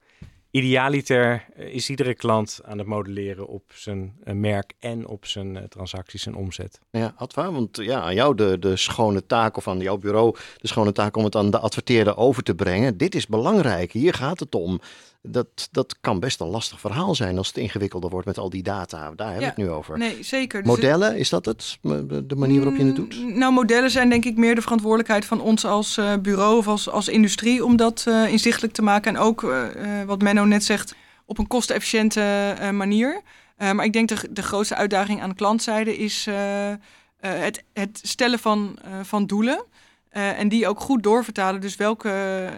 Idealiter 0.50 1.46
eh, 1.54 1.74
is 1.74 1.90
iedere 1.90 2.14
klant 2.14 2.60
aan 2.64 2.78
het 2.78 2.86
modelleren 2.86 3.46
op 3.46 3.62
zijn 3.74 4.16
uh, 4.24 4.34
merk 4.34 4.72
en 4.78 5.06
op 5.06 5.26
zijn 5.26 5.68
transacties 5.68 6.26
en 6.26 6.34
omzet. 6.34 6.80
Ja, 6.90 7.14
Adva, 7.16 7.52
want 7.52 7.76
ja, 7.76 8.00
aan 8.00 8.14
jou 8.14 8.34
de, 8.34 8.58
de 8.58 8.76
schone 8.76 9.26
taak 9.26 9.56
of 9.56 9.68
aan 9.68 9.78
jouw 9.78 9.96
bureau 9.96 10.36
de 10.56 10.68
schone 10.68 10.92
taak 10.92 11.16
om 11.16 11.24
het 11.24 11.36
aan 11.36 11.50
de 11.50 11.58
adverteerder 11.58 12.16
over 12.16 12.42
te 12.42 12.54
brengen. 12.54 12.96
Dit 12.96 13.14
is 13.14 13.26
belangrijk, 13.26 13.92
hier 13.92 14.14
gaat 14.14 14.40
het 14.40 14.54
om 14.54 14.80
dat, 15.26 15.68
dat 15.70 15.96
kan 16.00 16.20
best 16.20 16.40
een 16.40 16.46
lastig 16.46 16.80
verhaal 16.80 17.14
zijn 17.14 17.38
als 17.38 17.46
het 17.46 17.56
ingewikkelder 17.56 18.10
wordt 18.10 18.26
met 18.26 18.38
al 18.38 18.50
die 18.50 18.62
data. 18.62 19.12
Daar 19.16 19.26
hebben 19.26 19.38
we 19.38 19.44
het 19.44 19.56
nu 19.56 19.70
over. 19.70 19.98
Nee, 19.98 20.22
zeker. 20.22 20.62
Dus 20.62 20.70
modellen, 20.70 21.16
is 21.16 21.28
dat 21.28 21.44
het? 21.44 21.78
De 21.80 22.36
manier 22.36 22.56
waarop 22.56 22.76
je 22.76 22.84
het 22.84 22.96
doet? 22.96 23.18
Mm, 23.18 23.38
nou, 23.38 23.52
modellen 23.52 23.90
zijn 23.90 24.08
denk 24.08 24.24
ik 24.24 24.36
meer 24.36 24.54
de 24.54 24.62
verantwoordelijkheid 24.62 25.24
van 25.24 25.40
ons 25.40 25.64
als 25.64 25.96
uh, 25.96 26.12
bureau 26.22 26.56
of 26.56 26.68
als, 26.68 26.88
als 26.88 27.08
industrie 27.08 27.64
om 27.64 27.76
dat 27.76 28.04
uh, 28.08 28.32
inzichtelijk 28.32 28.72
te 28.72 28.82
maken. 28.82 29.14
En 29.14 29.20
ook, 29.20 29.42
uh, 29.42 29.68
wat 30.06 30.22
Menno 30.22 30.44
net 30.44 30.64
zegt, 30.64 30.94
op 31.24 31.38
een 31.38 31.46
kostenefficiënte 31.46 32.54
manier. 32.72 33.20
maar 33.58 33.84
ik 33.84 33.92
denk 33.92 34.08
de, 34.08 34.28
de 34.30 34.42
grootste 34.42 34.74
uitdaging 34.74 35.22
aan 35.22 35.28
de 35.28 35.34
klantzijde 35.34 35.96
is 35.96 36.26
het, 37.20 37.64
het 37.72 38.00
stellen 38.02 38.38
van, 38.38 38.78
van 39.02 39.26
doelen. 39.26 39.64
Uh, 40.16 40.38
en 40.38 40.48
die 40.48 40.68
ook 40.68 40.80
goed 40.80 41.02
doorvertalen. 41.02 41.60
Dus 41.60 41.76
welke, 41.76 42.48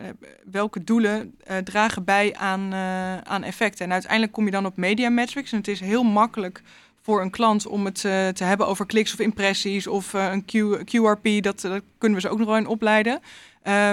welke 0.50 0.84
doelen 0.84 1.34
uh, 1.50 1.56
dragen 1.56 2.04
bij 2.04 2.34
aan, 2.36 2.72
uh, 2.72 3.18
aan 3.18 3.42
effecten. 3.42 3.84
En 3.84 3.92
uiteindelijk 3.92 4.32
kom 4.32 4.44
je 4.44 4.50
dan 4.50 4.66
op 4.66 4.76
media 4.76 5.08
metrics. 5.08 5.52
En 5.52 5.58
het 5.58 5.68
is 5.68 5.80
heel 5.80 6.02
makkelijk 6.02 6.62
voor 7.02 7.20
een 7.20 7.30
klant 7.30 7.66
om 7.66 7.84
het 7.84 8.00
te 8.34 8.44
hebben 8.44 8.66
over 8.66 8.86
kliks 8.86 9.12
of 9.12 9.18
impressies 9.18 9.86
of 9.86 10.12
een 10.12 10.44
QRP. 10.84 11.42
Dat, 11.42 11.60
dat, 11.60 11.82
kunnen 11.98 12.18
we 12.18 12.26
ze 12.26 12.32
ook 12.32 12.38
nog 12.38 12.46
wel 12.46 12.56
in 12.56 12.66
opleiden. 12.66 13.20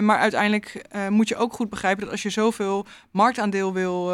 maar 0.01 0.17
uiteindelijk 0.17 0.86
moet 1.10 1.28
je 1.28 1.36
ook 1.36 1.54
goed 1.54 1.69
begrijpen 1.69 2.04
dat 2.04 2.12
als 2.12 2.23
je 2.23 2.30
zoveel 2.30 2.86
marktaandeel 3.12 3.73
wil 3.73 4.12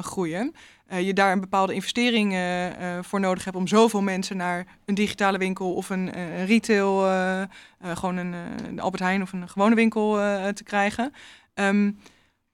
groeien, 0.00 0.54
uh, 0.92 1.00
je 1.00 1.12
daar 1.12 1.32
een 1.32 1.40
bepaalde 1.40 1.74
investering 1.74 2.32
uh, 2.32 2.66
voor 3.00 3.20
nodig 3.20 3.44
hebt 3.44 3.56
om 3.56 3.66
zoveel 3.66 4.02
mensen 4.02 4.36
naar 4.36 4.66
een 4.84 4.94
digitale 4.94 5.38
winkel 5.38 5.74
of 5.74 5.90
een, 5.90 6.10
retail, 6.44 6.98
gewoon 7.80 8.16
een, 8.16 8.80
Albert 8.80 9.02
Heijn 9.02 9.22
of 9.22 9.32
een 9.32 9.48
gewone 9.48 9.74
winkel 9.74 10.12
te 10.54 10.64
krijgen. 10.64 11.12
Um, 11.54 11.98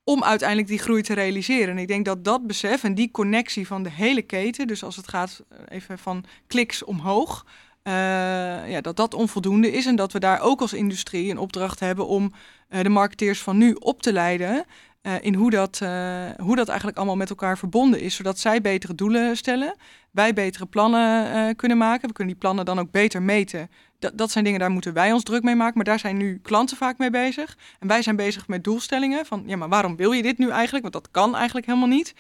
om 0.05 0.25
uiteindelijk 0.25 0.69
die 0.69 0.79
groei 0.79 1.03
te 1.03 1.15
realiseren. 1.15 1.69
En 1.69 1.79
ik 1.79 1.89
denk 1.89 2.05
dat 2.05 2.25
dat 2.25 2.47
besef 2.47 2.85
en 2.85 2.95
die 2.95 3.11
connectie 3.11 3.67
van 3.67 3.83
de 3.83 3.91
hele 3.91 4.23
keten, 4.23 4.67
dus 4.67 4.85
als 4.85 4.97
het 4.97 5.09
gaat 5.09 5.43
even 5.69 5.99
van 5.99 6.25
kliks 6.47 6.85
omhoog, 6.85 7.47
ja, 7.83 8.81
dat 8.81 8.97
dat 8.97 9.15
onvoldoende 9.15 9.73
is. 9.73 9.87
En 9.87 9.97
dat 9.97 10.13
we 10.13 10.19
daar 10.19 10.41
ook 10.41 10.61
als 10.61 10.73
industrie 10.73 11.31
een 11.31 11.39
opdracht 11.39 11.81
hebben 11.81 12.07
om 12.07 12.33
de 12.69 12.89
marketeers 12.89 13.43
van 13.43 13.59
nu 13.59 13.73
op 13.73 14.03
te 14.03 14.13
leiden 14.13 14.65
uh, 15.09 15.15
in 15.21 15.35
hoe 15.35 15.51
dat, 15.51 15.81
uh, 15.83 16.25
hoe 16.37 16.57
dat 16.57 16.69
eigenlijk 16.69 16.99
allemaal 16.99 17.17
met 17.17 17.31
elkaar 17.31 17.59
verbonden 17.59 18.01
is. 18.01 18.15
Zodat 18.15 18.39
zij 18.39 18.61
betere 18.61 18.95
doelen 18.95 19.37
stellen, 19.37 19.77
wij 20.11 20.33
betere 20.33 20.67
plannen 20.67 21.37
uh, 21.37 21.55
kunnen 21.57 21.79
maken. 21.79 22.09
We 22.09 22.15
kunnen 22.15 22.33
die 22.33 22.43
plannen 22.43 22.65
dan 22.65 22.79
ook 22.79 22.91
beter 22.91 23.23
meten. 23.23 23.71
Dat 24.15 24.31
zijn 24.31 24.45
dingen, 24.45 24.61
daar 24.61 24.71
moeten 24.71 24.93
wij 24.93 25.13
ons 25.13 25.23
druk 25.23 25.43
mee 25.43 25.55
maken. 25.55 25.75
Maar 25.75 25.85
daar 25.85 25.99
zijn 25.99 26.17
nu 26.17 26.39
klanten 26.43 26.77
vaak 26.77 26.99
mee 26.99 27.11
bezig. 27.11 27.57
En 27.79 27.89
wij 27.89 28.03
zijn 28.03 28.17
bezig 28.17 28.49
met 28.49 28.65
doelstellingen. 28.65 29.27
Van 29.27 29.43
ja, 29.47 29.57
maar 29.57 29.69
waarom 29.69 29.97
wil 29.97 30.13
je 30.13 30.23
dit 30.23 30.39
nu 30.39 30.51
eigenlijk? 30.51 30.83
Want 30.83 31.05
dat 31.05 31.11
kan 31.11 31.37
eigenlijk 31.37 31.67
helemaal 31.67 31.89
niet. 31.89 32.15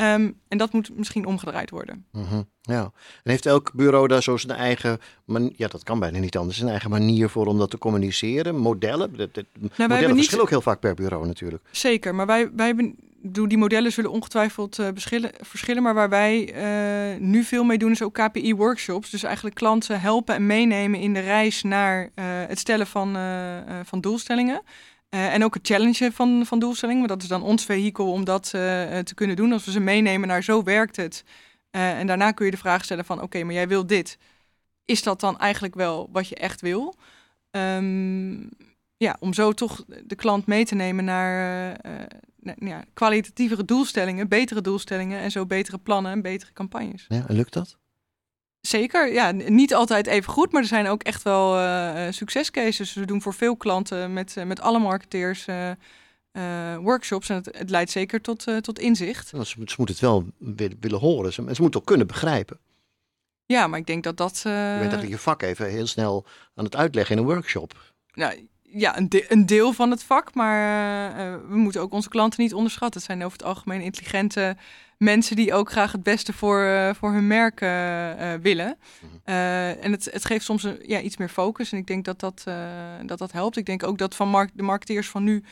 Um, 0.00 0.40
en 0.48 0.58
dat 0.58 0.72
moet 0.72 0.90
misschien 0.96 1.26
omgedraaid 1.26 1.70
worden. 1.70 2.06
Mm 2.12 2.24
-hmm. 2.24 2.48
Ja, 2.60 2.82
en 3.22 3.30
heeft 3.30 3.46
elk 3.46 3.72
bureau 3.74 4.08
daar 4.08 4.22
zo 4.22 4.36
zijn 4.36 4.58
eigen, 4.58 4.98
man 5.24 5.52
ja 5.56 5.68
dat 5.68 5.82
kan 5.82 5.98
bijna 5.98 6.18
niet 6.18 6.36
anders, 6.36 6.56
zijn 6.56 6.70
eigen 6.70 6.90
manier 6.90 7.28
voor 7.28 7.46
om 7.46 7.58
dat 7.58 7.70
te 7.70 7.78
communiceren? 7.78 8.56
Modellen? 8.56 9.16
Dat, 9.16 9.34
dat, 9.34 9.44
nou, 9.54 9.70
modellen 9.76 9.98
verschillen 9.98 10.16
niet... 10.16 10.40
ook 10.40 10.50
heel 10.50 10.60
vaak 10.60 10.80
per 10.80 10.94
bureau 10.94 11.26
natuurlijk. 11.26 11.62
Zeker, 11.70 12.14
maar 12.14 12.26
wij, 12.26 12.50
wij 12.52 12.66
hebben 12.66 12.96
die 13.22 13.58
modellen 13.58 13.92
zullen 13.92 14.10
ongetwijfeld 14.10 14.78
uh, 14.78 14.88
verschillen, 15.40 15.82
maar 15.82 15.94
waar 15.94 16.08
wij 16.08 16.54
uh, 17.14 17.20
nu 17.20 17.42
veel 17.42 17.64
mee 17.64 17.78
doen 17.78 17.90
is 17.90 18.02
ook 18.02 18.14
KPI-workshops. 18.14 19.10
Dus 19.10 19.22
eigenlijk 19.22 19.56
klanten 19.56 20.00
helpen 20.00 20.34
en 20.34 20.46
meenemen 20.46 21.00
in 21.00 21.14
de 21.14 21.20
reis 21.20 21.62
naar 21.62 22.02
uh, 22.02 22.24
het 22.24 22.58
stellen 22.58 22.86
van, 22.86 23.16
van 23.84 24.00
doelstellingen. 24.00 24.62
En 25.08 25.44
ook 25.44 25.54
het 25.54 25.66
challengen 25.66 26.12
van, 26.12 26.46
van 26.46 26.58
doelstellingen. 26.58 27.00
Maar 27.00 27.08
dat 27.08 27.22
is 27.22 27.28
dan 27.28 27.42
ons 27.42 27.64
vehikel 27.64 28.12
om 28.12 28.24
dat 28.24 28.50
te 28.50 29.12
kunnen 29.14 29.36
doen. 29.36 29.52
Als 29.52 29.64
we 29.64 29.70
ze 29.70 29.80
meenemen 29.80 30.28
naar 30.28 30.42
zo 30.42 30.62
werkt 30.62 30.96
het. 30.96 31.24
en 31.70 32.06
daarna 32.06 32.32
kun 32.32 32.44
je 32.44 32.50
de 32.50 32.56
vraag 32.56 32.84
stellen 32.84 33.04
van 33.04 33.22
oké, 33.22 33.44
maar 33.44 33.54
jij 33.54 33.68
wil 33.68 33.86
dit. 33.86 34.18
Is 34.84 35.02
dat 35.02 35.20
dan 35.20 35.38
eigenlijk 35.38 35.74
wel 35.74 36.08
wat 36.12 36.28
je 36.28 36.36
echt 36.36 36.60
wil? 36.60 36.94
Um, 37.50 38.48
ja, 38.96 39.16
om 39.20 39.34
zo 39.34 39.52
toch 39.52 39.84
de 40.04 40.14
klant 40.14 40.46
mee 40.46 40.64
te 40.64 40.74
nemen 40.74 41.04
naar 41.04 41.76
ja, 42.58 42.84
kwalitatievere 42.94 43.64
doelstellingen, 43.64 44.28
betere 44.28 44.60
doelstellingen 44.60 45.20
en 45.20 45.30
zo 45.30 45.46
betere 45.46 45.78
plannen 45.78 46.12
en 46.12 46.22
betere 46.22 46.52
campagnes. 46.52 47.04
Ja, 47.08 47.24
lukt 47.28 47.52
dat? 47.52 47.78
Zeker, 48.68 49.12
ja, 49.12 49.30
niet 49.30 49.74
altijd 49.74 50.06
even 50.06 50.32
goed, 50.32 50.52
maar 50.52 50.62
er 50.62 50.68
zijn 50.68 50.86
ook 50.86 51.02
echt 51.02 51.22
wel 51.22 51.58
uh, 51.58 52.06
succescases. 52.10 52.92
We 52.92 53.06
doen 53.06 53.22
voor 53.22 53.34
veel 53.34 53.56
klanten 53.56 54.12
met, 54.12 54.36
met 54.44 54.60
alle 54.60 54.78
marketeers 54.78 55.46
workshops 56.80 57.28
en 57.28 57.34
het, 57.34 57.58
het, 57.58 57.70
leidt 57.70 57.90
zeker 57.90 58.20
tot, 58.20 58.44
tot 58.60 58.78
inzicht. 58.78 59.28
ze, 59.28 59.44
ze 59.44 59.54
moeten 59.56 59.84
het 59.86 60.00
wel 60.00 60.26
willen 60.80 60.98
horen, 60.98 61.32
ze, 61.32 61.44
ze 61.54 61.62
moeten 61.62 61.80
ook 61.80 61.86
kunnen 61.86 62.06
begrijpen. 62.06 62.58
Ja, 63.46 63.66
maar 63.66 63.78
ik 63.78 63.86
denk 63.86 64.04
dat 64.04 64.16
dat... 64.16 64.38
Je 64.38 64.48
bent 64.48 64.80
eigenlijk 64.80 65.08
je 65.08 65.18
vak 65.18 65.42
even 65.42 65.70
heel 65.70 65.86
snel 65.86 66.26
aan 66.54 66.64
het 66.64 66.76
uitleggen 66.76 67.16
in 67.16 67.22
een 67.22 67.28
workshop. 67.28 67.92
Nou, 68.12 68.48
ja, 68.70 68.98
een, 68.98 69.08
een, 69.28 69.46
deel 69.46 69.72
van 69.72 69.90
het 69.90 70.02
vak, 70.02 70.34
maar 70.34 71.10
uh, 71.10 71.34
we 71.48 71.56
moeten 71.56 71.80
ook 71.80 71.92
onze 71.92 72.08
klanten 72.08 72.42
niet 72.42 72.54
onderschatten. 72.54 73.00
Het 73.00 73.10
zijn 73.10 73.24
over 73.24 73.38
het 73.38 73.46
algemeen 73.46 73.80
intelligente 73.80 74.56
mensen 74.96 75.36
die 75.36 75.54
ook 75.54 75.70
graag 75.70 75.92
het 75.92 76.02
beste 76.02 76.32
voor, 76.32 76.62
uh, 76.62 76.90
voor 76.94 77.12
hun 77.12 77.26
merk 77.26 77.60
uh, 77.60 78.34
willen. 78.42 78.76
Mhm. 79.00 79.32
en 79.80 79.92
het, 79.92 80.08
het 80.12 80.24
geeft 80.24 80.44
soms 80.44 80.62
een, 80.62 80.78
ja, 80.82 81.00
iets 81.00 81.16
meer 81.16 81.28
focus 81.28 81.72
en 81.72 81.78
ik 81.78 81.86
denk 81.86 82.04
dat 82.04 82.20
dat, 82.20 82.44
dat 83.06 83.18
dat 83.18 83.32
helpt. 83.32 83.56
Ik 83.56 83.66
denk 83.66 83.82
ook 83.82 83.98
dat 83.98 84.14
van 84.14 84.28
mark 84.28 84.50
de 84.54 84.62
marketeers 84.62 85.08
van 85.08 85.24
nu 85.24 85.44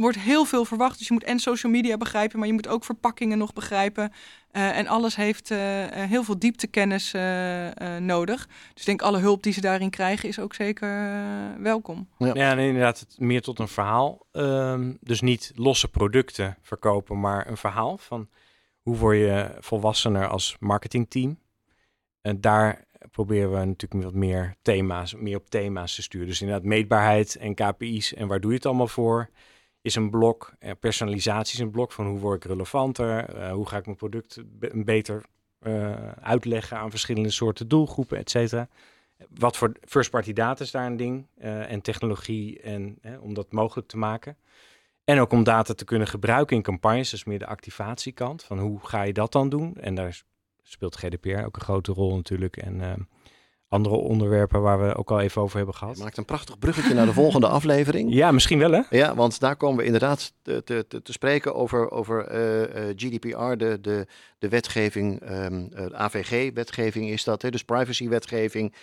wordt 0.00 0.18
heel 0.18 0.44
veel 0.44 0.64
verwacht. 0.64 0.98
Dus 0.98 1.06
je 1.06 1.12
moet 1.12 1.24
en 1.24 1.38
social 1.38 1.72
media 1.72 1.96
begrijpen, 1.96 2.38
maar 2.38 2.48
je 2.48 2.54
moet 2.54 2.68
ook 2.68 2.84
verpakkingen 2.84 3.38
nog 3.38 3.52
begrijpen. 3.52 4.12
Uh, 4.52 4.78
en 4.78 4.86
alles 4.86 5.16
heeft 5.16 5.50
uh, 5.50 5.58
heel 5.88 6.24
veel 6.24 6.38
dieptekennis 6.38 7.14
uh, 7.14 7.96
nodig. 7.98 8.46
Dus 8.46 8.80
ik 8.80 8.84
denk 8.84 9.02
alle 9.02 9.18
hulp 9.18 9.42
die 9.42 9.52
ze 9.52 9.60
daarin 9.60 9.90
krijgen 9.90 10.28
is 10.28 10.38
ook 10.38 10.54
zeker 10.54 10.88
welkom. 11.62 12.08
Ja. 12.18 12.34
ja, 12.34 12.50
en 12.50 12.58
inderdaad 12.58 13.00
het 13.00 13.18
meer 13.18 13.42
tot 13.42 13.58
een 13.58 13.68
verhaal. 13.68 14.26
Um, 14.32 14.98
dus 15.00 15.20
niet 15.20 15.52
losse 15.54 15.88
producten 15.88 16.56
verkopen, 16.62 17.20
maar 17.20 17.48
een 17.48 17.56
verhaal 17.56 17.98
van 17.98 18.28
hoe 18.82 18.96
word 18.96 19.16
je 19.16 19.56
volwassener 19.60 20.28
als 20.28 20.56
marketingteam. 20.60 21.38
En 22.20 22.40
daar 22.40 22.84
proberen 23.10 23.50
we 23.50 23.64
natuurlijk 23.64 24.04
wat 24.04 24.14
meer 24.14 24.54
thema's, 24.62 25.14
meer 25.14 25.36
op 25.36 25.50
thema's 25.50 25.94
te 25.94 26.02
sturen. 26.02 26.26
Dus 26.26 26.40
inderdaad 26.40 26.64
meetbaarheid 26.64 27.36
en 27.36 27.54
KPI's 27.54 28.14
en 28.14 28.28
waar 28.28 28.40
doe 28.40 28.50
je 28.50 28.56
het 28.56 28.66
allemaal 28.66 28.88
voor 28.88 29.30
is 29.88 29.94
een 29.94 30.10
blok. 30.10 30.52
Uh, 30.60 30.70
personalisatie 30.80 31.54
is 31.54 31.60
een 31.60 31.70
blok 31.70 31.92
van 31.92 32.06
hoe 32.06 32.18
word 32.18 32.44
ik 32.44 32.50
relevanter, 32.50 33.36
uh, 33.36 33.52
hoe 33.52 33.68
ga 33.68 33.76
ik 33.76 33.84
mijn 33.84 33.96
product 33.96 34.42
beter 34.84 35.24
uh, 35.62 36.08
uitleggen 36.08 36.78
aan 36.78 36.90
verschillende 36.90 37.30
soorten 37.30 37.68
doelgroepen, 37.68 38.18
et 38.18 38.30
cetera. 38.30 38.68
Wat 39.28 39.56
voor 39.56 39.72
first 39.80 40.10
party 40.10 40.32
data 40.32 40.64
is 40.64 40.70
daar 40.70 40.86
een 40.86 40.96
ding 40.96 41.26
en 41.38 41.80
technologie 41.80 42.60
en 42.60 42.98
om 43.20 43.34
dat 43.34 43.52
mogelijk 43.52 43.88
te 43.88 43.96
maken. 43.96 44.36
En 45.04 45.20
ook 45.20 45.32
om 45.32 45.44
data 45.44 45.74
te 45.74 45.84
kunnen 45.84 46.08
gebruiken 46.08 46.56
in 46.56 46.62
campagnes, 46.62 47.10
dus 47.10 47.24
meer 47.24 47.38
de 47.38 47.46
activatiekant 47.46 48.44
van 48.44 48.58
hoe 48.58 48.78
ga 48.82 49.02
je 49.02 49.12
dat 49.12 49.32
dan 49.32 49.48
doen. 49.48 49.76
En 49.76 49.94
daar 49.94 50.22
speelt 50.62 50.96
GDPR 50.96 51.44
ook 51.44 51.56
een 51.56 51.62
grote 51.62 51.92
rol 51.92 52.14
natuurlijk. 52.14 52.56
En 52.56 52.80
ehm, 52.80 53.00
andere 53.68 53.94
onderwerpen 53.94 54.62
waar 54.62 54.86
we 54.86 54.94
ook 54.94 55.10
al 55.10 55.20
even 55.20 55.42
over 55.42 55.56
hebben 55.56 55.74
gehad. 55.74 55.96
Je 55.96 56.02
maakt 56.02 56.16
een 56.16 56.24
prachtig 56.24 56.58
bruggetje 56.58 56.94
naar 56.94 57.06
de 57.06 57.12
volgende 57.12 57.48
aflevering. 57.48 58.14
Ja, 58.14 58.32
misschien 58.32 58.58
wel 58.58 58.72
hè? 58.72 58.82
Ja, 58.90 59.14
want 59.14 59.40
daar 59.40 59.56
komen 59.56 59.78
we 59.78 59.84
inderdaad 59.84 60.32
te, 60.42 60.62
te, 60.64 61.02
te 61.02 61.12
spreken 61.12 61.54
over, 61.54 61.90
over 61.90 62.32
uh, 62.32 62.60
uh, 62.60 62.94
GDPR, 62.96 63.56
de, 63.56 63.78
de, 63.80 64.06
de 64.38 64.48
wetgeving, 64.48 65.30
um, 65.30 65.68
uh, 65.72 65.86
AVG-wetgeving 65.92 67.08
is 67.08 67.24
dat, 67.24 67.42
hè, 67.42 67.50
dus 67.50 67.64
privacy-wetgeving 67.64 68.74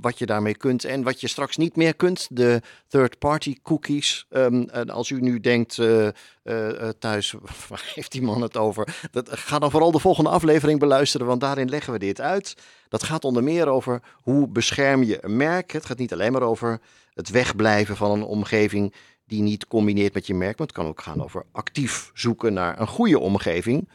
wat 0.00 0.18
je 0.18 0.26
daarmee 0.26 0.54
kunt 0.54 0.84
en 0.84 1.02
wat 1.02 1.20
je 1.20 1.28
straks 1.28 1.56
niet 1.56 1.76
meer 1.76 1.94
kunt. 1.94 2.26
De 2.30 2.60
third-party 2.88 3.56
cookies. 3.62 4.26
Um, 4.30 4.68
en 4.68 4.90
als 4.90 5.10
u 5.10 5.20
nu 5.20 5.40
denkt 5.40 5.76
uh, 5.76 6.08
uh, 6.44 6.88
thuis, 6.98 7.34
waar 7.68 7.92
heeft 7.94 8.12
die 8.12 8.22
man 8.22 8.42
het 8.42 8.56
over? 8.56 8.96
Dat, 9.10 9.28
ga 9.30 9.58
dan 9.58 9.70
vooral 9.70 9.90
de 9.90 9.98
volgende 9.98 10.30
aflevering 10.30 10.78
beluisteren, 10.78 11.26
want 11.26 11.40
daarin 11.40 11.68
leggen 11.68 11.92
we 11.92 11.98
dit 11.98 12.20
uit. 12.20 12.56
Dat 12.88 13.02
gaat 13.02 13.24
onder 13.24 13.42
meer 13.42 13.68
over 13.68 14.02
hoe 14.22 14.48
bescherm 14.48 15.02
je 15.02 15.24
een 15.24 15.36
merk. 15.36 15.72
Het 15.72 15.86
gaat 15.86 15.98
niet 15.98 16.12
alleen 16.12 16.32
maar 16.32 16.42
over 16.42 16.80
het 17.14 17.30
wegblijven 17.30 17.96
van 17.96 18.10
een 18.10 18.24
omgeving 18.24 18.94
die 19.26 19.42
niet 19.42 19.66
combineert 19.66 20.14
met 20.14 20.26
je 20.26 20.34
merk. 20.34 20.58
Maar 20.58 20.66
het 20.66 20.76
kan 20.76 20.86
ook 20.86 21.02
gaan 21.02 21.22
over 21.22 21.44
actief 21.52 22.10
zoeken 22.14 22.52
naar 22.52 22.80
een 22.80 22.86
goede 22.86 23.18
omgeving. 23.18 23.88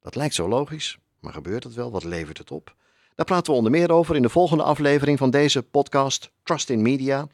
Dat 0.00 0.14
lijkt 0.14 0.34
zo 0.34 0.48
logisch, 0.48 0.98
maar 1.20 1.32
gebeurt 1.32 1.64
het 1.64 1.74
wel? 1.74 1.90
Wat 1.90 2.04
levert 2.04 2.38
het 2.38 2.50
op? 2.50 2.74
Daar 3.14 3.26
praten 3.26 3.52
we 3.52 3.58
onder 3.58 3.72
meer 3.72 3.92
over 3.92 4.16
in 4.16 4.22
de 4.22 4.28
volgende 4.28 4.62
aflevering 4.62 5.18
van 5.18 5.30
deze 5.30 5.62
podcast 5.62 6.30
Trust 6.42 6.70
in 6.70 6.82
Media. 6.82 7.26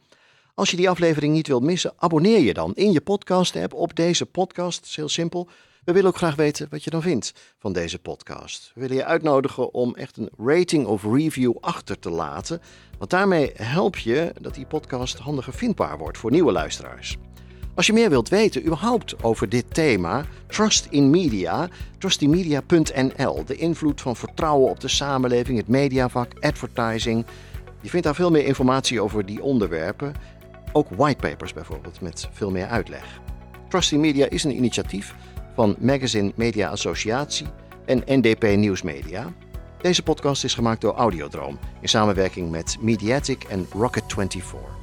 Als 0.55 0.71
je 0.71 0.77
die 0.77 0.91
aflevering 0.91 1.33
niet 1.33 1.47
wilt 1.47 1.63
missen, 1.63 1.93
abonneer 1.97 2.41
je 2.41 2.55
dan 2.55 2.75
in 2.75 2.93
je 2.93 3.01
podcast-app 3.01 3.75
op 3.75 3.95
deze 3.95 4.27
podcast. 4.27 4.79
Dat 4.81 4.89
is 4.89 4.97
heel 4.97 5.09
simpel. 5.09 5.49
We 5.85 5.93
willen 5.93 6.11
ook 6.11 6.17
graag 6.17 6.35
weten 6.35 6.67
wat 6.71 6.85
je 6.85 6.91
dan 6.91 7.03
vindt 7.03 7.33
van 7.59 7.73
deze 7.73 7.99
podcast. 7.99 8.71
We 8.75 8.81
willen 8.81 8.97
je 8.97 9.05
uitnodigen 9.05 9.75
om 9.75 9.95
echt 9.95 10.17
een 10.17 10.31
rating 10.37 10.87
of 10.87 11.03
review 11.03 11.57
achter 11.61 11.99
te 11.99 12.11
laten. 12.11 12.61
Want 12.99 13.11
daarmee 13.11 13.53
help 13.55 13.97
je 13.97 14.33
dat 14.41 14.55
die 14.55 14.67
podcast 14.67 15.19
handiger 15.19 15.53
vindbaar 15.53 15.99
wordt 15.99 16.19
voor 16.19 16.31
nieuwe 16.31 16.53
luisteraars. 16.53 17.17
Als 17.79 17.87
je 17.87 17.93
meer 17.93 18.11
wilt 18.11 18.29
weten 18.29 18.65
überhaupt 18.65 19.23
over 19.23 19.49
dit 19.49 19.65
thema, 19.75 20.25
Trust 20.47 20.87
in 20.91 21.11
Media, 21.11 21.69
trustinmedia.nl, 21.99 23.45
de 23.45 23.57
invloed 23.57 24.01
van 24.01 24.17
vertrouwen 24.17 24.71
op 24.71 24.81
de 24.81 24.89
samenleving, 24.89 25.59
het 25.59 25.69
mediavak, 25.69 26.33
advertising. 26.41 27.25
Je 27.81 27.89
vindt 27.89 28.05
daar 28.07 28.15
veel 28.15 28.31
meer 28.31 28.45
informatie 28.45 29.01
over 29.01 29.27
die 29.27 29.43
onderwerpen, 29.43 30.15
ook 30.73 30.89
whitepapers 30.97 31.53
bijvoorbeeld 31.53 32.01
met 32.01 32.29
veel 32.33 32.51
meer 32.51 32.67
uitleg. 32.67 33.21
Trust 33.69 33.93
in 33.93 34.01
Media 34.01 34.29
is 34.29 34.45
een 34.45 34.57
initiatief 34.57 35.15
van 35.55 35.77
Magazine 35.79 36.33
Media 36.35 36.69
Associatie 36.69 37.47
en 37.85 38.03
NDP 38.07 38.57
Nieuwsmedia. 38.57 39.33
Deze 39.81 40.03
podcast 40.03 40.45
is 40.45 40.55
gemaakt 40.55 40.81
door 40.81 40.95
Audiodroom 40.95 41.59
in 41.81 41.89
samenwerking 41.89 42.51
met 42.51 42.77
Mediatic 42.81 43.45
en 43.45 43.67
Rocket24. 43.67 44.78